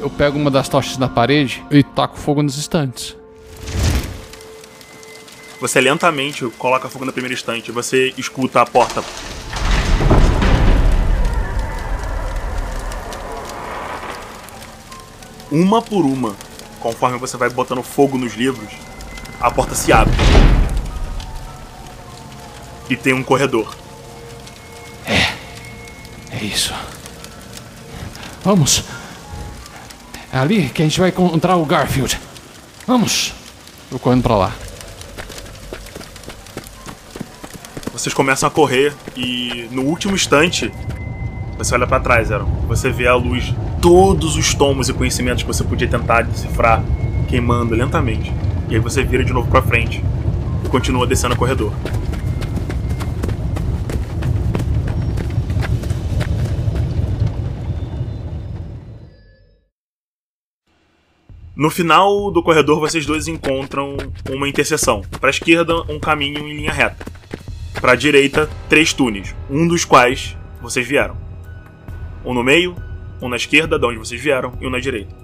[0.00, 3.16] Eu pego uma das tochas da parede e taco fogo nos estantes.
[5.60, 7.72] Você lentamente coloca fogo na primeira estante.
[7.72, 9.02] Você escuta a porta.
[15.54, 16.34] Uma por uma,
[16.80, 18.72] conforme você vai botando fogo nos livros,
[19.40, 20.12] a porta se abre.
[22.90, 23.72] E tem um corredor.
[25.06, 26.74] É isso.
[28.42, 28.82] Vamos.
[30.32, 32.20] É ali que a gente vai encontrar o Garfield.
[32.84, 33.32] Vamos.
[33.92, 34.52] Eu correndo pra lá.
[37.92, 40.72] Vocês começam a correr e no último instante
[41.56, 42.50] você olha pra trás, Aaron.
[42.66, 43.54] Você vê a luz,
[43.84, 46.82] todos os tomos e conhecimentos que você podia tentar decifrar
[47.28, 48.32] queimando lentamente.
[48.70, 50.02] E aí você vira de novo pra frente
[50.64, 51.70] e continua descendo o corredor.
[61.54, 63.98] No final do corredor, vocês dois encontram
[64.30, 65.02] uma interseção.
[65.20, 67.04] Para a esquerda, um caminho em linha reta.
[67.82, 71.18] Para a direita, três túneis, um dos quais vocês vieram.
[72.24, 72.74] Um no meio,
[73.24, 75.14] um na esquerda, de onde vocês vieram, e um na direita.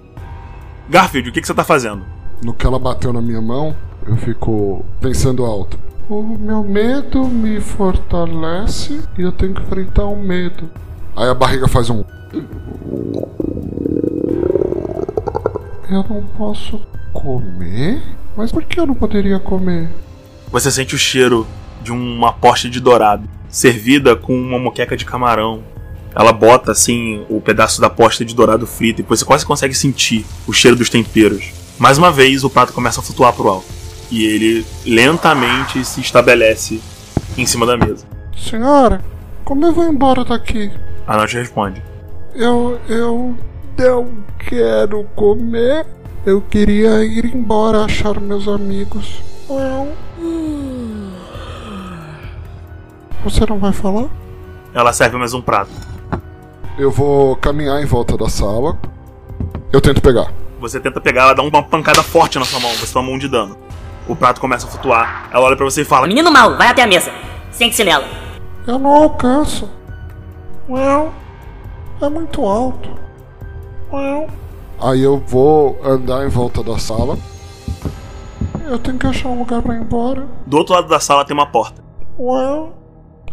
[0.88, 2.02] Garfield, o que, que você tá fazendo?
[2.42, 5.78] No que ela bateu na minha mão, eu fico pensando alto.
[6.08, 10.68] O meu medo me fortalece e eu tenho que enfrentar o medo.
[11.14, 12.02] Aí a barriga faz um.
[15.88, 16.80] Eu não posso
[17.12, 18.02] comer?
[18.36, 19.88] Mas por que eu não poderia comer?
[20.50, 21.46] Você sente o cheiro
[21.82, 25.62] de uma posta de dourado, servida com uma moqueca de camarão.
[26.14, 30.26] Ela bota assim o pedaço da posta de dourado frito e você quase consegue sentir
[30.46, 31.52] o cheiro dos temperos.
[31.78, 33.66] Mais uma vez, o prato começa a flutuar pro alto
[34.10, 36.80] e ele lentamente se estabelece
[37.38, 38.04] em cima da mesa.
[38.36, 39.02] Senhora,
[39.44, 40.70] como eu vou embora daqui?
[41.06, 41.82] A Nath responde:
[42.34, 42.78] Eu.
[42.88, 43.36] eu.
[43.78, 45.86] não quero comer.
[46.26, 49.22] Eu queria ir embora achar meus amigos.
[53.24, 54.08] Você não vai falar?
[54.74, 55.89] Ela serve mais um prato.
[56.78, 58.78] Eu vou caminhar em volta da sala.
[59.72, 60.32] Eu tento pegar.
[60.60, 63.28] Você tenta pegar, ela dá uma pancada forte na sua mão, você toma um de
[63.28, 63.56] dano.
[64.08, 65.28] O prato começa a flutuar.
[65.32, 67.10] Ela olha pra você e fala: Menino mau, vai até a mesa.
[67.50, 68.04] Sente-se nela.
[68.66, 69.68] Eu não alcanço.
[70.68, 71.12] Well,
[72.00, 72.90] é muito alto.
[73.92, 74.28] Well,
[74.80, 77.18] Aí eu vou andar em volta da sala.
[78.66, 80.26] eu tenho que achar um lugar pra ir embora.
[80.46, 81.82] Do outro lado da sala tem uma porta.
[82.18, 82.72] Well,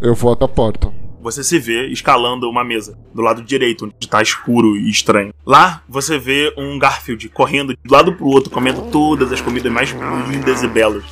[0.01, 0.91] Eu vou até a porta.
[1.27, 5.33] Você se vê escalando uma mesa do lado direito, onde tá escuro e estranho.
[5.45, 9.93] Lá você vê um Garfield correndo de lado pro outro, comendo todas as comidas mais
[10.29, 11.03] lindas e belas.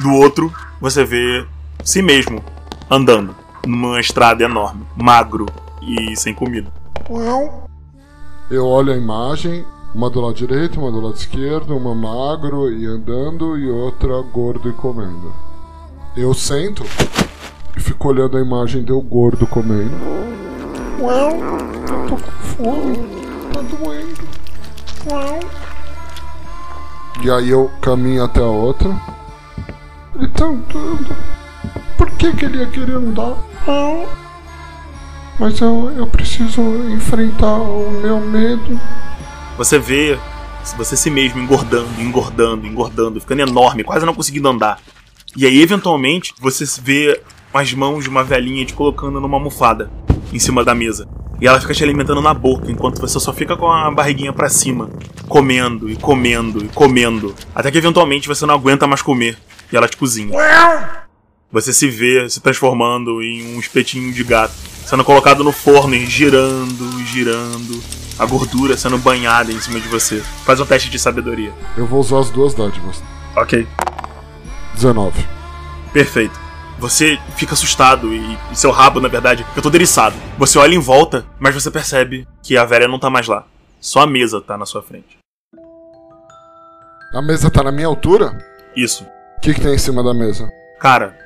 [0.00, 1.46] Do outro, você vê
[1.84, 2.42] si mesmo
[2.90, 5.46] andando numa estrada enorme, magro
[5.80, 6.68] e sem comida.
[8.50, 9.64] Eu olho a imagem,
[9.94, 14.68] uma do lado direito, uma do lado esquerdo, uma magro e andando e outra gordo
[14.68, 15.32] e comendo.
[16.16, 16.82] Eu sento
[17.76, 19.90] e fico olhando a imagem de eu gordo comendo.
[21.00, 21.38] well,
[21.88, 22.96] eu tô com fome.
[23.52, 24.28] Tá doendo.
[25.10, 25.40] Well,
[27.22, 28.88] E aí eu caminho até a outra.
[30.16, 31.16] ele tá andando.
[31.96, 33.36] Por que, que ele ia querer andar?
[33.66, 34.08] Well,
[35.38, 36.60] mas eu, eu preciso
[36.92, 38.80] enfrentar o meu medo.
[39.56, 40.18] Você vê
[40.78, 44.80] você si mesmo engordando, engordando, engordando, ficando enorme, quase não conseguindo andar.
[45.36, 47.20] E aí, eventualmente, você vê
[47.54, 49.88] as mãos de uma velhinha te colocando numa almofada
[50.32, 51.08] em cima da mesa.
[51.40, 54.48] E ela fica te alimentando na boca, enquanto você só fica com a barriguinha pra
[54.48, 54.90] cima,
[55.28, 57.32] comendo e comendo e comendo.
[57.54, 59.38] Até que eventualmente você não aguenta mais comer
[59.72, 60.36] e ela te cozinha.
[61.52, 64.54] Você se vê se transformando em um espetinho de gato,
[64.84, 67.80] sendo colocado no forno e girando, girando,
[68.18, 70.20] a gordura sendo banhada em cima de você.
[70.44, 71.52] Faz um teste de sabedoria.
[71.76, 73.00] Eu vou usar as duas dádivas.
[73.36, 73.64] Ok.
[74.74, 75.24] 19.
[75.92, 76.43] Perfeito.
[76.84, 80.14] Você fica assustado e, e seu rabo, na verdade, fica todo eriçado.
[80.36, 83.46] Você olha em volta, mas você percebe que a velha não tá mais lá.
[83.80, 85.16] Só a mesa tá na sua frente.
[87.14, 88.36] A mesa tá na minha altura?
[88.76, 89.02] Isso.
[89.38, 90.46] O que, que tem em cima da mesa?
[90.78, 91.16] Cara,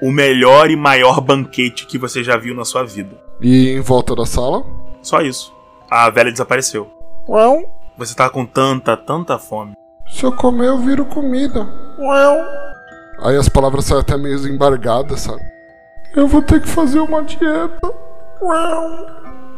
[0.00, 3.14] o melhor e maior banquete que você já viu na sua vida.
[3.38, 4.64] E em volta da sala?
[5.02, 5.52] Só isso.
[5.90, 6.90] A velha desapareceu.
[7.28, 9.74] Well, Você tá com tanta, tanta fome.
[10.08, 11.68] se eu comer, eu viro comida.
[11.98, 12.61] Well,
[13.24, 15.42] Aí as palavras saem até meio embargadas, sabe?
[16.14, 17.94] Eu vou ter que fazer uma dieta.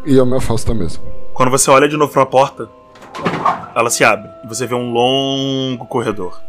[0.05, 1.01] E eu me afasto da mesa.
[1.33, 2.69] Quando você olha de novo pra porta,
[3.75, 6.41] ela se abre e você vê um longo corredor.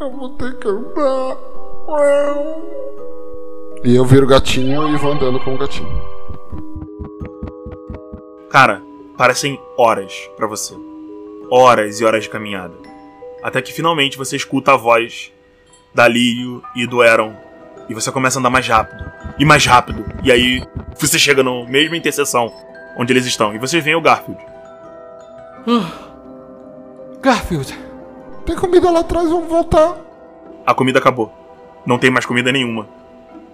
[0.00, 1.36] Eu vou ter que andar.
[3.82, 6.02] E eu viro gatinho e vou andando com o gatinho.
[8.50, 8.82] Cara,
[9.16, 10.74] parecem horas pra você.
[11.50, 12.74] Horas e horas de caminhada.
[13.42, 15.33] Até que finalmente você escuta a voz
[15.94, 17.34] da Lírio e do Eron.
[17.88, 19.04] E você começa a andar mais rápido.
[19.38, 20.04] E mais rápido.
[20.22, 20.62] E aí
[20.98, 22.52] você chega na mesma interseção
[22.96, 23.54] onde eles estão.
[23.54, 24.40] E vocês veem o Garfield.
[27.20, 27.78] Garfield.
[28.44, 29.96] Tem comida lá atrás, vamos voltar.
[30.66, 31.32] A comida acabou.
[31.86, 32.86] Não tem mais comida nenhuma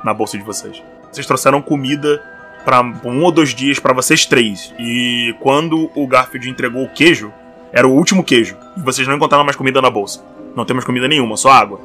[0.05, 0.83] na bolsa de vocês.
[1.11, 2.23] Vocês trouxeram comida
[2.65, 4.73] para um ou dois dias para vocês três.
[4.79, 7.33] E quando o Garfield entregou o queijo,
[7.73, 8.57] era o último queijo.
[8.77, 10.25] E vocês não encontraram mais comida na bolsa.
[10.55, 11.81] Não tem mais comida nenhuma, só água.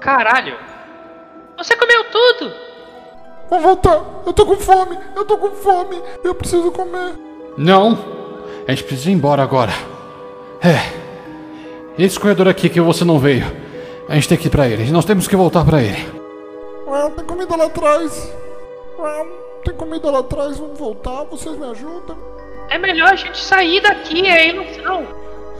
[0.00, 0.56] Caralho.
[1.58, 2.52] Você comeu tudo.
[3.50, 4.02] Vamos voltar.
[4.26, 4.98] Eu tô com fome.
[5.14, 6.00] Eu tô com fome.
[6.24, 7.14] Eu preciso comer.
[7.56, 7.98] Não.
[8.66, 9.72] A gente precisa ir embora agora.
[10.62, 11.00] É.
[11.98, 13.44] Esse corredor aqui que você não veio.
[14.08, 14.90] A gente tem que ir pra ele.
[14.90, 16.20] Nós temos que voltar pra ele.
[16.86, 18.32] Ué, tem comida lá atrás.
[18.98, 19.26] Ué,
[19.64, 20.58] tem comida lá atrás.
[20.58, 21.24] Vamos voltar.
[21.24, 22.16] Vocês me ajudam?
[22.70, 25.06] É melhor a gente sair daqui, é ilusão.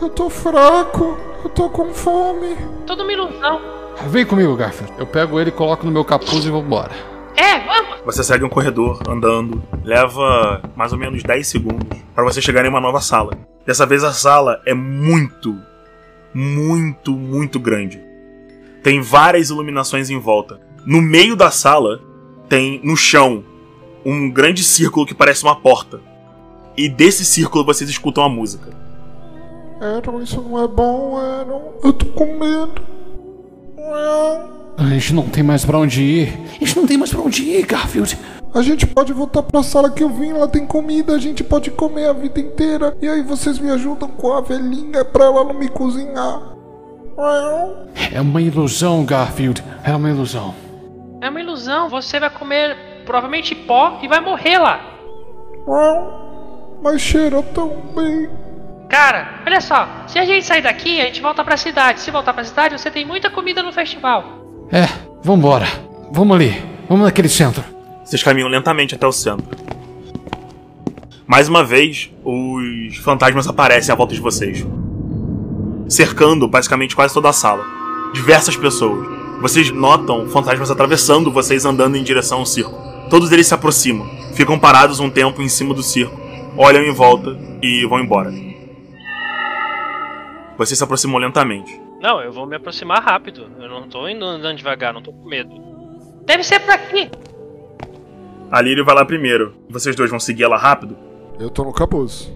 [0.01, 1.19] Eu tô fraco.
[1.45, 2.57] Eu tô com fome.
[2.87, 3.80] Tudo uma ilusão.
[4.09, 4.93] Vem comigo, Garfield.
[4.99, 6.91] Eu pego ele, coloco no meu capuz e vou embora.
[7.37, 8.01] É, vamos.
[8.05, 9.63] Você segue um corredor andando.
[9.85, 13.33] Leva mais ou menos 10 segundos para você chegar em uma nova sala.
[13.67, 15.57] Dessa vez a sala é muito,
[16.35, 18.03] muito, muito grande.
[18.83, 20.61] Tem várias iluminações em volta.
[20.87, 22.01] No meio da sala
[22.49, 23.45] tem no chão
[24.05, 26.01] um grande círculo que parece uma porta.
[26.77, 28.71] E desse círculo vocês escutam a música.
[29.81, 31.75] Aaron, isso não é bom, Aaron.
[31.83, 33.00] Eu tô com medo.
[34.77, 36.39] A gente não tem mais pra onde ir.
[36.51, 38.17] A gente não tem mais pra onde ir, Garfield.
[38.55, 41.71] A gente pode voltar pra sala que eu vim, lá tem comida, a gente pode
[41.71, 42.97] comer a vida inteira.
[43.01, 46.41] E aí vocês me ajudam com a velhinha pra ela não me cozinhar.
[48.13, 49.63] É uma ilusão, Garfield.
[49.85, 50.55] É uma ilusão.
[51.21, 51.89] É uma ilusão.
[51.91, 54.81] Você vai comer provavelmente pó e vai morrer lá.
[56.83, 58.29] Mas cheira tão bem.
[58.91, 59.89] Cara, olha só.
[60.09, 62.01] Se a gente sair daqui, a gente volta pra cidade.
[62.01, 64.69] Se voltar pra cidade, você tem muita comida no festival.
[64.73, 64.89] É,
[65.23, 65.67] vambora.
[66.11, 66.61] Vamos ali.
[66.89, 67.63] Vamos naquele centro.
[68.05, 69.47] Vocês caminham lentamente até o centro.
[71.25, 74.67] Mais uma vez, os fantasmas aparecem à volta de vocês,
[75.89, 77.65] cercando basicamente quase toda a sala.
[78.13, 79.07] Diversas pessoas.
[79.41, 82.77] Vocês notam fantasmas atravessando vocês andando em direção ao circo.
[83.09, 86.21] Todos eles se aproximam, ficam parados um tempo em cima do circo,
[86.57, 88.50] olham em volta e vão embora.
[90.61, 91.81] Vocês se aproximam lentamente.
[92.03, 93.47] Não, eu vou me aproximar rápido.
[93.59, 95.51] Eu não tô indo andando devagar, não tô com medo.
[96.27, 97.11] Deve ser por aqui.
[98.51, 99.55] A Lírio vai lá primeiro.
[99.71, 100.99] Vocês dois vão seguir ela rápido?
[101.39, 102.31] Eu tô no capuz.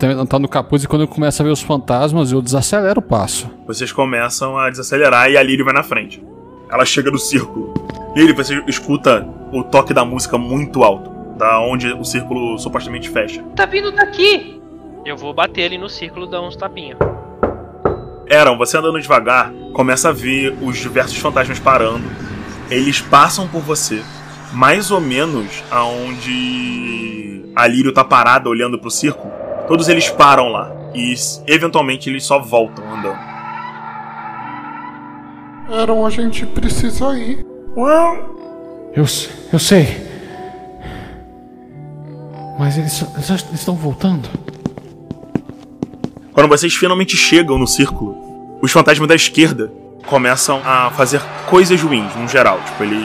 [0.00, 3.02] Tá tá no capuz e quando eu começo a ver os fantasmas, eu desacelero o
[3.02, 3.50] passo.
[3.66, 6.24] Vocês começam a desacelerar e a Lírio vai na frente.
[6.70, 7.74] Ela chega no círculo.
[8.16, 13.42] Lírio, você escuta o toque da música muito alto, da onde o círculo supostamente fecha.
[13.54, 14.62] Tá vindo daqui.
[15.04, 16.98] Eu vou bater ali no círculo, dar uns tapinhos.
[18.28, 22.04] Eram, você andando devagar, começa a ver os diversos fantasmas parando.
[22.68, 24.02] Eles passam por você,
[24.52, 29.32] mais ou menos aonde a Lírio tá parada olhando pro círculo.
[29.68, 31.14] Todos eles param lá e
[31.46, 33.18] eventualmente eles só voltam andando.
[35.68, 37.44] Aaron, a gente precisa ir.
[37.76, 38.90] Uau.
[38.94, 39.04] Eu,
[39.52, 40.06] eu sei.
[42.58, 44.28] Mas eles, eles já estão voltando.
[46.36, 48.14] Quando vocês finalmente chegam no círculo,
[48.60, 49.72] os fantasmas da esquerda
[50.04, 52.60] começam a fazer coisas ruins, no geral.
[52.62, 53.00] Tipo, eles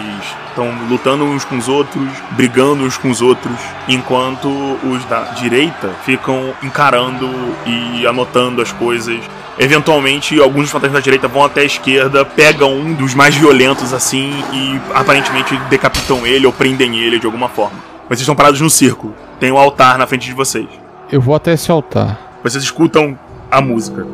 [0.50, 4.50] estão lutando uns com os outros, brigando uns com os outros, enquanto
[4.84, 7.30] os da direita ficam encarando
[7.66, 9.22] e anotando as coisas.
[9.58, 14.30] Eventualmente, alguns fantasmas da direita vão até a esquerda, pegam um dos mais violentos assim
[14.52, 17.80] e aparentemente decapitam ele ou prendem ele de alguma forma.
[18.10, 19.16] Vocês estão parados no círculo.
[19.40, 20.68] Tem um altar na frente de vocês.
[21.10, 22.31] Eu vou até esse altar.
[22.44, 23.18] Vocês escutam
[23.50, 24.06] a música.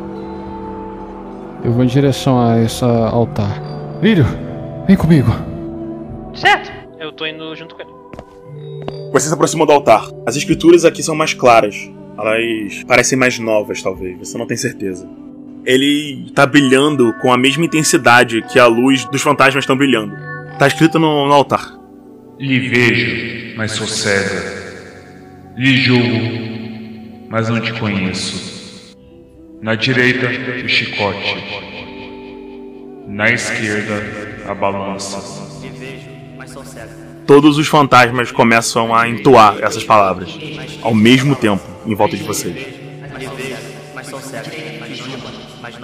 [1.63, 3.61] Eu vou em direção a esse altar.
[4.01, 4.25] Lírio,
[4.85, 5.31] vem comigo.
[6.33, 7.91] Certo, eu tô indo junto com ele.
[9.11, 10.07] Vocês se aproximam do altar.
[10.25, 11.89] As escrituras aqui são mais claras.
[12.17, 14.17] Elas parecem mais novas, talvez.
[14.19, 15.07] Você não tem certeza.
[15.65, 20.15] Ele tá brilhando com a mesma intensidade que a luz dos fantasmas estão brilhando.
[20.57, 21.77] Tá escrito no, no altar.
[22.39, 24.57] Lhe vejo, mas sou cega.
[25.57, 26.56] Lhe julgo,
[27.29, 28.95] mas não te conheço.
[29.61, 31.43] Na direita, o chicote.
[33.07, 34.03] Na esquerda,
[34.47, 35.21] a balança.
[37.25, 40.29] Todos os fantasmas começam a entoar essas palavras
[40.81, 42.55] ao mesmo tempo em volta de vocês.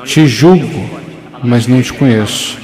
[0.05, 0.89] Te julgo,
[1.43, 2.57] mas não te conheço.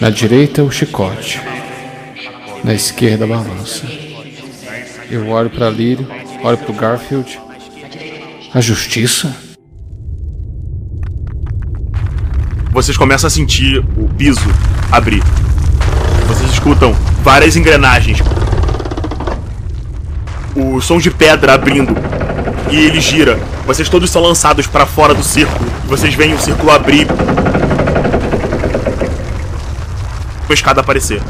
[0.00, 1.40] Na direita, o chicote.
[2.66, 3.86] Na esquerda, balança.
[5.08, 6.04] Eu olho para Lírio,
[6.42, 7.38] olho para o Garfield.
[8.52, 9.32] A justiça?
[12.72, 14.40] Vocês começam a sentir o piso
[14.90, 15.22] abrir.
[16.26, 18.18] Vocês escutam várias engrenagens.
[20.56, 21.94] O som de pedra abrindo.
[22.68, 23.38] E ele gira.
[23.64, 25.70] Vocês todos são lançados para fora do círculo.
[25.86, 27.06] Vocês veem o círculo abrir.
[30.48, 31.22] Uma escada aparecer.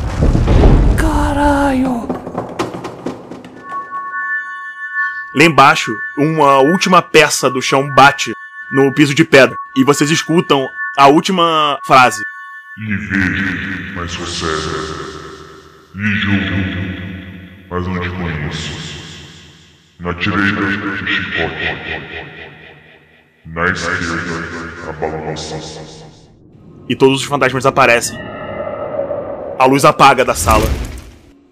[5.36, 8.32] Lá embaixo, uma última peça do chão bate
[8.72, 9.54] no piso de pedra.
[9.76, 12.22] E vocês escutam a última frase.
[12.78, 14.96] Lhe vejo, mas sou cego.
[15.94, 18.96] Lhe julgo, mas não te conheço.
[20.00, 22.26] Na direita, o chicote.
[23.44, 25.60] Na esquerda, a balança.
[26.88, 28.18] E todos os fantasmas aparecem.
[29.58, 30.64] A luz apaga da sala.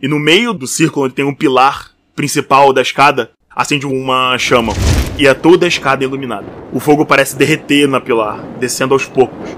[0.00, 4.72] E no meio do círculo onde tem um pilar principal da escada, acende uma chama.
[5.18, 6.46] E é toda a escada iluminada.
[6.72, 9.56] O fogo parece derreter na pilar, descendo aos poucos.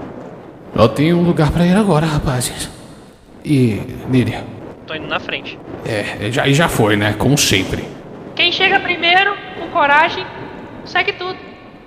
[0.75, 2.69] Eu tenho um lugar para ir agora, rapazes.
[3.43, 4.43] E, Líria?
[4.85, 5.57] Tô indo na frente.
[5.85, 7.13] É, já, e já foi, né?
[7.17, 7.83] Como sempre.
[8.35, 10.25] Quem chega primeiro, com coragem,
[10.85, 11.37] segue tudo.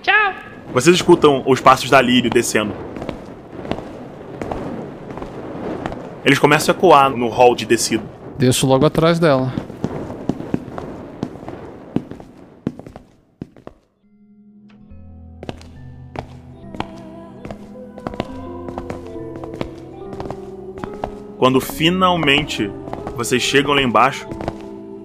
[0.02, 0.32] Tchau.
[0.72, 2.72] Vocês escutam os passos da Lírio descendo.
[6.24, 8.02] Eles começam a ecoar no hall de descida.
[8.38, 9.52] Desço logo atrás dela.
[21.40, 22.70] Quando finalmente
[23.16, 24.28] vocês chegam lá embaixo,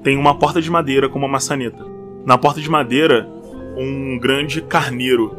[0.03, 1.81] tem uma porta de madeira com uma maçaneta.
[2.25, 3.25] Na porta de madeira,
[3.77, 5.33] um grande carneiro.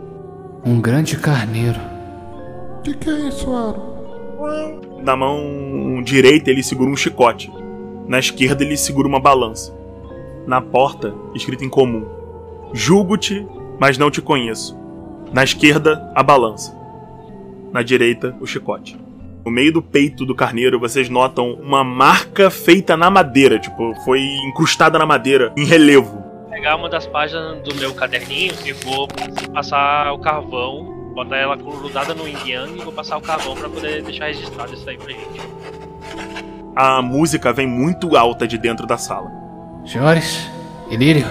[0.65, 1.79] Um grande carneiro.
[2.79, 5.03] O que, que é isso, Aro?
[5.03, 7.53] Na mão direita ele segura um chicote.
[8.09, 9.77] Na esquerda ele segura uma balança.
[10.47, 12.07] Na porta, escrito em comum:
[12.73, 13.47] Julgo-te,
[13.79, 14.75] mas não te conheço.
[15.31, 16.75] Na esquerda, a balança.
[17.71, 18.97] Na direita, o chicote.
[19.47, 24.21] No meio do peito do carneiro, vocês notam uma marca feita na madeira, tipo, foi
[24.49, 26.21] incrustada na madeira, em relevo.
[26.41, 29.07] Vou pegar uma das páginas do meu caderninho e vou
[29.55, 33.69] passar o carvão, botar ela grudada no yin yang e vou passar o carvão pra
[33.69, 35.41] poder deixar registrado isso aí pra gente.
[36.75, 39.31] A música vem muito alta de dentro da sala.
[39.87, 40.51] Senhores,
[40.91, 41.25] Ilírio,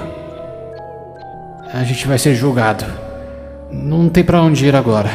[1.74, 2.86] a gente vai ser julgado.
[3.70, 5.10] Não tem pra onde ir agora,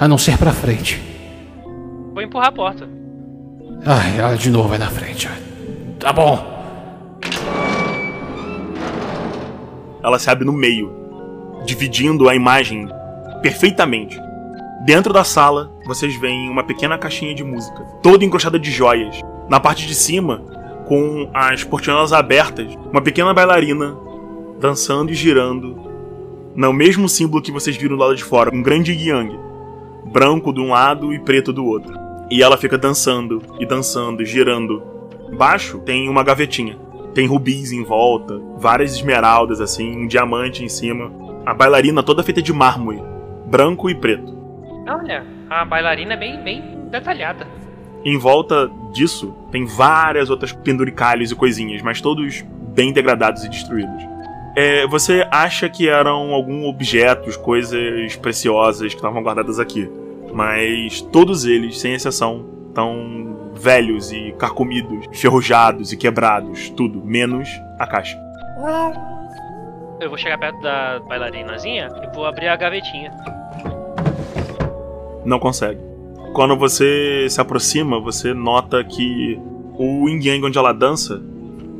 [0.00, 1.07] a não ser pra frente.
[2.18, 2.88] Vou empurrar a porta.
[3.86, 5.28] Ai, ela de novo vai na frente.
[6.00, 6.44] Tá bom.
[10.02, 10.92] Ela se abre no meio,
[11.64, 12.88] dividindo a imagem
[13.40, 14.20] perfeitamente.
[14.84, 19.20] Dentro da sala, vocês veem uma pequena caixinha de música, toda encrustada de joias.
[19.48, 20.38] Na parte de cima,
[20.88, 23.96] com as portinholas abertas, uma pequena bailarina
[24.60, 25.80] dançando e girando
[26.56, 29.38] no mesmo símbolo que vocês viram do lado de fora, um grande yang,
[30.12, 32.07] branco de um lado e preto do outro.
[32.30, 34.82] E ela fica dançando e dançando e girando.
[35.30, 36.78] Embaixo tem uma gavetinha.
[37.14, 41.10] Tem rubis em volta, várias esmeraldas assim, um diamante em cima.
[41.44, 43.02] A bailarina toda feita de mármore,
[43.46, 44.36] branco e preto.
[44.86, 47.46] Olha, a bailarina é bem, bem detalhada.
[48.04, 52.44] Em volta disso tem várias outras penduricalhos e coisinhas, mas todos
[52.74, 54.02] bem degradados e destruídos.
[54.56, 59.90] É, você acha que eram alguns objetos, coisas preciosas que estavam guardadas aqui,
[60.32, 67.48] mas todos eles, sem exceção, estão velhos e carcomidos, ferrujados e quebrados, tudo, menos
[67.78, 68.18] a caixa.
[70.00, 73.12] Eu vou chegar perto da bailarinazinha e vou abrir a gavetinha.
[75.24, 75.80] Não consegue.
[76.32, 79.40] Quando você se aproxima, você nota que
[79.74, 81.20] o yin onde ela dança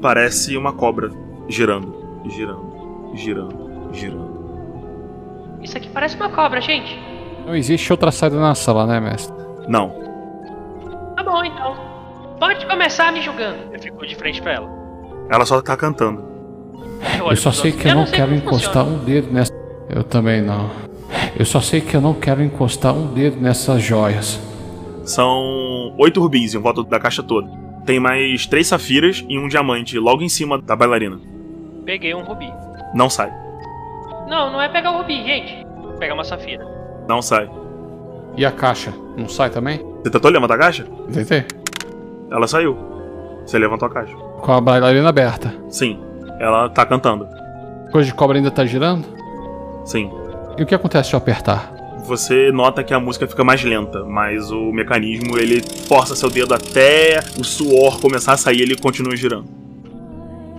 [0.03, 1.11] parece uma cobra
[1.49, 4.39] girando, girando, girando, girando.
[5.63, 6.99] Isso aqui parece uma cobra, gente.
[7.49, 9.35] Não existe outra saída na sala, né, mestre?
[9.67, 9.89] Não.
[11.17, 11.75] Tá bom, então.
[12.39, 13.73] Pode começar me julgando.
[13.73, 14.71] Eu fico de frente pra ela.
[15.31, 16.23] Ela só tá cantando.
[17.19, 19.51] Eu só sei que eu não quero encostar um dedo nessa.
[19.89, 20.69] Eu também não.
[21.39, 24.39] Eu só sei que eu não quero encostar um dedo nessas joias.
[25.05, 27.49] São oito rubins em volta da caixa toda.
[27.87, 31.19] Tem mais três safiras e um diamante logo em cima da bailarina.
[31.87, 32.53] Peguei um rubi.
[32.95, 33.33] Não sai.
[34.29, 35.67] Não, não é pegar o rubi, gente.
[35.99, 36.78] pegar uma safira.
[37.09, 37.49] Não sai.
[38.37, 38.93] E a caixa?
[39.17, 39.85] Não sai também?
[40.03, 40.87] Você tentou levantar a caixa?
[41.13, 41.45] Tentei.
[42.31, 42.77] Ela saiu.
[43.47, 44.15] Você levantou a caixa.
[44.15, 45.55] Com a bailarina aberta.
[45.71, 45.99] Sim.
[46.39, 47.27] Ela tá cantando.
[47.91, 49.07] Coisa de cobra ainda tá girando?
[49.87, 50.11] Sim.
[50.59, 51.75] E o que acontece se eu apertar?
[52.05, 56.55] Você nota que a música fica mais lenta, mas o mecanismo ele força seu dedo
[56.55, 59.47] até o suor começar a sair, ele continua girando.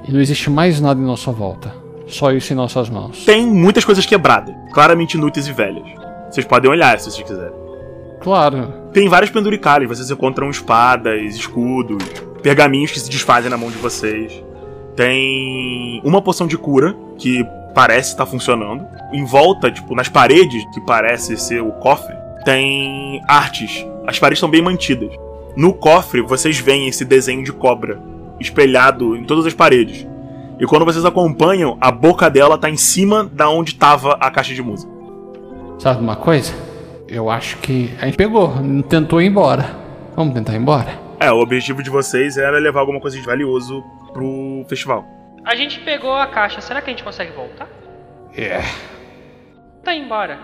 [0.07, 1.73] E não existe mais nada em nossa volta.
[2.07, 3.23] Só isso em nossas mãos.
[3.23, 5.98] Tem muitas coisas quebradas, claramente inúteis e velhas.
[6.29, 7.53] Vocês podem olhar se vocês quiserem.
[8.21, 8.73] Claro.
[8.91, 12.03] Tem vários penduricalhos, vocês encontram espadas, escudos,
[12.41, 14.43] pergaminhos que se desfazem na mão de vocês.
[14.95, 18.85] Tem uma poção de cura que parece estar funcionando.
[19.13, 23.85] Em volta, tipo, nas paredes, que parece ser o cofre, tem artes.
[24.05, 25.11] As paredes estão bem mantidas.
[25.55, 28.01] No cofre, vocês veem esse desenho de cobra
[28.39, 30.07] espelhado em todas as paredes.
[30.59, 34.53] E quando vocês acompanham, a boca dela tá em cima da onde tava a caixa
[34.53, 34.98] de música.
[35.79, 36.53] Sabe uma coisa?
[37.07, 38.53] Eu acho que a gente pegou,
[38.89, 39.63] tentou ir embora.
[40.13, 40.99] Vamos tentar ir embora?
[41.21, 43.81] É, o objetivo de vocês era levar alguma coisa de valioso
[44.11, 45.05] pro festival.
[45.45, 47.69] A gente pegou a caixa, será que a gente consegue voltar?
[48.35, 48.61] É.
[49.81, 50.37] Tá embora.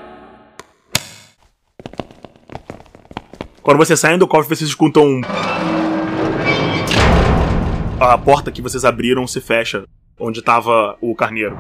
[3.61, 5.21] Quando vocês saem do cofre, vocês escutam um.
[7.99, 9.83] A porta que vocês abriram se fecha,
[10.17, 11.59] onde tava o carneiro.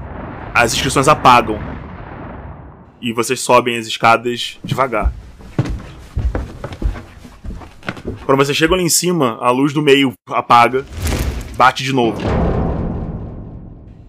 [0.53, 1.59] As inscrições apagam.
[3.05, 5.13] E vocês sobem as escadas devagar.
[8.25, 10.83] Quando vocês chegam lá em cima, a luz do meio apaga,
[11.55, 12.19] bate de novo.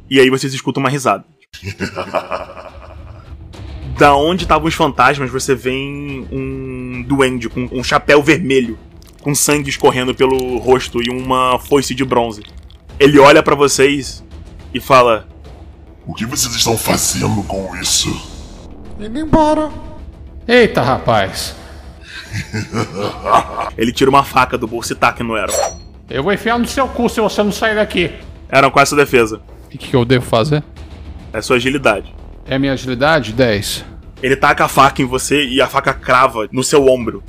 [0.08, 1.26] E aí vocês escutam uma risada.
[3.98, 5.72] da onde estavam os fantasmas, você vê
[6.32, 8.78] um duende com um chapéu vermelho,
[9.20, 12.42] com sangue escorrendo pelo rosto e uma foice de bronze.
[12.98, 14.24] Ele olha para vocês
[14.72, 15.28] e fala:
[16.06, 18.35] O que vocês estão fazendo com isso?
[18.98, 19.70] Indo embora.
[20.48, 21.54] Eita, rapaz.
[23.76, 25.52] Ele tira uma faca do bolso e taca no Aaron.
[26.08, 28.10] Eu vou enfiar no seu cu se você não sair daqui.
[28.50, 29.40] Aaron, qual é a sua defesa?
[29.66, 30.62] O que, que eu devo fazer?
[31.32, 32.14] É sua agilidade.
[32.46, 33.32] É minha agilidade?
[33.32, 33.84] 10.
[34.22, 37.22] Ele taca a faca em você e a faca crava no seu ombro.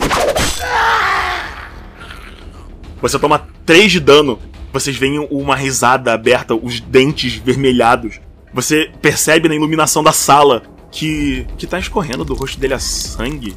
[3.01, 4.39] Você toma 3 de dano.
[4.71, 8.21] Vocês veem uma risada aberta, os dentes vermelhados.
[8.53, 10.63] Você percebe na iluminação da sala
[10.97, 11.45] que.
[11.57, 13.55] que tá escorrendo do rosto dele a sangue.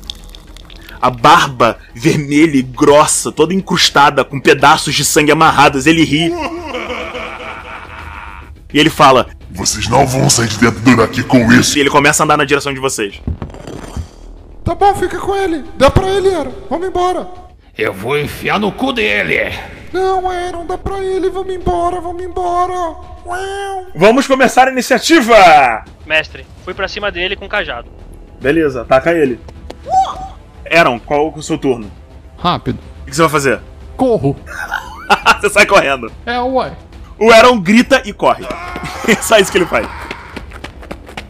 [1.01, 5.87] A barba vermelha e grossa, toda encrustada, com pedaços de sangue amarrados.
[5.87, 6.31] Ele ri.
[8.73, 11.79] E ele fala: Vocês não vão sair de dentro daqui com isso.
[11.79, 13.21] E ele começa a andar na direção de vocês.
[14.63, 15.65] Tá bom, fica com ele.
[15.79, 16.53] Dá pra ele, Aaron.
[16.69, 17.27] Vamos embora.
[17.77, 19.51] Eu vou enfiar no cu dele.
[19.93, 21.29] Não, Aaron, dá pra ele.
[21.31, 22.73] Vamos embora, vamos embora.
[23.27, 23.87] Uau.
[23.95, 25.85] Vamos começar a iniciativa!
[26.07, 27.89] Mestre, fui pra cima dele com o cajado.
[28.41, 29.41] Beleza, ataca ele.
[30.73, 31.91] Aaron, qual é o seu turno?
[32.39, 32.79] Rápido.
[33.03, 33.61] O que você vai fazer?
[33.97, 34.37] Corro.
[35.41, 36.11] você sai correndo.
[36.25, 36.73] É, ué.
[37.19, 38.47] O Aaron grita e corre.
[39.07, 39.87] É só isso que ele faz.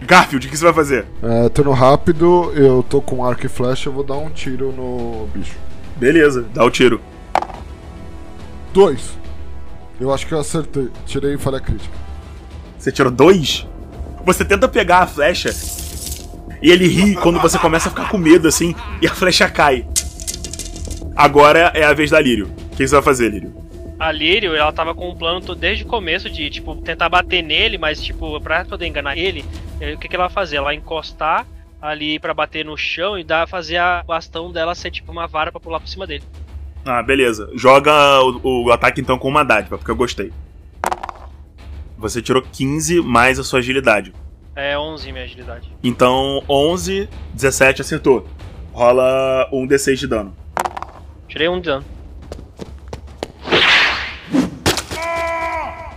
[0.02, 1.06] Garfield, o que você vai fazer?
[1.22, 5.28] É, turno rápido, eu tô com arco e flecha, eu vou dar um tiro no
[5.32, 5.56] bicho.
[5.96, 7.00] Beleza, dá o tiro.
[8.72, 9.18] Dois.
[10.00, 10.88] Eu acho que eu acertei.
[11.06, 11.94] Tirei falha crítica.
[12.78, 13.66] Você tirou dois?
[14.24, 15.50] Você tenta pegar a flecha
[16.62, 19.86] e ele ri quando você começa a ficar com medo assim e a flecha cai.
[21.16, 22.46] Agora é a vez da Lírio.
[22.72, 23.54] O que você vai fazer, Lírio?
[23.98, 27.42] A Lírio, ela tava com um plano todo- desde o começo de, tipo, tentar bater
[27.42, 29.44] nele, mas, tipo, pra poder enganar ele,
[29.78, 30.56] eh, o que, que ela vai fazer?
[30.56, 31.46] Ela vai encostar
[31.82, 35.50] ali pra bater no chão e dar, fazer a bastão dela ser, tipo, uma vara
[35.52, 36.24] pra pular por cima dele.
[36.84, 37.50] Ah, beleza.
[37.54, 37.92] Joga
[38.22, 40.32] o, o ataque então com uma dádiva, porque eu gostei.
[41.98, 44.14] Você tirou 15 mais a sua agilidade.
[44.56, 45.70] É 11 minha agilidade.
[45.82, 48.26] Então 11, 17 acertou.
[48.72, 50.34] Rola um D6 de dano.
[51.28, 51.84] Tirei um de dano.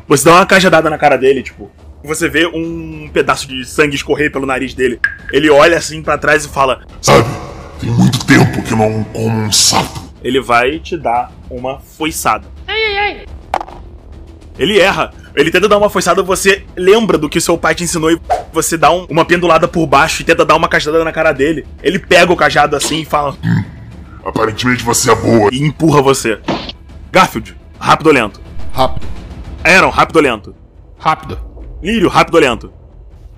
[0.07, 1.72] Você dá uma cajadada na cara dele, tipo.
[2.03, 4.99] Você vê um pedaço de sangue escorrer pelo nariz dele.
[5.31, 7.26] Ele olha assim pra trás e fala: Sabe,
[7.80, 10.12] tem muito tempo que eu não como um sapo.
[10.24, 12.48] Ele vai te dar uma foiçada.
[12.68, 13.26] Ai, ai, ai.
[14.58, 15.12] Ele erra.
[15.36, 18.20] Ele tenta dar uma foiçada, você lembra do que seu pai te ensinou e
[18.52, 21.66] você dá um- uma pendulada por baixo e tenta dar uma cajadada na cara dele.
[21.82, 23.36] Ele pega o cajado assim e fala.
[24.24, 25.50] Aparentemente você é boa.
[25.52, 26.40] E empurra você.
[27.12, 28.40] Garfield, rápido ou lento?
[28.72, 29.08] Rápido.
[29.64, 30.56] Aaron, rápido ou lento?
[31.00, 31.40] Rápido.
[31.82, 32.74] Lírio, rápido ou lento?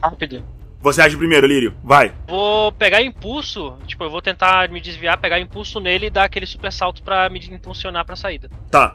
[0.02, 0.44] Rápido.
[0.86, 1.74] Você age primeiro, Lírio.
[1.84, 2.14] Vai.
[2.28, 6.46] Vou pegar impulso, tipo, eu vou tentar me desviar, pegar impulso nele e dar aquele
[6.46, 8.52] super salto pra me impulsionar pra saída.
[8.70, 8.94] Tá.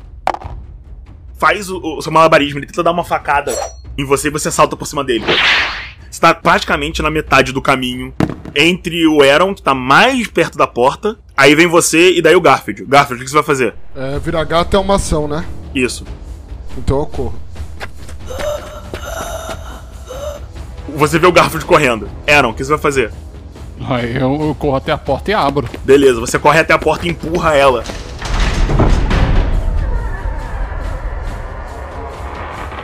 [1.37, 3.53] Faz o, o seu malabarismo, ele tenta dar uma facada
[3.99, 5.25] em você e você salta por cima dele.
[6.09, 8.15] Você tá praticamente na metade do caminho
[8.55, 12.41] entre o Aaron, que tá mais perto da porta, aí vem você e daí o
[12.41, 12.85] Garfield.
[12.85, 13.75] Garfield, o que você vai fazer?
[13.97, 15.45] É, virar gato é uma ação, né?
[15.75, 16.07] Isso.
[16.79, 17.50] Então eu corro.
[21.01, 22.11] Você vê o Garfield correndo.
[22.29, 23.11] Aaron, o que você vai fazer?
[23.89, 25.67] Aí eu, eu corro até a porta e abro.
[25.83, 27.83] Beleza, você corre até a porta e empurra ela.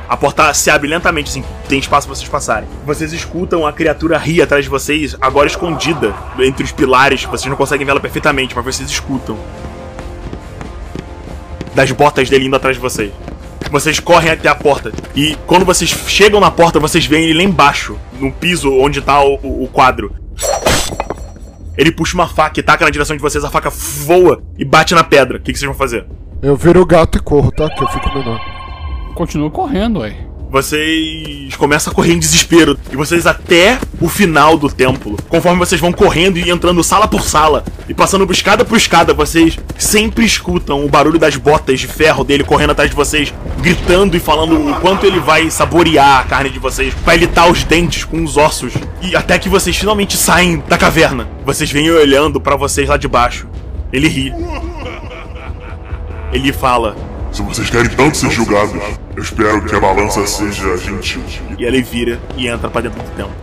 [0.08, 2.66] A porta se abre lentamente, assim, tem espaço pra vocês passarem.
[2.86, 7.24] Vocês escutam a criatura rir atrás de vocês, agora escondida entre os pilares.
[7.24, 9.36] Vocês não conseguem vê-la perfeitamente, mas vocês escutam.
[11.74, 13.12] Das botas dele indo atrás de vocês.
[13.70, 14.92] Vocês correm até a porta.
[15.14, 19.20] E quando vocês chegam na porta, vocês veem ele lá embaixo, no piso onde tá
[19.22, 20.14] o, o- o quadro.
[21.76, 24.94] Ele puxa uma faca e taca na direção de vocês, a faca voa e bate
[24.94, 25.36] na pedra.
[25.36, 26.06] O que, que vocês vão fazer?
[26.42, 27.68] Eu viro o gato e corro, tá?
[27.68, 28.40] Que eu fico menor.
[29.14, 30.16] Continuo correndo, ué.
[30.50, 32.78] Vocês começam a correr em desespero.
[32.90, 35.16] E vocês até o final do templo.
[35.28, 37.64] Conforme vocês vão correndo e entrando sala por sala.
[37.88, 42.24] E passando por escada por escada, vocês sempre escutam o barulho das botas de ferro
[42.24, 43.34] dele correndo atrás de vocês.
[43.60, 46.94] Gritando e falando o quanto ele vai saborear a carne de vocês.
[47.04, 48.72] Vai litar os dentes com os ossos.
[49.02, 51.28] E até que vocês finalmente saem da caverna.
[51.44, 53.48] Vocês vêm olhando pra vocês lá de baixo.
[53.92, 54.32] Ele ri.
[56.32, 57.05] Ele fala.
[57.36, 58.72] Se vocês querem tanto ser julgados,
[59.14, 61.22] eu espero que a balança seja gentil.
[61.58, 63.34] E ele vira e entra pra dentro do templo.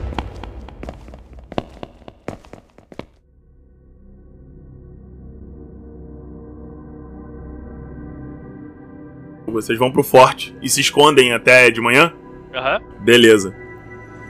[9.45, 12.11] Vocês vão pro forte e se escondem até de manhã?
[12.51, 12.81] Aham.
[13.01, 13.53] Beleza.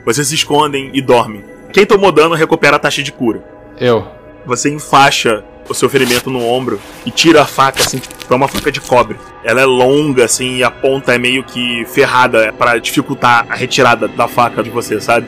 [0.04, 1.42] Vocês se escondem e dormem.
[1.72, 3.42] Quem tomou dano recupera a taxa de cura.
[3.80, 4.06] Eu.
[4.46, 8.48] Você enfaixa o seu ferimento no ombro e tira a faca, assim, tipo, é uma
[8.48, 9.18] faca de cobre.
[9.44, 14.08] Ela é longa, assim, e a ponta é meio que ferrada para dificultar a retirada
[14.08, 15.28] da faca de você, sabe?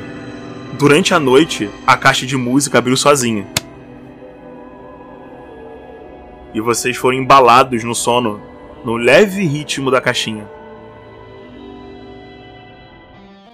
[0.73, 3.45] Durante a noite, a caixa de música abriu sozinha.
[6.53, 8.41] E vocês foram embalados no sono,
[8.84, 10.47] no leve ritmo da caixinha.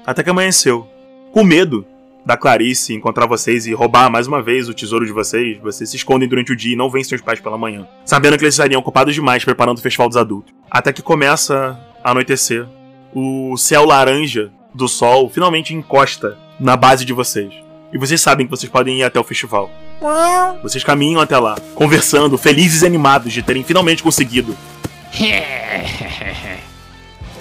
[0.06, 0.88] Até que amanheceu.
[1.32, 1.86] Com medo
[2.26, 5.96] da Clarice encontrar vocês e roubar mais uma vez o tesouro de vocês, vocês se
[5.98, 8.80] escondem durante o dia e não veem seus pais pela manhã, sabendo que eles estariam
[8.80, 10.54] ocupados demais preparando o festival dos adultos.
[10.70, 12.68] Até que começa a anoitecer.
[13.14, 17.54] O céu laranja do sol finalmente encosta na base de vocês.
[17.92, 19.70] E vocês sabem que vocês podem ir até o festival.
[20.64, 24.56] Vocês caminham até lá, conversando, felizes e animados de terem finalmente conseguido.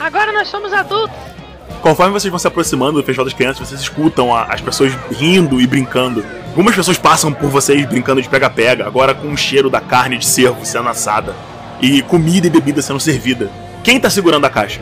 [0.00, 1.39] Agora nós somos adultos.
[1.82, 5.60] Conforme vocês vão se aproximando do Festival das Crianças, vocês escutam a- as pessoas rindo
[5.60, 6.24] e brincando.
[6.48, 10.26] Algumas pessoas passam por vocês brincando de pega-pega, agora com o cheiro da carne de
[10.26, 11.34] cervo sendo assada.
[11.80, 13.50] E comida e bebida sendo servida.
[13.82, 14.80] Quem tá segurando a caixa?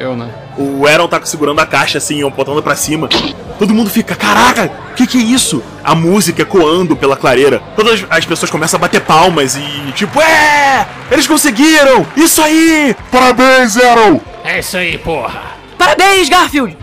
[0.00, 0.28] Eu, né?
[0.58, 3.08] O Aaron tá segurando a caixa assim, apontando pra cima.
[3.58, 5.62] Todo mundo fica, caraca, o que, que é isso?
[5.84, 7.62] A música ecoando pela clareira.
[7.76, 10.84] Todas as pessoas começam a bater palmas e tipo, é!
[11.08, 12.04] Eles conseguiram!
[12.16, 12.96] Isso aí!
[13.12, 14.20] Parabéns, Aaron!
[14.42, 15.52] É isso aí, porra.
[15.82, 16.78] Parabéns, Garfield!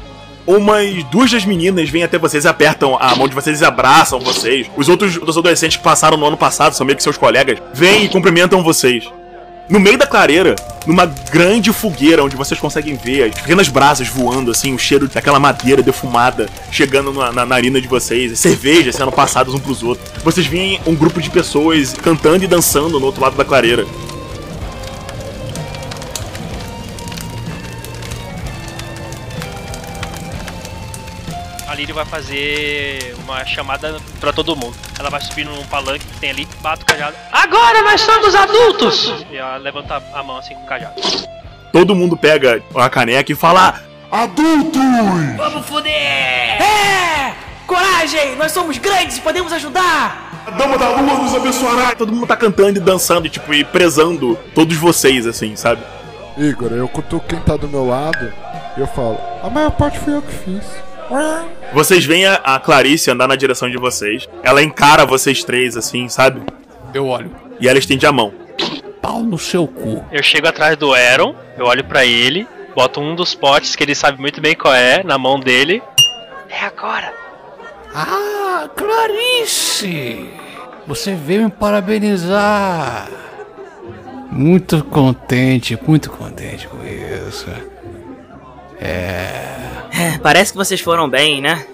[0.46, 4.20] Umas duas das meninas vêm até vocês e apertam a mão de vocês e abraçam
[4.20, 4.70] vocês.
[4.76, 8.04] Os outros dos adolescentes que passaram no ano passado, são meio que seus colegas, vêm
[8.04, 9.06] e cumprimentam vocês.
[9.70, 10.54] No meio da clareira,
[10.86, 15.40] numa grande fogueira onde vocês conseguem ver as pequenas brasas voando, assim, o cheiro daquela
[15.40, 20.12] madeira defumada chegando na, na narina de vocês, as cervejas sendo passadas um pros outros.
[20.26, 23.86] Vocês veem um grupo de pessoas cantando e dançando no outro lado da clareira.
[31.80, 34.76] Lily vai fazer uma chamada pra todo mundo.
[35.00, 37.16] Ela vai subir num palanque que tem ali, bate o cajado.
[37.32, 39.26] Agora nós somos adultos.
[39.32, 41.02] E ela levanta a mão assim com o cajado.
[41.72, 43.82] Todo mundo pega a caneca e fala:
[44.12, 44.82] Adultos!
[45.38, 45.92] Vamos foder!
[45.92, 47.34] É!
[47.66, 48.36] Coragem!
[48.36, 50.44] Nós somos grandes e podemos ajudar!
[50.48, 51.96] A Dama da Lua nos abençoará!
[51.96, 55.82] Todo mundo tá cantando e dançando, e, tipo, e prezando todos vocês, assim, sabe?
[56.38, 58.34] Igor, eu cutuco quem tá do meu lado
[58.76, 60.89] e eu falo, a maior parte fui eu que fiz.
[61.74, 64.28] Vocês veem a, a Clarice andar na direção de vocês.
[64.44, 66.42] Ela encara vocês três, assim, sabe?
[66.94, 67.32] Eu olho.
[67.60, 68.34] E ela estende a mão.
[69.02, 70.04] Pau no seu cu.
[70.12, 73.96] Eu chego atrás do Aaron, eu olho pra ele, boto um dos potes que ele
[73.96, 75.82] sabe muito bem qual é, na mão dele.
[76.50, 77.14] É agora.
[77.94, 80.30] Ah, Clarice!
[80.86, 83.08] Você veio me parabenizar.
[84.32, 87.48] Muito contente, muito contente com isso.
[88.80, 90.18] É.
[90.24, 91.66] Parece que vocês foram bem, né?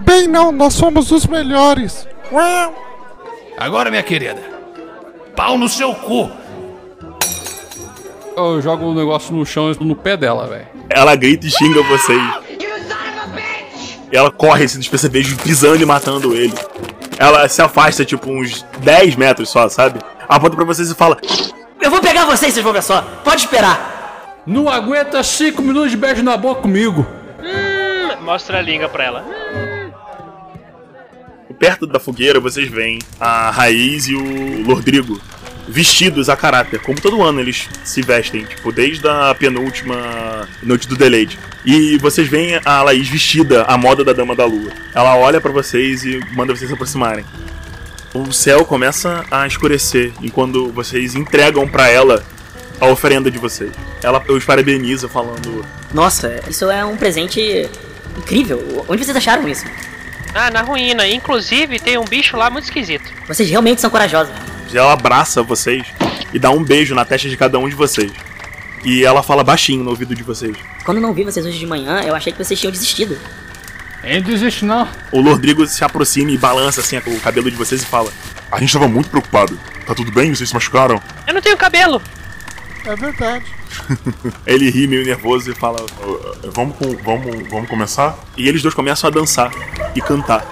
[0.00, 2.06] Bem, não, nós somos os melhores.
[3.58, 4.40] Agora, minha querida,
[5.36, 6.30] pau no seu cu.
[8.36, 10.66] Eu jogo o negócio no chão no pé dela, velho.
[10.88, 12.22] Ela grita e xinga vocês.
[14.10, 16.54] E ela corre assim, despercebido, pisando e matando ele.
[17.18, 20.00] Ela se afasta, tipo, uns 10 metros só, sabe?
[20.28, 21.18] Aponta pra vocês e fala:
[21.80, 23.02] Eu vou pegar vocês, vocês vão ver só.
[23.24, 24.01] Pode esperar.
[24.46, 27.06] Não aguenta 5 minutos de beijo na boca comigo.
[27.40, 29.24] Hum, mostra a língua pra ela.
[31.58, 35.20] Perto da fogueira vocês veem a Raiz e o Lordrigo
[35.68, 40.96] vestidos a caráter, como todo ano eles se vestem, tipo, desde a penúltima noite do
[40.96, 41.38] Delayed.
[41.64, 44.72] E vocês veem a Laís vestida à moda da Dama da Lua.
[44.92, 47.24] Ela olha pra vocês e manda vocês se aproximarem.
[48.12, 52.22] O céu começa a escurecer enquanto vocês entregam pra ela
[52.80, 53.72] a oferenda de vocês.
[54.02, 57.68] Ela os parabeniza falando: Nossa, isso é um presente
[58.16, 58.84] incrível.
[58.88, 59.64] Onde vocês acharam isso?
[60.34, 61.06] Ah, na ruína.
[61.06, 63.04] Inclusive, tem um bicho lá muito esquisito.
[63.28, 64.32] Vocês realmente são corajosos.
[64.72, 65.86] Ela abraça vocês
[66.32, 68.10] e dá um beijo na testa de cada um de vocês.
[68.84, 70.56] E ela fala baixinho no ouvido de vocês.
[70.84, 73.18] Quando não vi vocês hoje de manhã, eu achei que vocês tinham desistido.
[74.02, 74.88] Ele desiste não.
[75.12, 78.10] O Lordrigo se aproxima e balança assim o cabelo de vocês e fala:
[78.50, 79.58] A gente tava muito preocupado.
[79.86, 80.34] Tá tudo bem?
[80.34, 81.00] Vocês se machucaram?
[81.26, 82.02] Eu não tenho cabelo.
[82.84, 83.44] É verdade.
[84.46, 85.78] Ele ri meio nervoso e fala:
[86.52, 88.18] Vamos, com- vamos, vamos começar?
[88.36, 89.50] E eles dois começam a dançar
[89.94, 90.44] e cantar.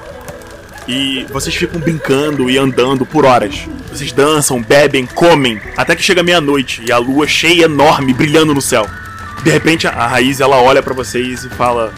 [0.86, 3.69] E vocês ficam brincando e andando por horas.
[3.93, 8.62] Vocês dançam, bebem, comem, até que chega meia-noite e a lua cheia, enorme, brilhando no
[8.62, 8.86] céu.
[9.43, 11.93] De repente a Raiz ela olha pra vocês e fala: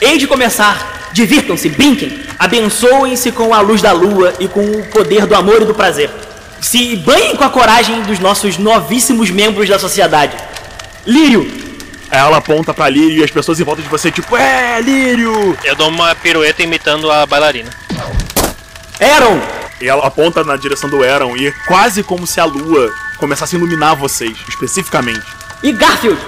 [0.00, 0.92] Hei de começar.
[1.12, 5.64] Divirtam-se, brinquem, abençoem-se com a luz da lua e com o poder do amor e
[5.64, 6.10] do prazer.
[6.60, 10.36] Se banhem com a coragem dos nossos novíssimos membros da sociedade.
[11.06, 11.64] Lírio,
[12.14, 15.58] Aí ela aponta pra Lírio e as pessoas em volta de você, tipo, é, Lírio!
[15.64, 17.70] Eu dou uma pirueta imitando a bailarina.
[19.00, 19.40] Eron!
[19.80, 23.56] E ela aponta na direção do Eron e é quase como se a lua começasse
[23.56, 25.26] a iluminar vocês, especificamente.
[25.60, 26.20] E Garfield!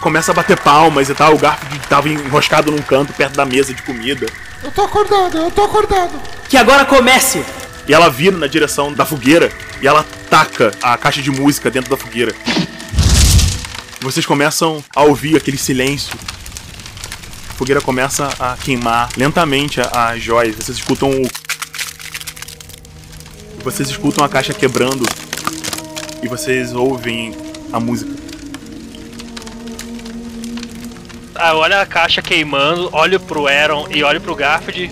[0.00, 3.74] Começa a bater palmas e tal, o Garfield tava enroscado num canto perto da mesa
[3.74, 4.26] de comida.
[4.62, 6.12] Eu tô acordado, eu tô acordado.
[6.48, 7.44] Que agora comece!
[7.86, 9.52] E ela vira na direção da fogueira
[9.82, 12.34] e ela taca a caixa de música dentro da fogueira.
[14.00, 16.14] Vocês começam a ouvir aquele silêncio.
[17.50, 20.56] A fogueira começa a queimar lentamente as joias.
[20.56, 21.28] Vocês escutam o.
[23.62, 25.04] Vocês escutam a caixa quebrando.
[26.22, 27.36] E vocês ouvem
[27.72, 28.10] a música.
[31.34, 34.90] Ah, olha a caixa queimando, olho pro Aaron e olho pro Garfield.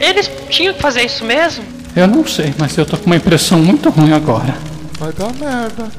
[0.00, 1.81] Eles tinham que fazer isso mesmo?
[1.94, 4.56] Eu não sei, mas eu tô com uma impressão muito ruim agora.
[4.98, 5.90] Vai dar merda.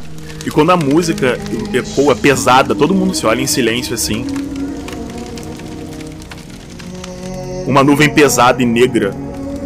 [0.46, 1.38] E quando a música
[1.72, 4.26] ecoa pesada, todo mundo se olha em silêncio assim.
[7.68, 9.14] Uma nuvem pesada e negra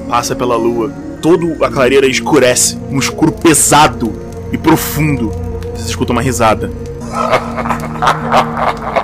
[0.10, 0.92] passa pela lua.
[1.22, 4.14] Toda a clareira escurece, um escuro pesado
[4.52, 5.32] e profundo.
[5.74, 6.70] Vocês escutam uma risada.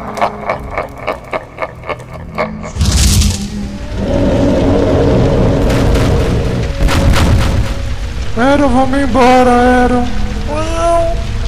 [8.54, 10.06] Aaron, vamos embora.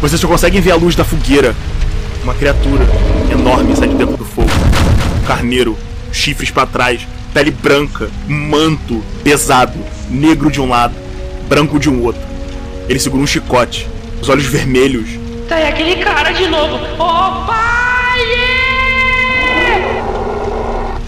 [0.02, 1.56] Vocês só conseguem ver a luz da fogueira.
[2.24, 2.84] Uma criatura
[3.32, 4.50] enorme sai de dentro do fogo.
[5.22, 5.78] Um carneiro,
[6.12, 9.78] chifres pra trás, pele branca, manto pesado,
[10.10, 10.96] negro de um lado,
[11.48, 12.24] branco de um outro.
[12.90, 13.88] Ele segura um chicote,
[14.20, 15.08] os olhos vermelhos.
[15.48, 16.76] Tá aí aquele cara de novo.
[16.96, 17.76] Ô pai!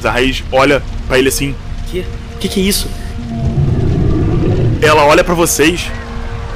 [0.03, 1.55] A raiz olha pra ele assim.
[1.89, 2.05] Que?
[2.39, 2.87] Que que é isso?
[4.81, 5.91] Ela olha pra vocês,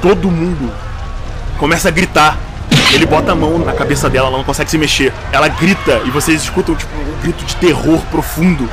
[0.00, 0.72] todo mundo
[1.58, 2.38] começa a gritar.
[2.92, 5.12] Ele bota a mão na cabeça dela, ela não consegue se mexer.
[5.32, 8.68] Ela grita e vocês escutam tipo um grito de terror profundo.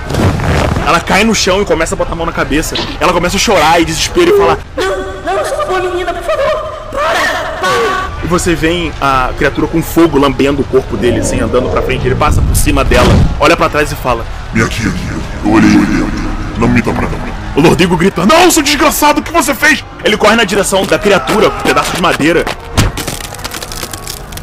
[0.85, 2.75] Ela cai no chão e começa a botar a mão na cabeça.
[2.99, 6.73] Ela começa a chorar e desespero e falar: Não, por favor, menina, por favor!
[6.91, 7.51] Para!
[7.61, 8.09] Para!
[8.23, 12.05] E você vem a criatura com fogo lambendo o corpo dele, assim, andando pra frente.
[12.05, 13.09] Ele passa por cima dela,
[13.39, 15.07] olha pra trás e fala: Vem aqui, aqui.
[15.45, 16.09] Eu olhei, eu olhei.
[16.57, 17.38] Não me dá pra não.
[17.59, 19.83] O Lordigo grita: Não, seu desgraçado, o que você fez?
[20.05, 22.45] Ele corre na direção da criatura, com um pedaço de madeira.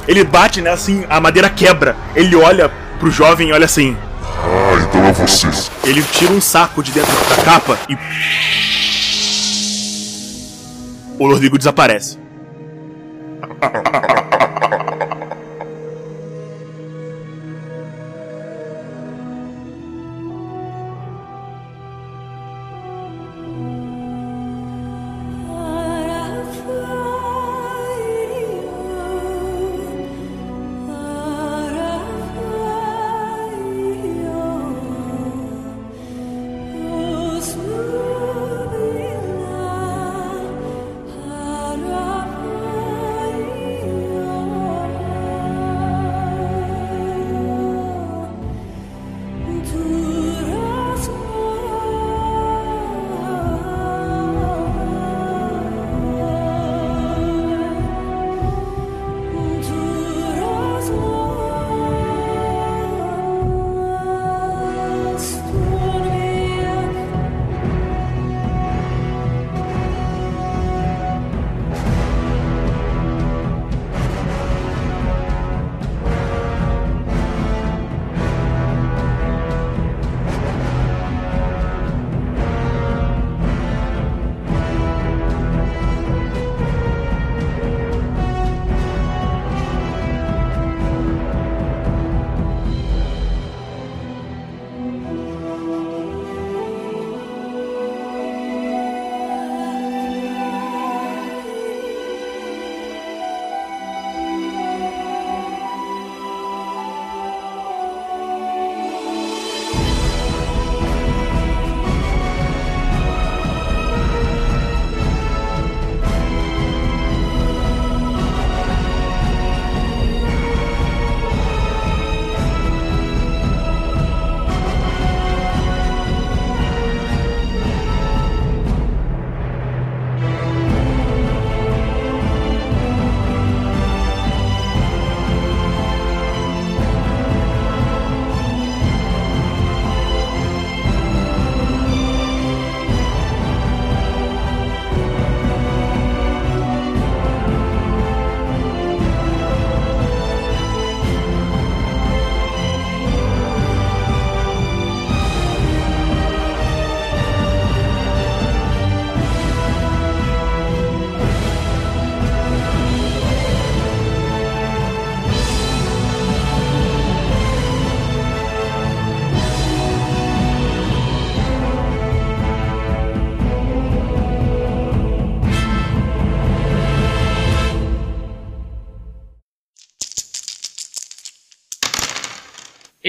[0.07, 1.97] Ele bate, né, assim, a madeira quebra.
[2.15, 2.71] Ele olha
[3.01, 3.97] pro jovem e olha assim.
[4.23, 5.71] Ah, então é vocês.
[5.83, 7.97] Ele tira um saco de dentro da capa e.
[11.19, 12.19] O Lordigo desaparece.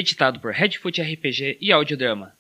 [0.08, 2.37] Editado por Redfoot RPG e Audiodrama.